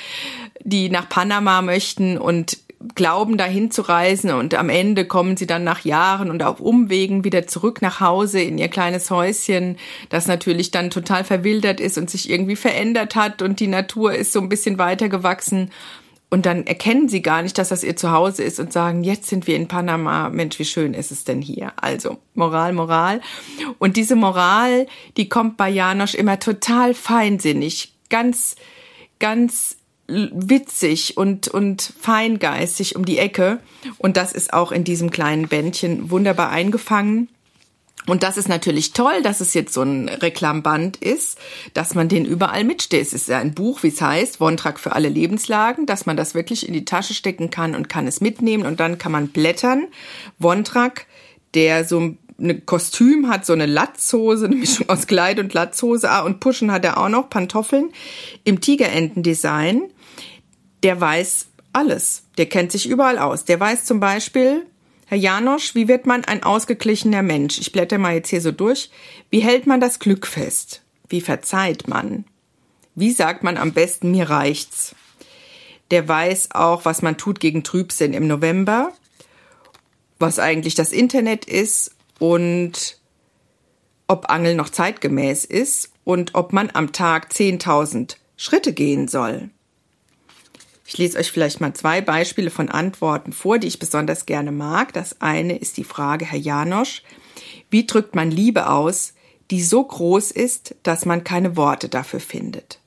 die 0.65 0.89
nach 0.89 1.07
Panama 1.07 1.61
möchten 1.61 2.17
und 2.17 2.57
glauben, 2.93 3.37
dahin 3.37 3.71
zu 3.71 3.81
reisen 3.83 4.31
und 4.31 4.53
am 4.53 4.69
Ende 4.69 5.05
kommen 5.05 5.37
sie 5.37 5.47
dann 5.47 5.63
nach 5.63 5.85
Jahren 5.85 6.29
und 6.29 6.43
auf 6.43 6.59
Umwegen 6.59 7.23
wieder 7.23 7.47
zurück 7.47 7.81
nach 7.81 7.99
Hause 7.99 8.41
in 8.41 8.57
ihr 8.57 8.67
kleines 8.67 9.09
Häuschen, 9.09 9.77
das 10.09 10.27
natürlich 10.27 10.71
dann 10.71 10.91
total 10.91 11.23
verwildert 11.23 11.79
ist 11.79 11.97
und 11.97 12.09
sich 12.09 12.29
irgendwie 12.29 12.55
verändert 12.55 13.15
hat 13.15 13.41
und 13.41 13.59
die 13.59 13.67
Natur 13.67 14.13
ist 14.13 14.33
so 14.33 14.41
ein 14.41 14.49
bisschen 14.49 14.77
weitergewachsen. 14.77 15.71
Und 16.31 16.47
dann 16.47 16.65
erkennen 16.65 17.07
sie 17.07 17.21
gar 17.21 17.43
nicht, 17.43 17.57
dass 17.57 17.69
das 17.69 17.83
ihr 17.83 17.95
Zuhause 17.95 18.43
ist 18.43 18.59
und 18.59 18.73
sagen, 18.73 19.03
jetzt 19.03 19.27
sind 19.27 19.47
wir 19.47 19.55
in 19.55 19.67
Panama. 19.67 20.29
Mensch, 20.29 20.57
wie 20.59 20.65
schön 20.65 20.93
ist 20.93 21.11
es 21.11 21.23
denn 21.23 21.41
hier? 21.41 21.71
Also, 21.77 22.17
Moral, 22.33 22.73
Moral. 22.73 23.21
Und 23.77 23.95
diese 23.95 24.15
Moral, 24.15 24.87
die 25.17 25.29
kommt 25.29 25.55
bei 25.55 25.69
Janosch 25.69 26.15
immer 26.15 26.39
total 26.39 26.93
feinsinnig, 26.93 27.93
ganz, 28.09 28.55
ganz 29.19 29.74
witzig 30.07 31.17
und, 31.17 31.47
und 31.47 31.93
feingeistig 31.99 32.95
um 32.95 33.05
die 33.05 33.17
Ecke. 33.17 33.59
Und 33.97 34.17
das 34.17 34.33
ist 34.33 34.53
auch 34.53 34.71
in 34.71 34.83
diesem 34.83 35.11
kleinen 35.11 35.47
Bändchen 35.47 36.11
wunderbar 36.11 36.49
eingefangen. 36.49 37.29
Und 38.07 38.21
das 38.21 38.37
ist 38.37 38.47
natürlich 38.47 38.93
toll, 38.93 39.23
dass 39.23 39.41
es 39.41 39.55
jetzt 39.55 39.73
so 39.73 39.81
ein 39.81 40.09
Reklamband 40.09 40.97
ist, 40.97 41.39
dass 41.73 41.95
man 41.95 42.07
den 42.07 42.23
überall 42.25 42.63
mitsteht. 42.63 43.01
Es 43.01 43.13
ist 43.13 43.27
ja 43.27 43.39
ein 43.39 43.55
Buch, 43.55 43.81
wie 43.81 43.87
es 43.87 43.99
heißt, 43.99 44.39
Wontrag 44.39 44.79
für 44.79 44.93
alle 44.93 45.09
Lebenslagen, 45.09 45.87
dass 45.87 46.05
man 46.05 46.15
das 46.15 46.35
wirklich 46.35 46.67
in 46.67 46.73
die 46.73 46.85
Tasche 46.85 47.15
stecken 47.15 47.49
kann 47.49 47.73
und 47.73 47.89
kann 47.89 48.05
es 48.05 48.21
mitnehmen 48.21 48.65
und 48.65 48.79
dann 48.79 48.99
kann 48.99 49.11
man 49.11 49.29
blättern. 49.29 49.87
Wontrag, 50.37 51.07
der 51.55 51.83
so 51.83 51.99
ein 52.37 52.65
Kostüm 52.65 53.29
hat, 53.29 53.45
so 53.45 53.53
eine 53.53 53.65
Latzhose, 53.65 54.45
eine 54.45 54.55
Mischung 54.55 54.89
aus 54.89 55.07
Kleid 55.07 55.39
und 55.39 55.53
Latzhose. 55.53 56.11
Ah, 56.11 56.21
und 56.21 56.39
Puschen 56.39 56.71
hat 56.71 56.85
er 56.85 56.97
auch 56.97 57.09
noch, 57.09 57.29
Pantoffeln 57.29 57.91
im 58.43 58.61
Tigerentendesign 58.61 59.83
der 60.85 61.01
weiß 61.01 61.47
alles. 61.73 62.25
Der 62.37 62.45
kennt 62.45 62.71
sich 62.71 62.87
überall 62.87 63.17
aus. 63.17 63.43
Der 63.43 63.59
weiß 63.59 63.85
zum 63.85 63.99
Beispiel, 63.99 64.67
Herr 65.07 65.17
Janosch, 65.17 65.73
wie 65.73 65.87
wird 65.87 66.05
man 66.05 66.23
ein 66.25 66.43
ausgeglichener 66.43 67.23
Mensch? 67.23 67.57
Ich 67.57 67.71
blätter 67.71 67.97
mal 67.97 68.13
jetzt 68.13 68.29
hier 68.29 68.39
so 68.39 68.51
durch. 68.51 68.91
Wie 69.31 69.39
hält 69.39 69.65
man 69.65 69.81
das 69.81 69.97
Glück 69.97 70.27
fest? 70.27 70.83
Wie 71.09 71.21
verzeiht 71.21 71.87
man? 71.87 72.25
Wie 72.93 73.11
sagt 73.11 73.41
man 73.41 73.57
am 73.57 73.73
besten, 73.73 74.11
mir 74.11 74.29
reicht's? 74.29 74.93
Der 75.89 76.07
weiß 76.07 76.49
auch, 76.51 76.85
was 76.85 77.01
man 77.01 77.17
tut 77.17 77.39
gegen 77.39 77.63
Trübsinn 77.63 78.13
im 78.13 78.27
November, 78.27 78.93
was 80.19 80.37
eigentlich 80.37 80.75
das 80.75 80.91
Internet 80.91 81.45
ist 81.45 81.95
und 82.19 82.99
ob 84.07 84.29
Angeln 84.29 84.57
noch 84.57 84.69
zeitgemäß 84.69 85.45
ist 85.45 85.91
und 86.03 86.35
ob 86.35 86.53
man 86.53 86.69
am 86.73 86.91
Tag 86.91 87.31
10.000 87.31 88.17
Schritte 88.37 88.71
gehen 88.71 89.07
soll. 89.07 89.49
Ich 90.87 90.97
lese 90.99 91.17
euch 91.17 91.31
vielleicht 91.31 91.61
mal 91.61 91.73
zwei 91.73 91.99
Beispiele 91.99 92.51
von 92.51 92.69
Antworten 92.69 93.33
vor, 93.33 93.57
die 93.57 93.67
ich 93.67 93.79
besonders 93.79 94.27
gerne 94.27 94.51
mag. 94.51 94.93
Das 94.93 95.19
eine 95.19 95.57
ist 95.57 95.77
die 95.77 95.83
Frage, 95.83 96.25
Herr 96.25 96.39
Janosch, 96.39 97.01
wie 97.71 97.87
drückt 97.87 98.15
man 98.15 98.29
Liebe 98.29 98.69
aus, 98.69 99.13
die 99.49 99.63
so 99.63 99.83
groß 99.83 100.29
ist, 100.29 100.75
dass 100.83 101.05
man 101.05 101.23
keine 101.23 101.57
Worte 101.57 101.89
dafür 101.89 102.19
findet? 102.19 102.79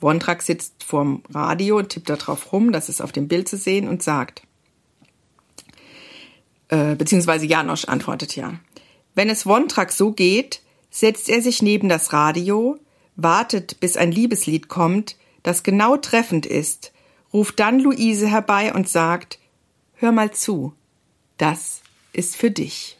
Wondrak 0.00 0.42
sitzt 0.42 0.84
vorm 0.84 1.22
Radio 1.32 1.78
und 1.78 1.88
tippt 1.88 2.10
da 2.10 2.16
drauf 2.16 2.52
rum, 2.52 2.70
das 2.70 2.88
ist 2.88 3.00
auf 3.00 3.12
dem 3.12 3.28
Bild 3.28 3.48
zu 3.48 3.56
sehen 3.56 3.88
und 3.88 4.02
sagt, 4.02 4.42
äh, 6.68 6.94
beziehungsweise 6.94 7.46
Janosch 7.46 7.86
antwortet 7.86 8.36
ja. 8.36 8.60
Wenn 9.14 9.30
es 9.30 9.46
Wondrak 9.46 9.90
so 9.90 10.12
geht, 10.12 10.60
setzt 10.90 11.28
er 11.28 11.42
sich 11.42 11.62
neben 11.62 11.88
das 11.88 12.12
Radio, 12.12 12.78
wartet, 13.16 13.80
bis 13.80 13.96
ein 13.96 14.12
Liebeslied 14.12 14.68
kommt, 14.68 15.16
das 15.42 15.62
genau 15.62 15.96
treffend 15.96 16.46
ist, 16.46 16.92
ruft 17.32 17.60
dann 17.60 17.80
Luise 17.80 18.28
herbei 18.28 18.72
und 18.72 18.88
sagt, 18.88 19.38
hör 19.94 20.12
mal 20.12 20.32
zu, 20.32 20.74
das 21.36 21.82
ist 22.12 22.36
für 22.36 22.50
dich. 22.50 22.96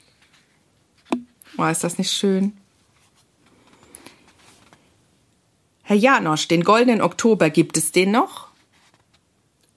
Oh, 1.57 1.65
ist 1.65 1.83
das 1.83 1.99
nicht 1.99 2.13
schön? 2.13 2.57
Herr 5.83 5.97
Janosch, 5.97 6.49
den 6.49 6.65
goldenen 6.65 7.01
Oktober 7.01 7.51
gibt 7.51 7.77
es 7.77 7.93
den 7.93 8.11
noch? 8.11 8.49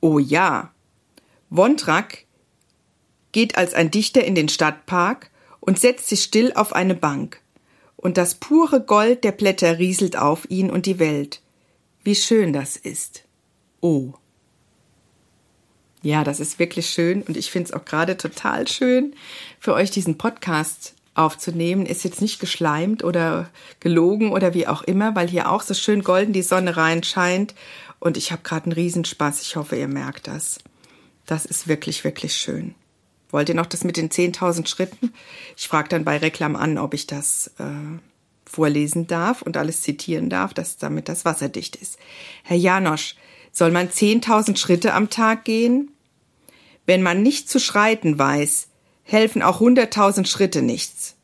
Oh 0.02 0.20
ja. 0.20 0.74
Wontrak 1.50 2.26
geht 3.32 3.58
als 3.58 3.74
ein 3.74 3.92
Dichter 3.92 4.24
in 4.24 4.36
den 4.36 4.50
Stadtpark 4.50 5.32
und 5.60 5.80
setzt 5.80 6.10
sich 6.10 6.22
still 6.22 6.52
auf 6.54 6.74
eine 6.74 6.96
Bank. 6.96 7.42
Und 7.96 8.18
das 8.18 8.36
pure 8.36 8.84
Gold 8.84 9.24
der 9.24 9.32
Blätter 9.32 9.80
rieselt 9.80 10.18
auf 10.18 10.50
ihn 10.50 10.70
und 10.70 10.86
die 10.86 11.00
Welt. 11.00 11.41
Wie 12.04 12.16
schön 12.16 12.54
das 12.54 12.78
ist. 12.78 13.24
Oh. 13.80 14.14
Ja, 16.02 16.24
das 16.24 16.40
ist 16.40 16.58
wirklich 16.58 16.90
schön 16.90 17.22
und 17.22 17.38
ich 17.38 17.52
finde 17.52 17.70
es 17.70 17.74
auch 17.74 17.86
gerade 17.86 18.18
total 18.18 18.68
schön, 18.68 19.16
für 19.60 19.74
euch 19.74 19.92
diesen 19.92 20.18
Podcast 20.18 20.96
aufzunehmen. 21.14 21.86
Ist 21.86 22.04
jetzt 22.04 22.22
nicht 22.22 22.40
geschleimt 22.40 23.04
oder 23.04 23.50
gelogen 23.80 24.32
oder 24.32 24.56
wie 24.56 24.66
auch 24.66 24.82
immer, 24.82 25.16
weil 25.16 25.28
hier 25.28 25.52
auch 25.52 25.62
so 25.62 25.76
schön 25.76 26.02
golden 26.02 26.34
die 26.34 26.42
Sonne 26.42 26.76
reinscheint 26.76 27.54
und 28.00 28.18
ich 28.18 28.32
habe 28.32 28.42
gerade 28.42 28.66
einen 28.66 28.74
Riesenspaß. 28.74 29.42
Ich 29.44 29.56
hoffe, 29.56 29.76
ihr 29.76 29.88
merkt 29.88 30.28
das. 30.28 30.58
Das 31.28 31.46
ist 31.46 31.68
wirklich, 31.68 32.04
wirklich 32.04 32.34
schön. 32.36 32.74
Wollt 33.30 33.50
ihr 33.50 33.56
noch 33.56 33.68
das 33.68 33.84
mit 33.84 33.96
den 33.96 34.10
10.000 34.10 34.68
Schritten? 34.68 35.14
Ich 35.56 35.68
frage 35.68 35.90
dann 35.90 36.04
bei 36.04 36.18
Reklam 36.18 36.56
an, 36.56 36.80
ob 36.80 36.96
ich 36.96 37.06
das 37.06 37.52
äh, 37.60 38.00
vorlesen 38.52 39.08
darf 39.08 39.42
und 39.42 39.58
alles 39.58 39.82
zitieren 39.82 40.30
darf, 40.30 40.54
dass 40.54 40.78
damit 40.78 41.10
das 41.10 41.26
wasserdicht 41.26 41.76
ist. 41.76 41.98
Herr 42.44 42.58
Janosch, 42.58 43.16
soll 43.52 43.72
man 43.72 43.90
10.000 43.90 44.58
Schritte 44.58 44.94
am 44.94 45.10
Tag 45.10 45.46
gehen? 45.46 45.92
Wenn 46.86 47.02
man 47.02 47.22
nicht 47.24 47.50
zu 47.50 47.60
schreiten 47.60 48.18
weiß, 48.18 48.68
helfen 49.04 49.42
auch 49.42 49.62
100.000 49.62 50.26
Schritte 50.26 50.62
nichts. 50.62 51.16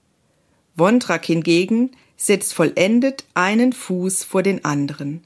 Wondrak 0.75 1.25
hingegen 1.25 1.91
setzt 2.17 2.53
vollendet 2.53 3.25
einen 3.34 3.73
Fuß 3.73 4.23
vor 4.23 4.43
den 4.43 4.65
anderen. 4.65 5.23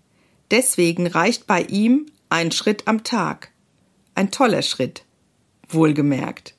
Deswegen 0.52 1.08
reicht 1.08 1.47
bei 1.47 1.64
ihm 1.64 2.08
ein 2.30 2.52
Schritt 2.52 2.88
am 2.88 3.04
Tag. 3.04 3.52
Ein 4.16 4.32
toller 4.32 4.62
Schritt. 4.62 5.04
Wohlgemerkt. 5.70 6.56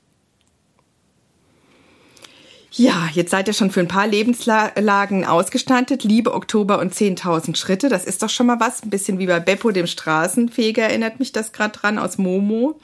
Ja, 2.75 3.11
jetzt 3.13 3.31
seid 3.31 3.49
ihr 3.49 3.55
schon 3.55 3.71
für 3.71 3.81
ein 3.81 3.89
paar 3.89 4.07
Lebenslagen 4.07 5.27
ausgestattet. 5.27 6.05
Liebe 6.05 6.33
Oktober 6.33 6.79
und 6.79 6.95
10.000 6.95 7.55
Schritte. 7.55 7.91
Das 7.91 8.07
ist 8.07 8.23
doch 8.23 8.31
schon 8.31 8.47
mal 8.47 8.61
was. 8.61 8.83
Ein 8.83 8.89
bisschen 8.89 9.19
wie 9.19 9.27
bei 9.27 9.41
Beppo, 9.41 9.73
dem 9.73 9.87
Straßenfeger, 9.87 10.85
erinnert 10.85 11.19
mich 11.19 11.33
das 11.33 11.53
gerade 11.53 11.79
dran 11.79 11.99
aus 11.99 12.17
Momo, 12.17 12.81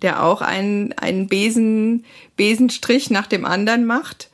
der 0.00 0.22
auch 0.22 0.42
einen, 0.42 0.92
einen 0.92 1.26
Besen, 1.26 2.04
Besenstrich 2.36 3.10
nach 3.10 3.26
dem 3.26 3.44
anderen 3.44 3.84
macht. 3.84 4.30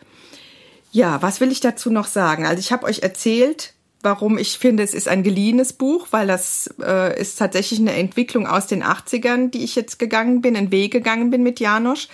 Ja, 0.92 1.22
was 1.22 1.40
will 1.40 1.52
ich 1.52 1.60
dazu 1.60 1.90
noch 1.90 2.06
sagen? 2.06 2.44
Also 2.44 2.60
ich 2.60 2.70
habe 2.70 2.84
euch 2.84 3.02
erzählt, 3.02 3.72
warum 4.08 4.38
ich 4.38 4.56
finde, 4.56 4.82
es 4.82 4.94
ist 4.94 5.06
ein 5.06 5.22
geliehenes 5.22 5.74
Buch, 5.74 6.06
weil 6.12 6.26
das 6.26 6.70
äh, 6.82 7.20
ist 7.20 7.38
tatsächlich 7.38 7.78
eine 7.78 7.92
Entwicklung 7.92 8.46
aus 8.46 8.66
den 8.66 8.82
80ern, 8.82 9.50
die 9.50 9.62
ich 9.64 9.76
jetzt 9.76 9.98
gegangen 9.98 10.40
bin, 10.40 10.56
einen 10.56 10.70
Weg 10.70 10.92
gegangen 10.92 11.28
bin 11.28 11.42
mit 11.42 11.60
Janosch. 11.60 12.08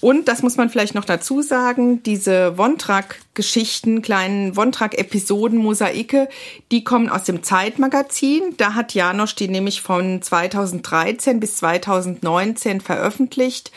Und 0.00 0.26
das 0.26 0.42
muss 0.42 0.56
man 0.56 0.68
vielleicht 0.68 0.96
noch 0.96 1.04
dazu 1.04 1.40
sagen, 1.40 2.02
diese 2.02 2.58
Wontrag-Geschichten, 2.58 4.02
kleinen 4.02 4.56
Wontrag-Episoden, 4.56 5.58
Mosaike, 5.58 6.28
die 6.72 6.82
kommen 6.82 7.08
aus 7.08 7.22
dem 7.22 7.44
Zeitmagazin. 7.44 8.54
Da 8.56 8.74
hat 8.74 8.94
Janosch 8.94 9.36
die 9.36 9.46
nämlich 9.46 9.80
von 9.80 10.20
2013 10.20 11.38
bis 11.38 11.54
2019 11.58 12.80
veröffentlicht. 12.80 13.70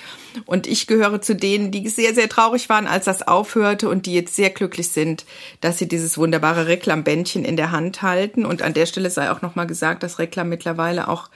Und 0.45 0.67
ich 0.67 0.87
gehöre 0.87 1.21
zu 1.21 1.35
denen, 1.35 1.71
die 1.71 1.87
sehr, 1.89 2.13
sehr 2.13 2.29
traurig 2.29 2.69
waren, 2.69 2.87
als 2.87 3.05
das 3.05 3.27
aufhörte 3.27 3.89
und 3.89 4.05
die 4.05 4.13
jetzt 4.13 4.35
sehr 4.35 4.49
glücklich 4.49 4.89
sind, 4.89 5.25
dass 5.59 5.77
sie 5.77 5.87
dieses 5.87 6.17
wunderbare 6.17 6.67
Reklambändchen 6.67 7.45
in 7.45 7.57
der 7.57 7.71
Hand 7.71 8.01
halten. 8.01 8.45
Und 8.45 8.61
an 8.61 8.73
der 8.73 8.85
Stelle 8.85 9.09
sei 9.09 9.31
auch 9.31 9.41
nochmal 9.41 9.67
gesagt, 9.67 10.03
dass 10.03 10.19
Reklam 10.19 10.49
mittlerweile 10.49 11.07
auch 11.07 11.29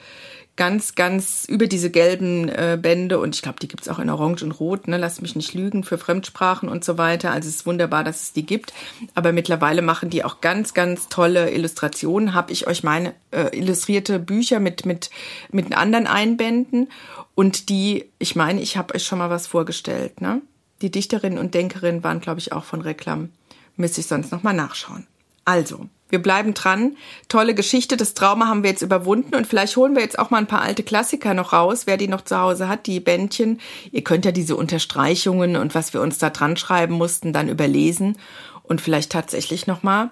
ganz, 0.58 0.96
ganz 0.96 1.46
über 1.48 1.68
diese 1.68 1.90
gelben 1.90 2.48
äh, 2.48 2.78
Bände 2.82 3.20
und 3.20 3.36
ich 3.36 3.42
glaube, 3.42 3.60
die 3.60 3.68
gibt's 3.68 3.90
auch 3.90 4.00
in 4.00 4.10
Orange 4.10 4.44
und 4.44 4.54
Rot, 4.54 4.88
ne, 4.88 4.98
lasst 4.98 5.22
mich 5.22 5.36
nicht 5.36 5.54
lügen, 5.54 5.84
für 5.84 5.98
Fremdsprachen 5.98 6.70
und 6.70 6.86
so 6.86 6.98
weiter. 6.98 7.32
Also 7.32 7.50
es 7.50 7.56
ist 7.56 7.66
wunderbar, 7.66 8.04
dass 8.04 8.22
es 8.22 8.34
die 8.34 8.46
gibt. 8.46 8.74
Aber 9.16 9.34
mittlerweile 9.34 9.82
machen 9.82 10.10
die 10.10 10.24
auch 10.24 10.40
ganz, 10.42 10.74
ganz 10.74 11.10
tolle 11.10 11.52
Illustrationen. 11.52 12.34
Habe 12.34 12.54
ich 12.54 12.68
euch 12.68 12.84
meine 12.84 13.14
äh, 13.32 13.58
illustrierte 13.58 14.20
Bücher 14.20 14.60
mit, 14.60 14.86
mit, 14.86 15.10
mit 15.52 15.76
anderen 15.76 16.08
Einbänden. 16.08 16.90
Und 17.36 17.70
die, 17.70 18.06
ich 18.18 18.36
meine, 18.36 18.62
ich 18.62 18.78
habe 18.78 18.96
euch 18.96 19.06
schon 19.06 19.20
mal 19.20 19.30
was 19.30 19.48
vorgestellt, 19.48 20.22
ne? 20.22 20.42
Die 20.82 20.92
Dichterinnen 20.92 21.40
und 21.40 21.54
Denkerinnen 21.54 22.04
waren, 22.04 22.20
glaube 22.20 22.40
ich, 22.40 22.52
auch 22.52 22.66
von 22.66 22.82
Reklam. 22.82 23.30
Müsste 23.78 24.02
ich 24.02 24.08
sonst 24.08 24.32
noch 24.32 24.44
mal 24.44 24.54
nachschauen. 24.54 25.08
Also, 25.46 25.88
wir 26.10 26.22
bleiben 26.22 26.54
dran. 26.54 26.98
Tolle 27.30 27.56
Geschichte. 27.56 27.98
Das 27.98 28.14
Trauma 28.14 28.48
haben 28.48 28.64
wir 28.64 28.70
jetzt 28.70 28.82
überwunden 28.82 29.36
und 29.36 29.48
vielleicht 29.48 29.76
holen 29.76 29.96
wir 29.96 30.02
jetzt 30.02 30.20
auch 30.20 30.30
mal 30.30 30.38
ein 30.38 30.48
paar 30.48 30.62
alte 30.62 30.84
Klassiker 30.84 31.34
noch 31.34 31.54
raus, 31.54 31.88
wer 31.88 31.98
die 31.98 32.08
noch 32.08 32.22
zu 32.22 32.38
Hause 32.38 32.68
hat, 32.68 32.88
die 32.88 33.00
Bändchen. 33.00 33.60
Ihr 33.92 34.04
könnt 34.04 34.26
ja 34.26 34.32
diese 34.32 34.56
Unterstreichungen 34.56 35.56
und 35.56 35.74
was 35.74 35.94
wir 35.94 36.02
uns 36.02 36.18
da 36.18 36.30
dran 36.30 36.58
schreiben 36.58 36.96
mussten, 36.96 37.34
dann 37.34 37.50
überlesen 37.50 38.18
und 38.64 38.82
vielleicht 38.82 39.12
tatsächlich 39.12 39.68
noch 39.68 39.84
mal 39.84 40.12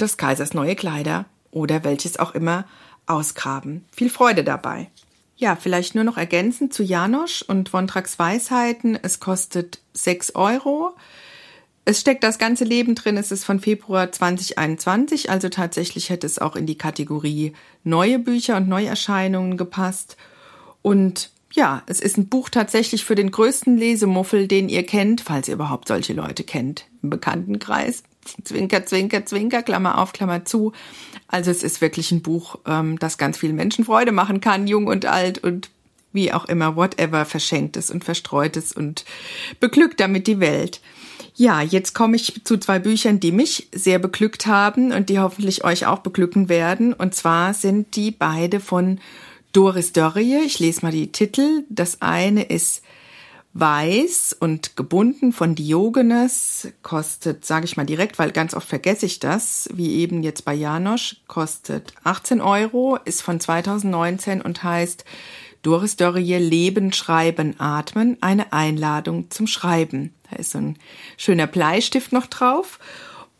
des 0.00 0.16
Kaisers 0.16 0.54
neue 0.54 0.76
Kleider 0.76 1.26
oder 1.50 1.84
welches 1.84 2.18
auch 2.18 2.34
immer 2.34 2.64
ausgraben. 3.06 3.84
Viel 3.92 4.10
Freude 4.10 4.44
dabei. 4.44 4.90
Ja, 5.36 5.56
vielleicht 5.56 5.94
nur 5.94 6.04
noch 6.04 6.16
ergänzend 6.16 6.72
zu 6.72 6.82
Janosch 6.82 7.42
und 7.42 7.72
Wontraks 7.72 8.18
Weisheiten. 8.18 8.98
Es 9.00 9.18
kostet 9.18 9.80
6 9.94 10.34
Euro. 10.36 10.94
Es 11.84 12.00
steckt 12.00 12.24
das 12.24 12.38
ganze 12.38 12.64
Leben 12.64 12.94
drin. 12.94 13.16
Es 13.16 13.30
ist 13.30 13.44
von 13.44 13.60
Februar 13.60 14.10
2021, 14.10 15.28
also 15.30 15.48
tatsächlich 15.48 16.08
hätte 16.10 16.26
es 16.26 16.38
auch 16.38 16.56
in 16.56 16.66
die 16.66 16.78
Kategorie 16.78 17.52
neue 17.82 18.18
Bücher 18.18 18.56
und 18.56 18.68
Neuerscheinungen 18.68 19.56
gepasst. 19.56 20.16
Und 20.80 21.30
ja, 21.52 21.82
es 21.86 22.00
ist 22.00 22.16
ein 22.16 22.28
Buch 22.28 22.48
tatsächlich 22.48 23.04
für 23.04 23.14
den 23.14 23.30
größten 23.30 23.76
Lesemuffel, 23.76 24.48
den 24.48 24.68
ihr 24.68 24.84
kennt, 24.84 25.20
falls 25.20 25.46
ihr 25.46 25.54
überhaupt 25.54 25.88
solche 25.88 26.14
Leute 26.14 26.42
kennt 26.42 26.86
im 27.02 27.10
Bekanntenkreis. 27.10 28.02
Zwinker, 28.42 28.86
zwinker, 28.86 29.26
zwinker, 29.26 29.62
Klammer 29.62 29.98
auf, 29.98 30.14
Klammer 30.14 30.46
zu. 30.46 30.72
Also 31.28 31.50
es 31.50 31.62
ist 31.62 31.82
wirklich 31.82 32.10
ein 32.10 32.22
Buch, 32.22 32.58
ähm, 32.66 32.98
das 32.98 33.18
ganz 33.18 33.36
vielen 33.36 33.56
Menschen 33.56 33.84
Freude 33.84 34.12
machen 34.12 34.40
kann, 34.40 34.66
jung 34.66 34.86
und 34.86 35.04
alt 35.04 35.38
und 35.38 35.70
wie 36.12 36.32
auch 36.32 36.46
immer, 36.46 36.76
whatever, 36.76 37.26
verschenktes 37.26 37.90
und 37.90 38.04
verstreutes 38.04 38.72
und 38.72 39.04
beglückt 39.60 40.00
damit 40.00 40.26
die 40.26 40.40
Welt. 40.40 40.80
Ja, 41.36 41.62
jetzt 41.62 41.94
komme 41.94 42.14
ich 42.14 42.44
zu 42.44 42.58
zwei 42.58 42.78
Büchern, 42.78 43.18
die 43.18 43.32
mich 43.32 43.68
sehr 43.72 43.98
beglückt 43.98 44.46
haben 44.46 44.92
und 44.92 45.08
die 45.08 45.18
hoffentlich 45.18 45.64
euch 45.64 45.84
auch 45.84 45.98
beglücken 45.98 46.48
werden. 46.48 46.92
Und 46.92 47.14
zwar 47.14 47.54
sind 47.54 47.96
die 47.96 48.12
beide 48.12 48.60
von 48.60 49.00
Doris 49.52 49.92
Dörrie. 49.92 50.38
Ich 50.44 50.60
lese 50.60 50.82
mal 50.82 50.92
die 50.92 51.10
Titel. 51.10 51.64
Das 51.68 52.00
eine 52.02 52.44
ist 52.44 52.82
Weiß 53.56 54.36
und 54.38 54.76
gebunden 54.76 55.32
von 55.32 55.54
Diogenes, 55.54 56.72
kostet, 56.82 57.44
sage 57.44 57.66
ich 57.66 57.76
mal 57.76 57.86
direkt, 57.86 58.18
weil 58.18 58.32
ganz 58.32 58.52
oft 58.52 58.68
vergesse 58.68 59.06
ich 59.06 59.20
das, 59.20 59.68
wie 59.72 59.94
eben 59.94 60.24
jetzt 60.24 60.44
bei 60.44 60.54
Janosch, 60.54 61.18
kostet 61.28 61.94
18 62.02 62.40
Euro, 62.40 62.98
ist 63.04 63.22
von 63.22 63.38
2019 63.38 64.40
und 64.42 64.64
heißt 64.64 65.04
Doris 65.64 65.96
Dörrie 65.96 66.36
Leben, 66.36 66.92
Schreiben, 66.92 67.58
Atmen, 67.58 68.18
eine 68.20 68.52
Einladung 68.52 69.30
zum 69.30 69.46
Schreiben. 69.46 70.12
Da 70.30 70.36
ist 70.36 70.50
so 70.50 70.58
ein 70.58 70.76
schöner 71.16 71.46
Bleistift 71.46 72.12
noch 72.12 72.26
drauf. 72.26 72.78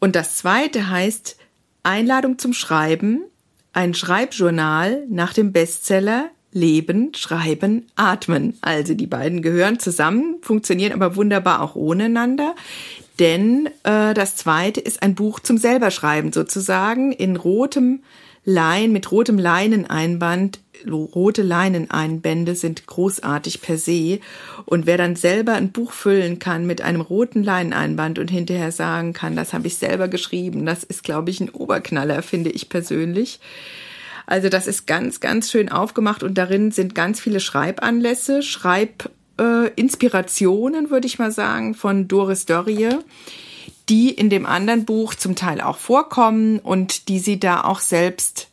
Und 0.00 0.16
das 0.16 0.36
zweite 0.36 0.88
heißt 0.88 1.36
Einladung 1.82 2.38
zum 2.38 2.54
Schreiben, 2.54 3.24
ein 3.74 3.92
Schreibjournal 3.92 5.04
nach 5.10 5.34
dem 5.34 5.52
Bestseller 5.52 6.30
Leben, 6.50 7.12
Schreiben, 7.14 7.86
Atmen. 7.94 8.56
Also 8.62 8.94
die 8.94 9.06
beiden 9.06 9.42
gehören 9.42 9.78
zusammen, 9.78 10.36
funktionieren 10.40 10.92
aber 10.92 11.16
wunderbar 11.16 11.60
auch 11.60 11.74
ohne 11.74 12.04
einander. 12.04 12.54
Denn 13.18 13.68
äh, 13.82 14.14
das 14.14 14.36
zweite 14.36 14.80
ist 14.80 15.02
ein 15.02 15.14
Buch 15.14 15.40
zum 15.40 15.58
selberschreiben 15.58 16.32
sozusagen 16.32 17.12
in 17.12 17.36
rotem 17.36 18.02
Lein, 18.44 18.92
mit 18.92 19.10
rotem 19.10 19.38
Leineneinband 19.38 20.60
rote 20.88 21.42
Leineneinbände 21.42 22.54
sind 22.54 22.86
großartig 22.86 23.62
per 23.62 23.78
se. 23.78 24.20
Und 24.64 24.86
wer 24.86 24.98
dann 24.98 25.16
selber 25.16 25.54
ein 25.54 25.72
Buch 25.72 25.92
füllen 25.92 26.38
kann 26.38 26.66
mit 26.66 26.82
einem 26.82 27.00
roten 27.00 27.42
Leineneinband 27.42 28.18
und 28.18 28.30
hinterher 28.30 28.72
sagen 28.72 29.12
kann, 29.12 29.36
das 29.36 29.52
habe 29.52 29.66
ich 29.66 29.76
selber 29.76 30.08
geschrieben, 30.08 30.66
das 30.66 30.84
ist, 30.84 31.04
glaube 31.04 31.30
ich, 31.30 31.40
ein 31.40 31.50
Oberknaller, 31.50 32.22
finde 32.22 32.50
ich 32.50 32.68
persönlich. 32.68 33.40
Also 34.26 34.48
das 34.48 34.66
ist 34.66 34.86
ganz, 34.86 35.20
ganz 35.20 35.50
schön 35.50 35.70
aufgemacht 35.70 36.22
und 36.22 36.38
darin 36.38 36.70
sind 36.70 36.94
ganz 36.94 37.20
viele 37.20 37.40
Schreibanlässe, 37.40 38.42
Schreibinspirationen, 38.42 40.86
äh, 40.86 40.90
würde 40.90 41.06
ich 41.06 41.18
mal 41.18 41.32
sagen, 41.32 41.74
von 41.74 42.08
Doris 42.08 42.46
Dörrie, 42.46 42.88
die 43.90 44.08
in 44.10 44.30
dem 44.30 44.46
anderen 44.46 44.86
Buch 44.86 45.14
zum 45.14 45.36
Teil 45.36 45.60
auch 45.60 45.76
vorkommen 45.76 46.58
und 46.58 47.08
die 47.08 47.18
sie 47.18 47.38
da 47.38 47.64
auch 47.64 47.80
selbst 47.80 48.48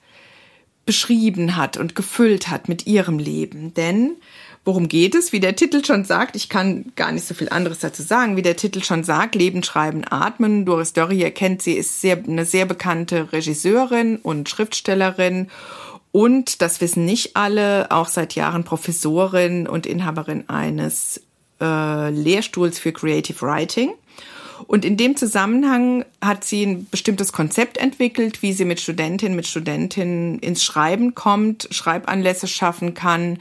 beschrieben 0.86 1.56
hat 1.56 1.78
und 1.78 1.96
gefüllt 1.96 2.50
hat 2.50 2.68
mit 2.68 2.88
ihrem 2.88 3.20
Leben. 3.20 3.74
Denn 3.74 4.18
worum 4.66 4.88
geht 4.88 5.16
es? 5.16 5.32
Wie 5.32 5.40
der 5.40 5.56
Titel 5.56 5.84
schon 5.86 6.06
sagt, 6.06 6.36
ich 6.36 6.50
kann 6.50 6.92
gar 6.96 7.12
nicht 7.12 7.26
so 7.26 7.34
viel 7.34 7.50
anderes 7.50 7.80
dazu 7.80 8.02
sagen, 8.02 8.36
wie 8.36 8.42
der 8.42 8.56
Titel 8.56 8.84
schon 8.84 9.04
sagt, 9.04 9.36
Leben, 9.36 9.64
Schreiben, 9.64 10.04
Atmen. 10.10 10.66
Doris 10.66 10.94
Dörrie 10.94 11.30
kennt 11.32 11.62
sie, 11.62 11.74
ist 11.74 12.02
sehr, 12.02 12.18
eine 12.18 12.46
sehr 12.46 12.66
bekannte 12.66 13.32
Regisseurin 13.32 14.18
und 14.18 14.50
Schriftstellerin 14.50 15.48
und, 16.12 16.62
das 16.62 16.82
wissen 16.82 17.06
nicht 17.06 17.36
alle, 17.38 17.90
auch 17.90 18.08
seit 18.08 18.36
Jahren 18.36 18.64
Professorin 18.64 19.68
und 19.68 19.86
Inhaberin 19.86 20.50
eines 20.50 21.22
äh, 21.62 22.10
Lehrstuhls 22.10 22.80
für 22.80 22.92
Creative 22.92 23.42
Writing. 23.42 23.94
Und 24.68 24.86
in 24.86 24.98
dem 24.98 25.16
Zusammenhang 25.16 26.06
hat 26.22 26.44
sie 26.44 26.66
ein 26.66 26.88
bestimmtes 26.90 27.34
Konzept 27.34 27.78
entwickelt, 27.78 28.42
wie 28.42 28.54
sie 28.54 28.66
mit 28.66 28.80
Studentinnen, 28.80 29.36
mit 29.36 29.48
Studentinnen 29.48 30.40
ins 30.40 30.64
Schreiben 30.64 31.16
kommt, 31.16 31.68
Schreibanlässe 31.72 32.48
schaffen 32.48 32.94
kann, 32.94 33.38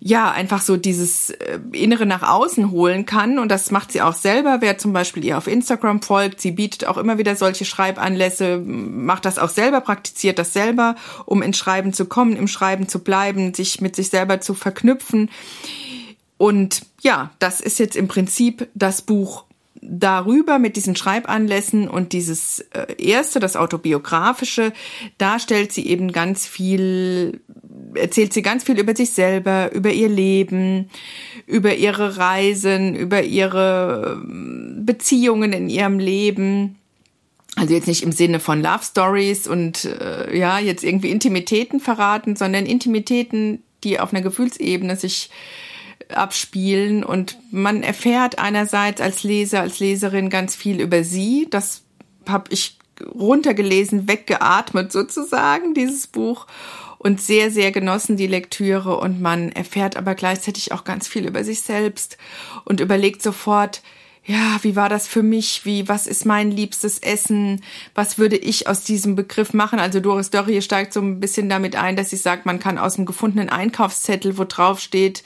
ja, 0.00 0.30
einfach 0.30 0.62
so 0.62 0.76
dieses 0.76 1.30
äh, 1.30 1.58
Innere 1.72 2.06
nach 2.06 2.22
außen 2.22 2.70
holen 2.70 3.04
kann. 3.04 3.38
Und 3.38 3.50
das 3.50 3.70
macht 3.70 3.90
sie 3.90 4.00
auch 4.00 4.14
selber. 4.14 4.58
Wer 4.60 4.78
zum 4.78 4.92
Beispiel 4.92 5.24
ihr 5.24 5.36
auf 5.36 5.48
Instagram 5.48 6.02
folgt, 6.02 6.40
sie 6.40 6.52
bietet 6.52 6.86
auch 6.86 6.98
immer 6.98 7.18
wieder 7.18 7.34
solche 7.34 7.64
Schreibanlässe, 7.64 8.58
macht 8.58 9.24
das 9.24 9.38
auch 9.38 9.48
selber, 9.48 9.80
praktiziert 9.80 10.38
das 10.38 10.52
selber, 10.52 10.94
um 11.26 11.42
ins 11.42 11.58
Schreiben 11.58 11.92
zu 11.92 12.06
kommen, 12.06 12.36
im 12.36 12.46
Schreiben 12.46 12.86
zu 12.86 13.00
bleiben, 13.00 13.54
sich 13.54 13.80
mit 13.80 13.96
sich 13.96 14.08
selber 14.10 14.40
zu 14.40 14.54
verknüpfen. 14.54 15.30
Und 16.36 16.82
ja, 17.00 17.30
das 17.40 17.60
ist 17.60 17.80
jetzt 17.80 17.96
im 17.96 18.06
Prinzip 18.06 18.68
das 18.74 19.02
Buch 19.02 19.44
darüber 19.80 20.58
mit 20.58 20.76
diesen 20.76 20.96
Schreibanlässen 20.96 21.88
und 21.88 22.12
dieses 22.12 22.60
äh, 22.72 22.94
erste, 22.98 23.40
das 23.40 23.56
autobiografische, 23.56 24.72
da 25.18 25.38
stellt 25.38 25.72
sie 25.72 25.86
eben 25.86 26.12
ganz 26.12 26.46
viel, 26.46 27.40
erzählt 27.94 28.32
sie 28.32 28.42
ganz 28.42 28.64
viel 28.64 28.78
über 28.78 28.94
sich 28.94 29.10
selber, 29.10 29.72
über 29.72 29.90
ihr 29.90 30.08
Leben, 30.08 30.90
über 31.46 31.74
ihre 31.74 32.16
Reisen, 32.16 32.94
über 32.94 33.22
ihre 33.22 34.20
ähm, 34.22 34.82
Beziehungen 34.84 35.52
in 35.52 35.68
ihrem 35.68 35.98
Leben. 35.98 36.76
Also 37.56 37.74
jetzt 37.74 37.88
nicht 37.88 38.02
im 38.02 38.12
Sinne 38.12 38.40
von 38.40 38.62
Love 38.62 38.84
Stories 38.84 39.48
und 39.48 39.84
äh, 39.84 40.36
ja, 40.36 40.58
jetzt 40.58 40.84
irgendwie 40.84 41.10
Intimitäten 41.10 41.80
verraten, 41.80 42.36
sondern 42.36 42.66
Intimitäten, 42.66 43.62
die 43.84 43.98
auf 43.98 44.12
einer 44.12 44.22
Gefühlsebene 44.22 44.96
sich 44.96 45.30
abspielen. 46.08 47.04
Und 47.04 47.38
man 47.50 47.82
erfährt 47.82 48.38
einerseits 48.38 49.00
als 49.00 49.22
Leser, 49.22 49.60
als 49.60 49.80
Leserin 49.80 50.30
ganz 50.30 50.54
viel 50.54 50.80
über 50.80 51.04
sie. 51.04 51.46
Das 51.50 51.82
habe 52.26 52.52
ich 52.52 52.78
runtergelesen, 53.14 54.08
weggeatmet 54.08 54.92
sozusagen, 54.92 55.74
dieses 55.74 56.06
Buch. 56.06 56.46
Und 56.98 57.20
sehr, 57.20 57.52
sehr 57.52 57.70
genossen 57.70 58.16
die 58.16 58.26
Lektüre. 58.26 58.98
Und 58.98 59.20
man 59.20 59.52
erfährt 59.52 59.96
aber 59.96 60.14
gleichzeitig 60.14 60.72
auch 60.72 60.84
ganz 60.84 61.06
viel 61.06 61.26
über 61.26 61.44
sich 61.44 61.60
selbst 61.62 62.18
und 62.64 62.80
überlegt 62.80 63.22
sofort, 63.22 63.82
ja, 64.28 64.58
wie 64.60 64.76
war 64.76 64.90
das 64.90 65.08
für 65.08 65.22
mich? 65.22 65.64
Wie, 65.64 65.88
was 65.88 66.06
ist 66.06 66.26
mein 66.26 66.50
liebstes 66.50 66.98
Essen? 66.98 67.62
Was 67.94 68.18
würde 68.18 68.36
ich 68.36 68.68
aus 68.68 68.84
diesem 68.84 69.16
Begriff 69.16 69.54
machen? 69.54 69.78
Also 69.78 70.00
Doris 70.00 70.28
Dörrie 70.28 70.60
steigt 70.60 70.92
so 70.92 71.00
ein 71.00 71.18
bisschen 71.18 71.48
damit 71.48 71.76
ein, 71.76 71.96
dass 71.96 72.10
sie 72.10 72.16
sagt, 72.16 72.44
man 72.44 72.58
kann 72.58 72.76
aus 72.76 72.96
dem 72.96 73.06
gefundenen 73.06 73.48
Einkaufszettel, 73.48 74.36
wo 74.36 74.44
drauf 74.44 74.80
steht, 74.80 75.24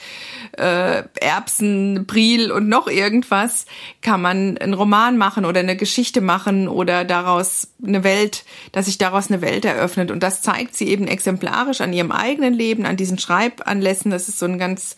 äh, 0.57 1.03
Erbsen, 1.20 2.05
Priel 2.07 2.53
und 2.53 2.68
noch 2.68 2.86
irgendwas, 2.86 3.66
kann 4.03 4.22
man 4.22 4.57
einen 4.59 4.74
Roman 4.74 5.18
machen 5.18 5.46
oder 5.46 5.59
eine 5.59 5.76
Geschichte 5.76 6.20
machen 6.20 6.68
oder 6.68 7.05
daraus 7.05 7.72
eine 7.84 8.05
Welt, 8.05 8.44
dass 8.70 8.86
sich 8.86 8.98
daraus 8.98 9.32
eine 9.32 9.42
Welt 9.42 9.64
eröffnet. 9.64 10.12
Und 10.12 10.22
das 10.22 10.42
zeigt 10.42 10.76
sie 10.76 10.86
eben 10.86 11.09
exemplarisch 11.09 11.80
an 11.80 11.92
ihrem 11.92 12.12
eigenen 12.12 12.55
Leben, 12.55 12.86
an 12.86 12.96
diesen 12.96 13.18
Schreibanlässen. 13.18 14.12
Das 14.12 14.28
ist 14.28 14.38
so 14.38 14.46
eine 14.46 14.59
ganz 14.59 14.94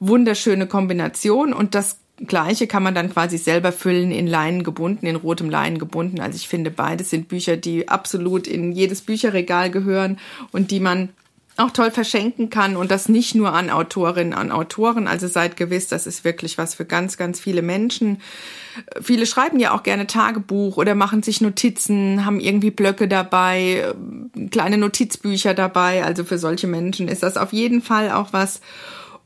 wunderschöne 0.00 0.66
Kombination 0.66 1.52
und 1.52 1.76
das 1.76 1.98
Gleiche 2.26 2.66
kann 2.66 2.82
man 2.82 2.94
dann 2.94 3.10
quasi 3.10 3.38
selber 3.38 3.72
füllen, 3.72 4.12
in 4.12 4.26
Leinen 4.26 4.62
gebunden, 4.62 5.06
in 5.06 5.16
rotem 5.16 5.50
Leinen 5.50 5.78
gebunden. 5.78 6.20
Also 6.20 6.36
ich 6.36 6.46
finde, 6.46 6.70
beides 6.70 7.10
sind 7.10 7.28
Bücher, 7.28 7.56
die 7.56 7.88
absolut 7.88 8.46
in 8.46 8.72
jedes 8.72 9.02
Bücherregal 9.02 9.70
gehören 9.70 10.18
und 10.52 10.70
die 10.70 10.80
man 10.80 11.10
auch 11.56 11.70
toll 11.70 11.90
verschenken 11.92 12.50
kann 12.50 12.76
und 12.76 12.90
das 12.90 13.08
nicht 13.08 13.34
nur 13.34 13.52
an 13.52 13.70
Autorinnen, 13.70 14.32
an 14.32 14.50
Autoren. 14.50 15.06
Also 15.06 15.28
seid 15.28 15.56
gewiss, 15.56 15.86
das 15.86 16.06
ist 16.06 16.24
wirklich 16.24 16.58
was 16.58 16.74
für 16.74 16.84
ganz, 16.84 17.16
ganz 17.16 17.38
viele 17.38 17.62
Menschen. 17.62 18.20
Viele 19.00 19.24
schreiben 19.24 19.60
ja 19.60 19.72
auch 19.72 19.84
gerne 19.84 20.08
Tagebuch 20.08 20.76
oder 20.76 20.96
machen 20.96 21.22
sich 21.22 21.40
Notizen, 21.40 22.24
haben 22.24 22.40
irgendwie 22.40 22.72
Blöcke 22.72 23.06
dabei, 23.06 23.94
kleine 24.50 24.78
Notizbücher 24.78 25.54
dabei. 25.54 26.04
Also 26.04 26.24
für 26.24 26.38
solche 26.38 26.66
Menschen 26.66 27.06
ist 27.06 27.22
das 27.22 27.36
auf 27.36 27.52
jeden 27.52 27.82
Fall 27.82 28.10
auch 28.10 28.32
was. 28.32 28.60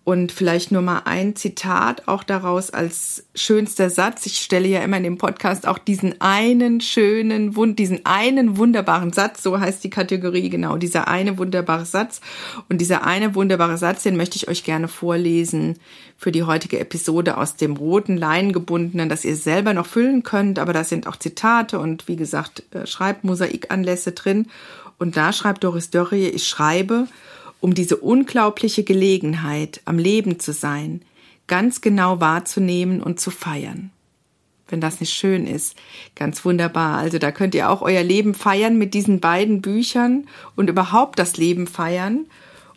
Und 0.09 0.33
vielleicht 0.33 0.73
nur 0.73 0.81
mal 0.81 1.03
ein 1.05 1.37
Zitat 1.37 2.09
auch 2.09 2.25
daraus 2.25 2.71
als 2.71 3.25
schönster 3.35 3.91
Satz. 3.91 4.25
Ich 4.25 4.39
stelle 4.39 4.67
ja 4.67 4.81
immer 4.81 4.97
in 4.97 5.03
dem 5.03 5.19
Podcast 5.19 5.69
auch 5.69 5.77
diesen 5.77 6.19
einen 6.23 6.81
schönen, 6.81 7.55
diesen 7.77 8.07
einen 8.07 8.57
wunderbaren 8.57 9.13
Satz, 9.13 9.43
so 9.43 9.61
heißt 9.61 9.85
die 9.85 9.91
Kategorie 9.91 10.49
genau, 10.49 10.79
dieser 10.79 11.09
eine 11.09 11.37
wunderbare 11.37 11.85
Satz. 11.85 12.23
Und 12.71 12.81
dieser 12.81 13.05
eine 13.05 13.35
wunderbare 13.35 13.77
Satz, 13.77 14.03
den 14.03 14.17
möchte 14.17 14.37
ich 14.37 14.49
euch 14.49 14.65
gerne 14.65 14.89
vorlesen 14.89 15.77
für 16.17 16.33
die 16.33 16.45
heutige 16.45 16.79
Episode 16.79 17.37
aus 17.37 17.57
dem 17.57 17.77
roten 17.77 18.17
Leinengebundenen, 18.17 19.11
das 19.11 19.27
ihr 19.27 19.37
selber 19.37 19.75
noch 19.75 19.85
füllen 19.85 20.23
könnt. 20.23 20.59
Aber 20.59 20.73
da 20.73 20.85
sind 20.85 21.07
auch 21.07 21.17
Zitate 21.17 21.79
und 21.79 22.09
wie 22.09 22.17
gesagt, 22.17 22.63
äh, 22.71 22.87
Schreibmosaikanlässe 22.87 24.13
drin. 24.13 24.47
Und 24.97 25.19
da 25.19 25.35
schreibt 25.35 25.65
Doris 25.65 25.91
Dörrie, 25.91 26.29
ich 26.29 26.49
schreibe, 26.49 27.09
um 27.61 27.75
diese 27.75 27.97
unglaubliche 27.97 28.85
Gelegenheit, 28.85 29.81
am 29.85 29.99
Leben 29.99 30.39
zu 30.39 30.53
sein, 30.53 31.03
ganz 31.47 31.81
genau 31.81 32.21
wahrzunehmen 32.21 33.03
und 33.03 33.21
zu 33.21 33.31
feiern. 33.31 33.91
Wenn 34.69 34.81
das 34.81 35.01
nicht 35.01 35.15
schön 35.15 35.47
ist, 35.47 35.77
ganz 36.15 36.45
wunderbar. 36.45 36.99
Also 36.99 37.19
da 37.19 37.33
könnt 37.33 37.55
ihr 37.55 37.71
auch 37.71 37.81
euer 37.81 38.03
Leben 38.03 38.35
feiern 38.35 38.77
mit 38.77 38.93
diesen 38.93 39.19
beiden 39.19 39.63
Büchern 39.63 40.27
und 40.57 40.69
überhaupt 40.69 41.19
das 41.19 41.39
Leben 41.39 41.67
feiern 41.67 42.27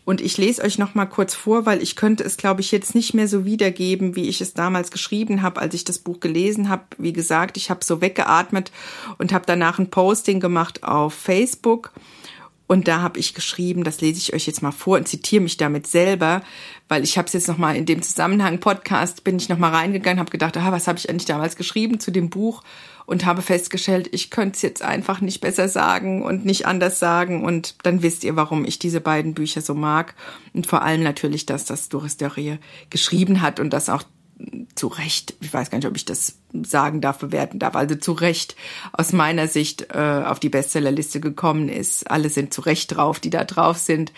und 0.03 0.19
ich 0.19 0.37
lese 0.37 0.63
euch 0.63 0.77
noch 0.77 0.95
mal 0.95 1.05
kurz 1.05 1.35
vor, 1.35 1.65
weil 1.65 1.81
ich 1.81 1.95
könnte 1.95 2.23
es, 2.23 2.37
glaube 2.37 2.61
ich, 2.61 2.71
jetzt 2.71 2.95
nicht 2.95 3.13
mehr 3.13 3.27
so 3.27 3.45
wiedergeben, 3.45 4.15
wie 4.15 4.27
ich 4.27 4.41
es 4.41 4.53
damals 4.53 4.89
geschrieben 4.89 5.41
habe, 5.41 5.61
als 5.61 5.75
ich 5.75 5.83
das 5.83 5.99
Buch 5.99 6.19
gelesen 6.19 6.69
habe. 6.69 6.83
Wie 6.97 7.13
gesagt, 7.13 7.55
ich 7.55 7.69
habe 7.69 7.83
so 7.83 8.01
weggeatmet 8.01 8.71
und 9.19 9.31
habe 9.31 9.45
danach 9.45 9.77
ein 9.77 9.91
Posting 9.91 10.39
gemacht 10.39 10.83
auf 10.83 11.13
Facebook. 11.13 11.91
Und 12.71 12.87
da 12.87 13.01
habe 13.01 13.19
ich 13.19 13.33
geschrieben, 13.33 13.83
das 13.83 13.99
lese 13.99 14.19
ich 14.19 14.33
euch 14.33 14.47
jetzt 14.47 14.61
mal 14.61 14.71
vor 14.71 14.95
und 14.95 15.05
zitiere 15.05 15.43
mich 15.43 15.57
damit 15.57 15.87
selber, 15.87 16.41
weil 16.87 17.03
ich 17.03 17.17
habe 17.17 17.25
es 17.25 17.33
jetzt 17.33 17.49
noch 17.49 17.57
mal 17.57 17.75
in 17.75 17.85
dem 17.85 18.01
Zusammenhang 18.01 18.61
Podcast 18.61 19.25
bin 19.25 19.35
ich 19.35 19.49
noch 19.49 19.57
mal 19.57 19.71
reingegangen, 19.71 20.21
habe 20.21 20.31
gedacht, 20.31 20.55
ah, 20.55 20.71
was 20.71 20.87
habe 20.87 20.97
ich 20.97 21.09
eigentlich 21.09 21.25
damals 21.25 21.57
geschrieben 21.57 21.99
zu 21.99 22.11
dem 22.11 22.29
Buch 22.29 22.63
und 23.05 23.25
habe 23.25 23.41
festgestellt, 23.41 24.07
ich 24.13 24.29
könnte 24.29 24.55
es 24.55 24.61
jetzt 24.61 24.83
einfach 24.83 25.19
nicht 25.19 25.41
besser 25.41 25.67
sagen 25.67 26.23
und 26.23 26.45
nicht 26.45 26.65
anders 26.65 26.97
sagen. 26.97 27.43
Und 27.43 27.75
dann 27.83 28.03
wisst 28.03 28.23
ihr, 28.23 28.37
warum 28.37 28.63
ich 28.63 28.79
diese 28.79 29.01
beiden 29.01 29.33
Bücher 29.33 29.59
so 29.59 29.75
mag. 29.75 30.15
Und 30.53 30.65
vor 30.65 30.81
allem 30.81 31.03
natürlich, 31.03 31.45
dass 31.45 31.65
das 31.65 31.89
Doris 31.89 32.15
Dörrie 32.15 32.57
geschrieben 32.89 33.41
hat 33.41 33.59
und 33.59 33.71
das 33.71 33.89
auch 33.89 34.03
zu 34.81 34.87
Recht, 34.87 35.35
ich 35.41 35.53
weiß 35.53 35.69
gar 35.69 35.77
nicht, 35.77 35.87
ob 35.87 35.95
ich 35.95 36.05
das 36.05 36.37
sagen 36.63 37.01
darf, 37.01 37.19
bewerten 37.19 37.59
darf, 37.59 37.75
also 37.75 37.93
zu 37.93 38.13
Recht 38.13 38.55
aus 38.93 39.13
meiner 39.13 39.47
Sicht 39.47 39.93
äh, 39.93 40.23
auf 40.25 40.39
die 40.39 40.49
Bestsellerliste 40.49 41.19
gekommen 41.19 41.69
ist. 41.69 42.09
Alle 42.09 42.29
sind 42.29 42.51
zu 42.51 42.61
Recht 42.61 42.95
drauf, 42.95 43.19
die 43.19 43.29
da 43.29 43.43
drauf 43.43 43.77
sind. 43.77 44.11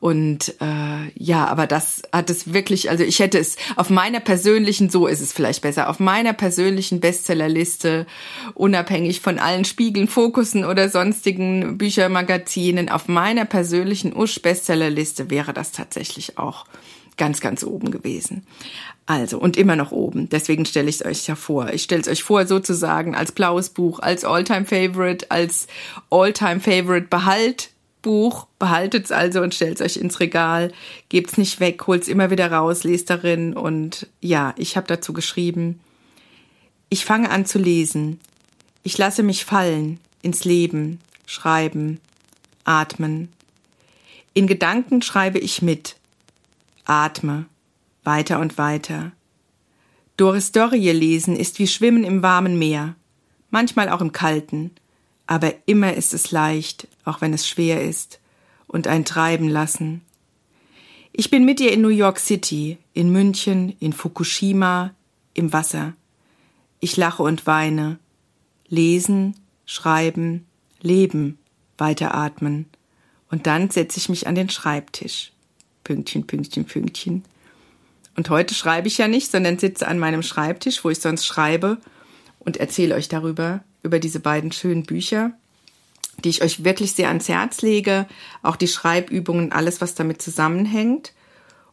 Und 0.00 0.56
äh, 0.60 1.12
ja, 1.14 1.46
aber 1.46 1.68
das 1.68 2.02
hat 2.12 2.30
es 2.30 2.52
wirklich, 2.52 2.90
also 2.90 3.04
ich 3.04 3.20
hätte 3.20 3.38
es 3.38 3.54
auf 3.76 3.90
meiner 3.90 4.18
persönlichen, 4.18 4.90
so 4.90 5.06
ist 5.06 5.20
es 5.20 5.32
vielleicht 5.32 5.62
besser, 5.62 5.88
auf 5.88 6.00
meiner 6.00 6.32
persönlichen 6.32 6.98
Bestsellerliste, 6.98 8.08
unabhängig 8.54 9.20
von 9.20 9.38
allen 9.38 9.64
Spiegeln, 9.64 10.08
Fokussen 10.08 10.64
oder 10.64 10.88
sonstigen 10.88 11.78
Büchermagazinen, 11.78 12.88
auf 12.88 13.06
meiner 13.06 13.44
persönlichen 13.44 14.16
Usch-Bestsellerliste 14.16 15.30
wäre 15.30 15.52
das 15.52 15.70
tatsächlich 15.70 16.38
auch 16.38 16.64
ganz, 17.22 17.40
ganz 17.40 17.62
oben 17.62 17.92
gewesen. 17.92 18.44
Also, 19.06 19.38
und 19.38 19.56
immer 19.56 19.76
noch 19.76 19.92
oben. 19.92 20.28
Deswegen 20.28 20.66
stelle 20.66 20.88
ich 20.88 20.96
es 20.96 21.06
euch 21.06 21.28
ja 21.28 21.36
vor. 21.36 21.72
Ich 21.72 21.84
stelle 21.84 22.00
es 22.00 22.08
euch 22.08 22.24
vor 22.24 22.48
sozusagen 22.48 23.14
als 23.14 23.30
blaues 23.30 23.68
Buch, 23.68 24.00
als 24.00 24.24
Alltime 24.24 24.64
Favorite, 24.64 25.30
als 25.30 25.68
Alltime 26.10 26.58
Favorite 26.58 27.06
Behalt 27.06 27.70
Buch, 28.02 28.48
behaltet's 28.58 29.12
also 29.12 29.40
und 29.40 29.54
stellt's 29.54 29.80
euch 29.80 29.98
ins 29.98 30.18
Regal, 30.18 30.72
gebt's 31.10 31.38
nicht 31.38 31.60
weg, 31.60 31.86
holt's 31.86 32.08
immer 32.08 32.32
wieder 32.32 32.50
raus, 32.50 32.82
lest 32.82 33.08
darin 33.08 33.54
und 33.54 34.08
ja, 34.20 34.52
ich 34.58 34.76
habe 34.76 34.88
dazu 34.88 35.12
geschrieben, 35.12 35.78
ich 36.88 37.04
fange 37.04 37.30
an 37.30 37.46
zu 37.46 37.60
lesen. 37.60 38.18
Ich 38.82 38.98
lasse 38.98 39.22
mich 39.22 39.44
fallen 39.44 40.00
ins 40.22 40.44
Leben, 40.44 40.98
schreiben, 41.24 42.00
atmen. 42.64 43.28
In 44.34 44.48
Gedanken 44.48 45.02
schreibe 45.02 45.38
ich 45.38 45.62
mit, 45.62 45.94
atme, 46.92 47.46
weiter 48.04 48.38
und 48.38 48.58
weiter. 48.58 49.12
Doris 50.16 50.52
Dörrie 50.52 50.90
lesen 50.90 51.36
ist 51.36 51.58
wie 51.58 51.66
Schwimmen 51.66 52.04
im 52.04 52.22
warmen 52.22 52.58
Meer, 52.58 52.96
manchmal 53.50 53.88
auch 53.88 54.00
im 54.00 54.12
kalten, 54.12 54.70
aber 55.26 55.54
immer 55.66 55.94
ist 55.94 56.12
es 56.12 56.30
leicht, 56.30 56.86
auch 57.04 57.20
wenn 57.20 57.32
es 57.32 57.48
schwer 57.48 57.82
ist, 57.82 58.20
und 58.66 58.86
ein 58.86 59.04
Treiben 59.04 59.48
lassen. 59.48 60.02
Ich 61.12 61.30
bin 61.30 61.44
mit 61.44 61.60
ihr 61.60 61.72
in 61.72 61.80
New 61.80 61.88
York 61.88 62.18
City, 62.18 62.78
in 62.92 63.10
München, 63.10 63.74
in 63.80 63.92
Fukushima, 63.92 64.94
im 65.34 65.52
Wasser. 65.52 65.94
Ich 66.80 66.96
lache 66.96 67.22
und 67.22 67.46
weine. 67.46 67.98
Lesen, 68.68 69.36
schreiben, 69.66 70.46
leben, 70.80 71.38
weiteratmen. 71.78 72.66
Und 73.30 73.46
dann 73.46 73.70
setze 73.70 73.98
ich 73.98 74.08
mich 74.08 74.26
an 74.26 74.34
den 74.34 74.48
Schreibtisch. 74.48 75.32
Pünktchen, 75.84 76.26
Pünktchen, 76.26 76.64
Pünktchen. 76.64 77.24
Und 78.16 78.30
heute 78.30 78.54
schreibe 78.54 78.88
ich 78.88 78.98
ja 78.98 79.08
nicht, 79.08 79.30
sondern 79.30 79.58
sitze 79.58 79.88
an 79.88 79.98
meinem 79.98 80.22
Schreibtisch, 80.22 80.84
wo 80.84 80.90
ich 80.90 81.00
sonst 81.00 81.26
schreibe 81.26 81.78
und 82.40 82.58
erzähle 82.58 82.94
euch 82.94 83.08
darüber, 83.08 83.62
über 83.82 83.98
diese 83.98 84.20
beiden 84.20 84.52
schönen 84.52 84.84
Bücher, 84.84 85.32
die 86.22 86.28
ich 86.28 86.42
euch 86.42 86.64
wirklich 86.64 86.92
sehr 86.92 87.08
ans 87.08 87.28
Herz 87.28 87.62
lege. 87.62 88.06
Auch 88.42 88.56
die 88.56 88.68
Schreibübungen, 88.68 89.52
alles, 89.52 89.80
was 89.80 89.94
damit 89.94 90.20
zusammenhängt. 90.20 91.12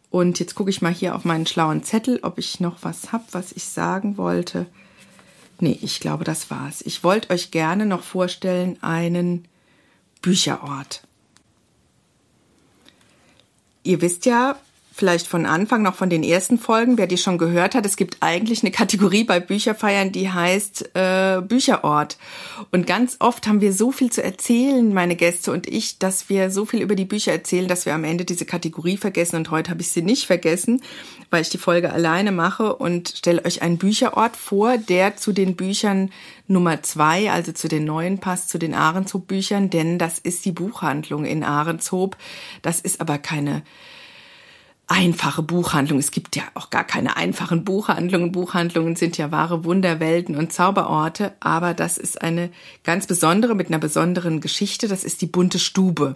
Und 0.10 0.39
jetzt 0.39 0.55
gucke 0.55 0.70
ich 0.70 0.82
mal 0.82 0.93
hier 0.93 1.16
auf 1.16 1.26
meinen 1.26 1.45
schlauen 1.45 1.84
Zettel, 1.84 2.20
ob 2.24 2.39
ich 2.39 2.60
noch 2.60 2.78
was 2.82 3.12
habe, 3.12 3.26
was 3.32 3.51
ich 3.51 3.66
sagen 3.66 4.18
wollte. 4.18 4.66
Nee, 5.60 5.78
ich 5.82 5.99
glaube, 5.99 6.24
das 6.24 6.49
war's. 6.49 6.82
Ich 6.82 7.03
wollte 7.03 7.32
euch 7.32 7.51
gerne 7.51 7.86
noch 7.86 8.01
vorstellen 8.01 8.82
einen 8.82 9.45
Bücherort. 10.22 11.03
Ihr 13.84 14.01
wisst 14.01 14.25
ja, 14.25 14.59
vielleicht 15.00 15.28
von 15.28 15.45
Anfang 15.45 15.82
noch 15.82 15.95
von 15.95 16.10
den 16.10 16.24
ersten 16.24 16.60
Folgen, 16.60 16.97
wer 16.97 17.08
die 17.08 17.18
schon 17.18 17.38
gehört 17.38 17.74
hat, 17.74 17.86
es 17.86 17.95
gibt 17.95 18.18
eigentlich 18.20 18.64
eine 18.64 18.72
Kategorie 18.72 19.24
bei 19.24 19.39
Bücherfeiern, 19.39 20.12
die 20.12 20.30
heißt 20.30 20.93
äh, 20.93 21.41
Bücherort. 21.41 22.18
Und 22.72 22.86
ganz 22.86 23.16
oft 23.20 23.47
haben 23.47 23.62
wir 23.62 23.72
so 23.72 23.93
viel 23.93 24.12
zu 24.12 24.22
erzählen, 24.22 24.93
meine 24.93 25.16
Gäste 25.16 25.54
und 25.54 25.68
ich, 25.68 26.00
dass 26.00 26.28
wir 26.28 26.52
so 26.52 26.66
viel 26.66 26.82
über 26.82 26.95
die 26.95 27.06
Bücher 27.06 27.32
erzählen, 27.32 27.70
dass 27.70 27.86
wir 27.86 27.95
am 27.95 28.04
Ende 28.04 28.26
diese 28.26 28.43
Kategorie 28.45 28.97
vergessen. 28.97 29.38
Und 29.38 29.52
heute 29.52 29.72
habe 29.72 29.82
ich 29.82 29.89
sie 29.89 30.02
nicht 30.02 30.26
vergessen, 30.26 30.82
weil 31.30 31.43
ich 31.43 31.50
die 31.50 31.58
Folge 31.58 31.93
alleine 31.93 32.34
mache 32.34 32.76
und 32.76 33.08
stelle 33.08 33.45
euch 33.45 33.62
einen 33.62 33.78
Bücherort 33.78 34.36
vor, 34.36 34.78
der 34.78 35.16
zu 35.16 35.32
den 35.32 35.56
Büchern 35.56 36.12
Nummer 36.47 36.84
zwei, 36.84 37.32
also 37.32 37.54
zu 37.54 37.70
den 37.70 37.86
neuen 37.86 38.18
passt, 38.18 38.50
zu 38.50 38.58
den 38.58 38.74
Ahrenshoop-Büchern, 38.74 39.70
denn 39.70 39.97
das 39.97 40.20
ist 40.20 40.43
die 40.43 40.52
Buchhandlung 40.52 41.24
in 41.24 41.45
Ahrenshoop. 41.45 42.18
Das 42.64 42.82
ist 42.82 43.00
aber 43.00 43.18
keine 43.18 43.62
einfache 44.90 45.44
Buchhandlung. 45.44 46.00
Es 46.00 46.10
gibt 46.10 46.36
ja 46.36 46.44
auch 46.56 46.72
gar 46.72 46.84
keine 46.84 47.16
einfachen 47.16 47.64
Buchhandlungen. 47.64 48.32
Buchhandlungen 48.32 48.96
sind 48.96 49.18
ja 49.20 49.32
wahre 49.32 49.64
Wunderwelten 49.64 50.36
und 50.36 50.52
Zauberorte, 50.52 51.34
aber 51.40 51.76
das 51.76 52.00
ist 52.00 52.22
eine 52.22 52.50
ganz 52.84 53.06
besondere 53.06 53.54
mit 53.54 53.68
einer 53.68 53.78
besonderen 53.78 54.42
Geschichte. 54.42 54.88
Das 54.88 55.04
ist 55.04 55.22
die 55.22 55.28
bunte 55.28 55.60
Stube. 55.60 56.16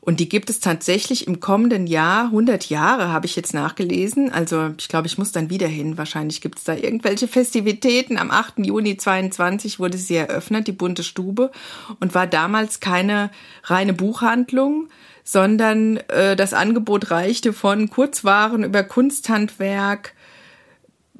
Und 0.00 0.18
die 0.18 0.30
gibt 0.30 0.48
es 0.48 0.60
tatsächlich 0.60 1.26
im 1.26 1.40
kommenden 1.40 1.86
Jahr, 1.86 2.26
100 2.26 2.70
Jahre 2.70 3.08
habe 3.12 3.26
ich 3.26 3.36
jetzt 3.36 3.52
nachgelesen. 3.52 4.32
Also 4.32 4.70
ich 4.78 4.88
glaube, 4.88 5.08
ich 5.08 5.18
muss 5.18 5.32
dann 5.32 5.50
wieder 5.50 5.68
hin. 5.68 5.98
Wahrscheinlich 5.98 6.40
gibt 6.40 6.58
es 6.58 6.64
da 6.64 6.74
irgendwelche 6.74 7.28
Festivitäten. 7.28 8.16
Am 8.16 8.30
8. 8.30 8.60
Juni 8.64 8.96
22 8.96 9.78
wurde 9.78 9.98
sie 9.98 10.16
eröffnet, 10.16 10.68
die 10.68 10.72
bunte 10.72 11.02
Stube, 11.02 11.50
und 12.00 12.14
war 12.14 12.26
damals 12.26 12.80
keine 12.80 13.30
reine 13.64 13.92
Buchhandlung, 13.92 14.88
sondern 15.26 15.96
äh, 16.08 16.36
das 16.36 16.54
Angebot 16.54 17.10
reichte 17.10 17.52
von 17.52 17.90
Kurzwaren 17.90 18.62
über 18.62 18.84
Kunsthandwerk, 18.84 20.14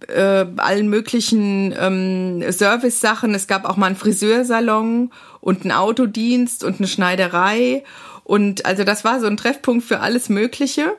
äh, 0.06 0.46
allen 0.56 0.88
möglichen 0.88 1.74
ähm, 1.76 2.44
Service-Sachen. 2.48 3.34
Es 3.34 3.48
gab 3.48 3.64
auch 3.64 3.76
mal 3.76 3.86
einen 3.86 3.96
Friseursalon 3.96 5.10
und 5.40 5.62
einen 5.62 5.72
Autodienst 5.72 6.62
und 6.62 6.78
eine 6.78 6.86
Schneiderei. 6.86 7.82
Und 8.22 8.64
also 8.64 8.84
das 8.84 9.04
war 9.04 9.18
so 9.18 9.26
ein 9.26 9.36
Treffpunkt 9.36 9.84
für 9.84 9.98
alles 9.98 10.28
Mögliche 10.28 10.92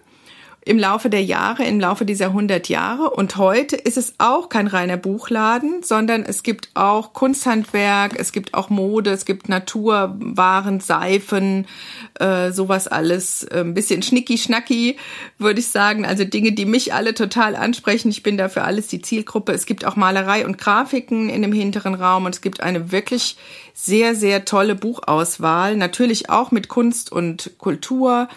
im 0.68 0.78
Laufe 0.78 1.10
der 1.10 1.24
Jahre, 1.24 1.64
im 1.64 1.80
Laufe 1.80 2.04
dieser 2.06 2.28
100 2.28 2.68
Jahre. 2.68 3.12
Und 3.12 3.38
heute 3.38 3.78
ist 3.78 3.98
es 3.98 4.16
auch 4.18 4.50
kein 4.50 4.68
reiner 4.68 4.98
Buchladen, 4.98 5.82
sondern 5.82 6.24
es 6.24 6.44
gibt 6.44 6.70
auch 6.74 7.14
Kunsthandwerk, 7.14 8.20
es 8.20 8.34
gibt 8.34 8.54
auch 8.54 8.70
Mode, 8.70 9.12
es 9.12 9.26
gibt 9.26 9.48
Naturwaren, 9.48 10.82
Seifen, 10.82 11.68
äh, 12.20 12.52
sowas 12.52 12.88
alles. 12.88 13.44
Äh, 13.44 13.62
ein 13.62 13.74
bisschen 13.74 14.02
schnicki-schnacki, 14.02 14.98
würde 15.38 15.60
ich 15.62 15.68
sagen. 15.68 16.06
Also 16.06 16.26
Dinge, 16.26 16.52
die 16.52 16.66
mich 16.66 16.94
alle 16.94 17.14
total 17.14 17.56
ansprechen. 17.56 18.10
Ich 18.10 18.24
bin 18.24 18.38
dafür 18.38 18.66
alles 18.66 18.88
die 18.88 19.02
Zielgruppe. 19.02 19.54
Es 19.54 19.66
gibt 19.66 19.86
auch 19.86 19.96
Malerei 19.96 20.46
und 20.46 20.58
Grafiken 20.58 21.30
in 21.30 21.42
dem 21.44 21.54
hinteren 21.54 21.96
Raum 21.96 22.26
und 22.26 22.36
es 22.36 22.42
gibt 22.42 22.62
eine 22.62 22.92
wirklich 22.92 23.38
sehr, 23.74 24.16
sehr 24.16 24.44
tolle 24.44 24.76
Buchauswahl. 24.76 25.78
Natürlich 25.78 26.30
auch 26.30 26.52
mit 26.52 26.68
Kunst 26.68 27.12
und 27.12 27.52
Kultur. 27.58 28.28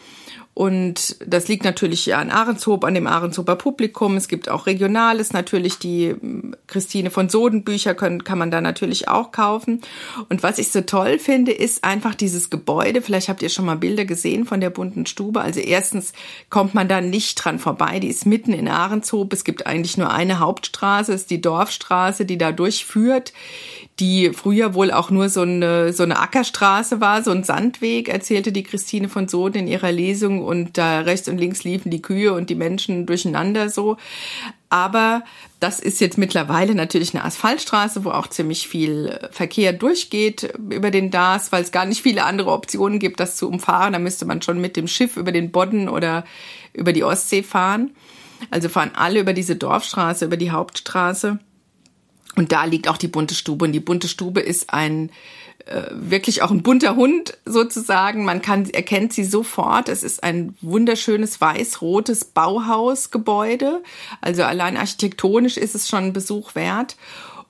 Und 0.53 1.17
das 1.27 1.49
liegt 1.49 1.65
natürlich 1.65 2.15
an 2.15 2.31
Ahrenshoop, 2.31 2.85
an 2.85 2.95
dem 2.95 3.07
Ahrenshoper 3.07 3.57
Publikum. 3.57 4.17
Es 4.17 4.27
gibt 4.27 4.49
auch 4.49 4.67
Regionales, 4.67 5.33
natürlich 5.33 5.79
die 5.79 6.17
Christine 6.67 7.11
von 7.11 7.29
Soden 7.29 7.63
Bücher 7.63 7.95
können, 7.95 8.25
kann 8.25 8.39
man 8.39 8.51
da 8.51 8.61
natürlich 8.61 9.09
auch 9.09 9.31
kaufen. 9.31 9.81
Und 10.29 10.43
was 10.43 10.59
ich 10.59 10.71
so 10.71 10.81
toll 10.81 11.19
finde, 11.19 11.53
ist 11.53 11.85
einfach 11.85 12.15
dieses 12.15 12.51
Gebäude. 12.51 13.01
Vielleicht 13.01 13.29
habt 13.29 13.43
ihr 13.43 13.49
schon 13.49 13.65
mal 13.65 13.77
Bilder 13.77 14.05
gesehen 14.05 14.45
von 14.45 14.61
der 14.61 14.71
bunten 14.71 15.07
Stube. 15.07 15.41
Also 15.41 15.61
erstens 15.61 16.13
kommt 16.51 16.75
man 16.75 16.89
da 16.89 17.01
nicht 17.01 17.37
dran 17.37 17.59
vorbei. 17.61 18.01
Die 18.01 18.09
ist 18.09 18.27
mitten 18.27 18.53
in 18.53 18.69
Ahrenshoop. 18.69 19.33
Es 19.33 19.45
gibt 19.45 19.67
eigentlich 19.67 19.97
nur 19.97 20.11
eine 20.11 20.41
Hauptstraße, 20.41 21.13
ist 21.13 21.31
die 21.31 21.41
Dorfstraße, 21.41 22.25
die 22.27 22.39
da 22.39 22.51
durchführt 22.51 23.33
die 24.01 24.33
früher 24.33 24.75
wohl 24.75 24.91
auch 24.91 25.11
nur 25.11 25.29
so 25.29 25.43
eine, 25.43 25.93
so 25.93 26.03
eine 26.03 26.19
Ackerstraße 26.19 27.01
war, 27.01 27.23
so 27.23 27.31
ein 27.31 27.45
Sandweg, 27.45 28.09
erzählte 28.09 28.51
die 28.51 28.63
Christine 28.63 29.11
von 29.11 29.29
Sohn 29.29 29.53
in 29.53 29.67
ihrer 29.67 29.93
Lesung 29.93 30.43
und 30.43 30.79
da 30.79 31.01
rechts 31.01 31.29
und 31.29 31.39
links 31.39 31.65
liefen 31.65 31.91
die 31.91 32.01
Kühe 32.01 32.33
und 32.33 32.49
die 32.49 32.55
Menschen 32.55 33.05
durcheinander 33.05 33.69
so. 33.69 33.99
Aber 34.71 35.23
das 35.59 35.81
ist 35.81 36.01
jetzt 36.01 36.17
mittlerweile 36.17 36.75
natürlich 36.75 37.15
eine 37.15 37.25
Asphaltstraße, 37.25 38.05
wo 38.05 38.11
auch 38.11 38.29
ziemlich 38.29 38.69
viel 38.69 39.19
Verkehr 39.33 39.73
durchgeht 39.73 40.55
über 40.71 40.91
den 40.91 41.11
Dars, 41.11 41.53
weil 41.53 41.63
es 41.63 41.73
gar 41.73 41.85
nicht 41.85 42.03
viele 42.03 42.25
andere 42.25 42.53
Optionen 42.53 42.99
gibt, 43.01 43.21
das 43.21 43.37
zu 43.37 43.49
umfahren. 43.49 43.93
Da 43.93 43.99
müsste 43.99 44.25
man 44.25 44.41
schon 44.41 44.61
mit 44.61 44.77
dem 44.77 44.89
Schiff 44.89 45.17
über 45.17 45.33
den 45.33 45.51
Bodden 45.51 45.89
oder 45.89 46.25
über 46.73 46.93
die 46.93 47.05
Ostsee 47.05 47.43
fahren. 47.43 47.91
Also 48.51 48.71
fahren 48.71 48.93
alle 48.95 49.21
über 49.21 49.35
diese 49.35 49.57
Dorfstraße, 49.57 50.25
über 50.25 50.39
die 50.39 50.51
Hauptstraße. 50.51 51.39
Und 52.37 52.53
da 52.53 52.65
liegt 52.65 52.89
auch 52.89 52.97
die 52.97 53.09
bunte 53.09 53.35
Stube. 53.35 53.65
Und 53.65 53.73
die 53.73 53.81
bunte 53.81 54.09
Stube 54.09 54.41
ist 54.41 54.73
ein 54.73 55.11
äh, 55.67 55.83
wirklich 55.93 56.43
auch 56.43 56.51
ein 56.51 56.63
bunter 56.63 56.97
Hund 56.97 57.37
sozusagen. 57.45 58.25
Man 58.25 58.43
kann, 58.43 58.69
erkennt 58.71 59.13
sie 59.13 59.25
sofort. 59.25 59.89
Es 59.89 60.03
ist 60.03 60.23
ein 60.23 60.55
wunderschönes 60.61 61.41
weiß-rotes 61.41 62.27
Bauhausgebäude. 62.27 63.83
Also 64.21 64.43
allein 64.43 64.77
architektonisch 64.77 65.57
ist 65.57 65.75
es 65.75 65.89
schon 65.89 66.13
Besuch 66.13 66.55
wert. 66.55 66.97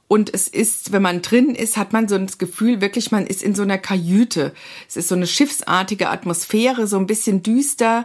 Und 0.08 0.34
es 0.34 0.48
ist, 0.48 0.90
wenn 0.90 1.02
man 1.02 1.22
drin 1.22 1.54
ist, 1.54 1.76
hat 1.76 1.92
man 1.92 2.08
so 2.08 2.18
das 2.18 2.38
Gefühl, 2.38 2.80
wirklich, 2.80 3.12
man 3.12 3.28
ist 3.28 3.44
in 3.44 3.54
so 3.54 3.62
einer 3.62 3.78
Kajüte. 3.78 4.52
Es 4.88 4.96
ist 4.96 5.06
so 5.06 5.14
eine 5.14 5.28
schiffsartige 5.28 6.10
Atmosphäre, 6.10 6.88
so 6.88 6.96
ein 6.98 7.06
bisschen 7.06 7.44
düster, 7.44 8.04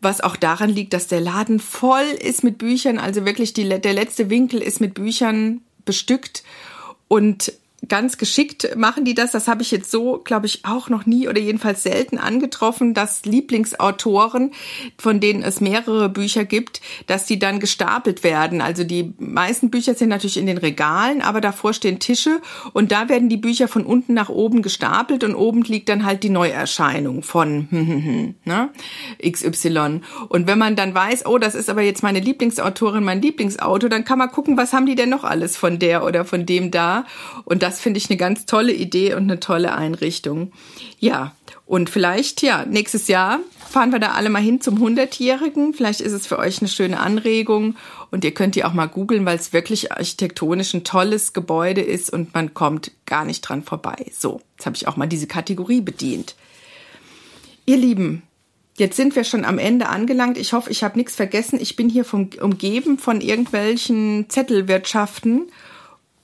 was 0.00 0.20
auch 0.20 0.36
daran 0.36 0.70
liegt, 0.70 0.92
dass 0.92 1.08
der 1.08 1.20
Laden 1.20 1.58
voll 1.58 2.04
ist 2.04 2.44
mit 2.44 2.58
Büchern. 2.58 2.98
Also 2.98 3.26
wirklich 3.26 3.54
die, 3.54 3.68
der 3.68 3.92
letzte 3.92 4.30
Winkel 4.30 4.62
ist 4.62 4.80
mit 4.80 4.94
Büchern 4.94 5.62
bestückt. 5.84 6.42
Und 7.08 7.52
ganz 7.88 8.16
geschickt 8.16 8.76
machen 8.76 9.04
die 9.04 9.14
das. 9.14 9.32
Das 9.32 9.48
habe 9.48 9.62
ich 9.62 9.70
jetzt 9.70 9.90
so, 9.90 10.20
glaube 10.24 10.46
ich, 10.46 10.64
auch 10.64 10.88
noch 10.88 11.06
nie 11.06 11.28
oder 11.28 11.40
jedenfalls 11.40 11.82
selten 11.82 12.18
angetroffen, 12.18 12.94
dass 12.94 13.24
Lieblingsautoren, 13.24 14.52
von 14.98 15.20
denen 15.20 15.42
es 15.42 15.60
mehrere 15.60 16.08
Bücher 16.08 16.44
gibt, 16.44 16.80
dass 17.06 17.26
die 17.26 17.38
dann 17.38 17.60
gestapelt 17.60 18.22
werden. 18.22 18.60
Also 18.60 18.84
die 18.84 19.12
meisten 19.18 19.70
Bücher 19.70 19.94
sind 19.94 20.10
natürlich 20.10 20.36
in 20.36 20.46
den 20.46 20.58
Regalen, 20.58 21.22
aber 21.22 21.40
davor 21.40 21.72
stehen 21.72 21.98
Tische 21.98 22.40
und 22.72 22.92
da 22.92 23.08
werden 23.08 23.28
die 23.28 23.36
Bücher 23.36 23.68
von 23.68 23.84
unten 23.84 24.14
nach 24.14 24.28
oben 24.28 24.62
gestapelt 24.62 25.24
und 25.24 25.34
oben 25.34 25.62
liegt 25.62 25.88
dann 25.88 26.04
halt 26.04 26.22
die 26.22 26.30
Neuerscheinung 26.30 27.22
von 27.22 27.68
ne, 28.44 28.70
XY. 29.22 30.00
Und 30.28 30.46
wenn 30.46 30.58
man 30.58 30.76
dann 30.76 30.94
weiß, 30.94 31.26
oh, 31.26 31.38
das 31.38 31.54
ist 31.54 31.68
aber 31.68 31.82
jetzt 31.82 32.02
meine 32.02 32.20
Lieblingsautorin, 32.20 33.04
mein 33.04 33.20
Lieblingsautor, 33.20 33.90
dann 33.90 34.04
kann 34.04 34.18
man 34.18 34.30
gucken, 34.30 34.56
was 34.56 34.72
haben 34.72 34.86
die 34.86 34.94
denn 34.94 35.08
noch 35.08 35.24
alles 35.24 35.56
von 35.56 35.78
der 35.78 36.04
oder 36.04 36.24
von 36.24 36.46
dem 36.46 36.70
da. 36.70 37.04
Und 37.44 37.62
das 37.62 37.71
das 37.72 37.80
finde 37.80 37.96
ich 37.96 38.10
eine 38.10 38.18
ganz 38.18 38.44
tolle 38.44 38.74
Idee 38.74 39.14
und 39.14 39.22
eine 39.22 39.40
tolle 39.40 39.74
Einrichtung. 39.74 40.52
Ja, 40.98 41.34
und 41.64 41.88
vielleicht, 41.88 42.42
ja, 42.42 42.66
nächstes 42.66 43.08
Jahr 43.08 43.40
fahren 43.70 43.92
wir 43.92 43.98
da 43.98 44.12
alle 44.12 44.28
mal 44.28 44.42
hin 44.42 44.60
zum 44.60 44.76
100-Jährigen. 44.76 45.72
Vielleicht 45.72 46.02
ist 46.02 46.12
es 46.12 46.26
für 46.26 46.38
euch 46.38 46.60
eine 46.60 46.68
schöne 46.68 47.00
Anregung 47.00 47.76
und 48.10 48.24
ihr 48.24 48.34
könnt 48.34 48.56
die 48.56 48.64
auch 48.66 48.74
mal 48.74 48.88
googeln, 48.88 49.24
weil 49.24 49.38
es 49.38 49.54
wirklich 49.54 49.90
architektonisch 49.90 50.74
ein 50.74 50.84
tolles 50.84 51.32
Gebäude 51.32 51.80
ist 51.80 52.12
und 52.12 52.34
man 52.34 52.52
kommt 52.52 52.90
gar 53.06 53.24
nicht 53.24 53.40
dran 53.40 53.62
vorbei. 53.62 54.04
So, 54.12 54.42
jetzt 54.58 54.66
habe 54.66 54.76
ich 54.76 54.86
auch 54.86 54.96
mal 54.96 55.06
diese 55.06 55.26
Kategorie 55.26 55.80
bedient. 55.80 56.34
Ihr 57.64 57.78
Lieben, 57.78 58.22
Jetzt 58.78 58.96
sind 58.96 59.14
wir 59.16 59.24
schon 59.24 59.44
am 59.44 59.58
Ende 59.58 59.90
angelangt. 59.90 60.38
Ich 60.38 60.54
hoffe, 60.54 60.70
ich 60.70 60.82
habe 60.82 60.96
nichts 60.96 61.14
vergessen. 61.14 61.58
Ich 61.60 61.76
bin 61.76 61.90
hier 61.90 62.06
vom, 62.06 62.30
umgeben 62.40 62.96
von 62.98 63.20
irgendwelchen 63.20 64.30
Zettelwirtschaften 64.30 65.50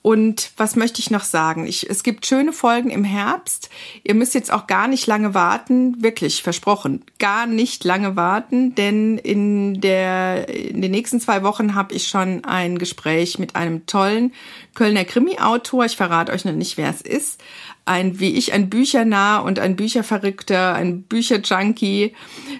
und 0.01 0.51
was 0.55 0.77
möchte 0.77 1.01
ich 1.01 1.11
noch 1.11 1.23
sagen? 1.23 1.67
Ich, 1.67 1.89
es 1.89 2.03
gibt 2.03 2.25
schöne 2.25 2.53
Folgen 2.53 2.89
im 2.89 3.03
Herbst. 3.03 3.69
Ihr 4.03 4.15
müsst 4.15 4.33
jetzt 4.33 4.51
auch 4.51 4.65
gar 4.65 4.87
nicht 4.87 5.07
lange 5.07 5.33
warten, 5.33 6.01
wirklich 6.01 6.41
versprochen, 6.41 7.03
gar 7.19 7.45
nicht 7.45 7.83
lange 7.83 8.15
warten, 8.15 8.75
denn 8.75 9.17
in, 9.17 9.81
der, 9.81 10.47
in 10.47 10.81
den 10.81 10.91
nächsten 10.91 11.19
zwei 11.19 11.43
Wochen 11.43 11.75
habe 11.75 11.93
ich 11.93 12.07
schon 12.07 12.45
ein 12.45 12.77
Gespräch 12.77 13.39
mit 13.39 13.57
einem 13.57 13.85
tollen 13.87 14.33
Kölner 14.73 15.03
Krimi-Autor. 15.03 15.83
Ich 15.83 15.97
verrate 15.97 16.31
euch 16.31 16.45
noch 16.45 16.53
nicht, 16.53 16.77
wer 16.77 16.89
es 16.89 17.01
ist. 17.01 17.41
Ein, 17.85 18.19
wie 18.19 18.35
ich, 18.35 18.53
ein 18.53 18.69
Büchernah 18.69 19.39
und 19.39 19.59
ein 19.59 19.75
Bücherverrückter, 19.75 20.75
ein 20.75 21.01
Bücherjunkie 21.03 22.13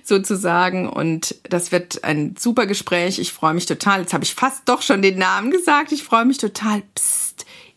sozusagen. 0.03 0.89
Und 0.89 1.35
das 1.43 1.71
wird 1.71 2.03
ein 2.03 2.35
super 2.37 2.65
Gespräch. 2.65 3.19
Ich 3.19 3.31
freue 3.31 3.53
mich 3.53 3.67
total. 3.67 4.01
Jetzt 4.01 4.13
habe 4.13 4.23
ich 4.23 4.33
fast 4.33 4.67
doch 4.67 4.81
schon 4.81 5.01
den 5.01 5.19
Namen 5.19 5.51
gesagt. 5.51 5.91
Ich 5.91 6.03
freue 6.03 6.25
mich 6.25 6.39
total. 6.39 6.81
Psst 6.95 7.29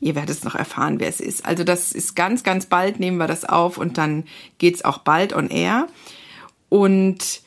Ihr 0.03 0.17
werdet 0.17 0.31
es 0.31 0.43
noch 0.43 0.57
erfahren, 0.57 0.99
wer 0.99 1.09
es 1.09 1.21
ist. 1.21 1.47
Also 1.47 1.63
das 1.63 1.93
ist 1.93 2.17
ganz, 2.17 2.43
ganz 2.43 2.67
bald, 2.67 2.99
nehmen 2.99 3.19
wir 3.19 3.29
das 3.29 3.45
auf 3.45 3.79
und 3.79 3.99
dann 3.99 4.25
geht's 4.59 4.85
auch 4.85 4.99
bald 4.99 5.33
on 5.33 5.49
air. 5.49 5.87
Und 6.69 7.42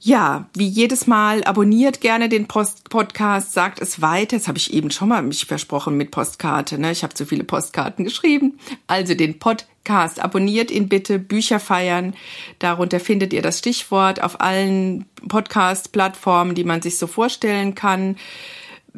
ja, 0.00 0.48
wie 0.54 0.68
jedes 0.68 1.06
Mal, 1.06 1.42
abonniert 1.44 2.00
gerne 2.00 2.28
den 2.28 2.46
Post 2.46 2.88
Podcast, 2.88 3.52
sagt 3.52 3.80
es 3.80 4.00
weiter. 4.00 4.36
Das 4.36 4.46
habe 4.46 4.58
ich 4.58 4.72
eben 4.72 4.90
schon 4.90 5.08
mal 5.08 5.22
mich 5.22 5.46
versprochen 5.46 5.96
mit 5.96 6.12
Postkarte. 6.12 6.78
Ne? 6.78 6.92
Ich 6.92 7.02
habe 7.02 7.14
zu 7.14 7.26
viele 7.26 7.42
Postkarten 7.42 8.04
geschrieben. 8.04 8.58
Also 8.86 9.14
den 9.14 9.40
Podcast, 9.40 10.20
abonniert 10.20 10.70
ihn 10.70 10.88
bitte, 10.88 11.18
Bücher 11.18 11.58
feiern. 11.58 12.14
Darunter 12.60 13.00
findet 13.00 13.32
ihr 13.32 13.42
das 13.42 13.58
Stichwort 13.58 14.22
auf 14.22 14.40
allen 14.40 15.06
Podcast-Plattformen, 15.26 16.54
die 16.54 16.64
man 16.64 16.80
sich 16.80 16.96
so 16.96 17.08
vorstellen 17.08 17.74
kann 17.74 18.16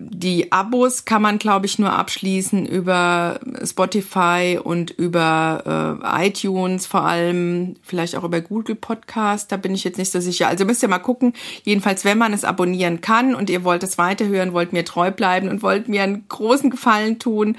die 0.08 0.50
Abos 0.52 1.04
kann 1.04 1.20
man, 1.20 1.38
glaube 1.38 1.66
ich, 1.66 1.78
nur 1.78 1.92
abschließen 1.92 2.64
über 2.64 3.38
Spotify 3.62 4.58
und 4.62 4.90
über 4.90 6.00
äh, 6.02 6.26
iTunes, 6.28 6.86
vor 6.86 7.02
allem 7.02 7.76
vielleicht 7.82 8.16
auch 8.16 8.24
über 8.24 8.40
Google 8.40 8.76
Podcast. 8.76 9.52
Da 9.52 9.56
bin 9.56 9.74
ich 9.74 9.84
jetzt 9.84 9.98
nicht 9.98 10.10
so 10.10 10.20
sicher. 10.20 10.48
Also 10.48 10.64
müsst 10.64 10.82
ihr 10.82 10.88
mal 10.88 10.98
gucken. 10.98 11.34
Jedenfalls, 11.64 12.04
wenn 12.04 12.18
man 12.18 12.32
es 12.32 12.44
abonnieren 12.44 13.00
kann 13.00 13.34
und 13.34 13.50
ihr 13.50 13.62
wollt 13.62 13.82
es 13.82 13.98
weiterhören, 13.98 14.52
wollt 14.54 14.72
mir 14.72 14.84
treu 14.84 15.10
bleiben 15.10 15.48
und 15.48 15.62
wollt 15.62 15.88
mir 15.88 16.02
einen 16.02 16.26
großen 16.28 16.70
Gefallen 16.70 17.18
tun, 17.18 17.56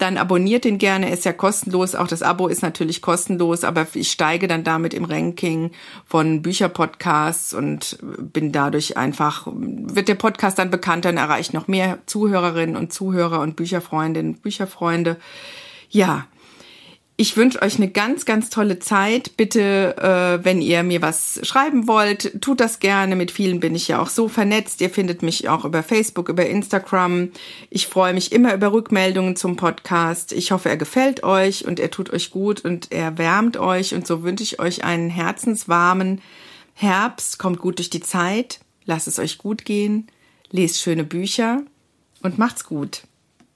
dann 0.00 0.16
abonniert 0.16 0.64
den 0.64 0.78
gerne, 0.78 1.10
ist 1.10 1.24
ja 1.24 1.32
kostenlos. 1.32 1.94
Auch 1.94 2.06
das 2.06 2.22
Abo 2.22 2.48
ist 2.48 2.62
natürlich 2.62 3.02
kostenlos, 3.02 3.64
aber 3.64 3.86
ich 3.94 4.10
steige 4.10 4.48
dann 4.48 4.64
damit 4.64 4.94
im 4.94 5.04
Ranking 5.04 5.70
von 6.06 6.42
Bücherpodcasts 6.42 7.54
und 7.54 7.98
bin 8.00 8.52
dadurch 8.52 8.96
einfach, 8.96 9.46
wird 9.52 10.08
der 10.08 10.14
Podcast 10.14 10.58
dann 10.58 10.70
bekannter 10.70 11.10
und 11.10 11.16
erreicht 11.16 11.54
noch 11.54 11.68
mehr 11.68 11.98
Zuhörerinnen 12.06 12.76
und 12.76 12.92
Zuhörer 12.92 13.40
und 13.40 13.56
Bücherfreundinnen, 13.56 14.34
Bücherfreunde. 14.34 15.16
Ja, 15.90 16.26
ich 17.20 17.36
wünsche 17.36 17.60
euch 17.60 17.76
eine 17.76 17.90
ganz, 17.90 18.24
ganz 18.24 18.48
tolle 18.48 18.78
Zeit. 18.78 19.36
Bitte, 19.36 19.94
äh, 19.98 20.42
wenn 20.42 20.62
ihr 20.62 20.82
mir 20.82 21.02
was 21.02 21.38
schreiben 21.42 21.86
wollt, 21.86 22.40
tut 22.40 22.60
das 22.60 22.78
gerne. 22.78 23.14
Mit 23.14 23.30
vielen 23.30 23.60
bin 23.60 23.74
ich 23.74 23.88
ja 23.88 24.00
auch 24.00 24.08
so 24.08 24.26
vernetzt. 24.26 24.80
Ihr 24.80 24.88
findet 24.88 25.20
mich 25.20 25.46
auch 25.46 25.66
über 25.66 25.82
Facebook, 25.82 26.30
über 26.30 26.46
Instagram. 26.46 27.30
Ich 27.68 27.88
freue 27.88 28.14
mich 28.14 28.32
immer 28.32 28.54
über 28.54 28.72
Rückmeldungen 28.72 29.36
zum 29.36 29.56
Podcast. 29.56 30.32
Ich 30.32 30.50
hoffe, 30.50 30.70
er 30.70 30.78
gefällt 30.78 31.22
euch 31.22 31.66
und 31.66 31.78
er 31.78 31.90
tut 31.90 32.10
euch 32.10 32.30
gut 32.30 32.64
und 32.64 32.90
er 32.90 33.18
wärmt 33.18 33.58
euch. 33.58 33.94
Und 33.94 34.06
so 34.06 34.22
wünsche 34.22 34.42
ich 34.42 34.58
euch 34.58 34.82
einen 34.82 35.10
herzenswarmen 35.10 36.22
Herbst. 36.72 37.38
Kommt 37.38 37.58
gut 37.58 37.80
durch 37.80 37.90
die 37.90 38.00
Zeit. 38.00 38.60
Lasst 38.86 39.08
es 39.08 39.18
euch 39.18 39.36
gut 39.36 39.66
gehen. 39.66 40.06
Lest 40.52 40.80
schöne 40.80 41.04
Bücher 41.04 41.64
und 42.22 42.38
macht's 42.38 42.64
gut. 42.64 43.02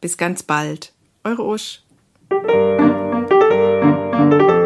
Bis 0.02 0.18
ganz 0.18 0.42
bald. 0.42 0.92
Eure 1.24 1.46
Usch. 1.46 1.80
Thank 4.30 4.42
you. 4.42 4.63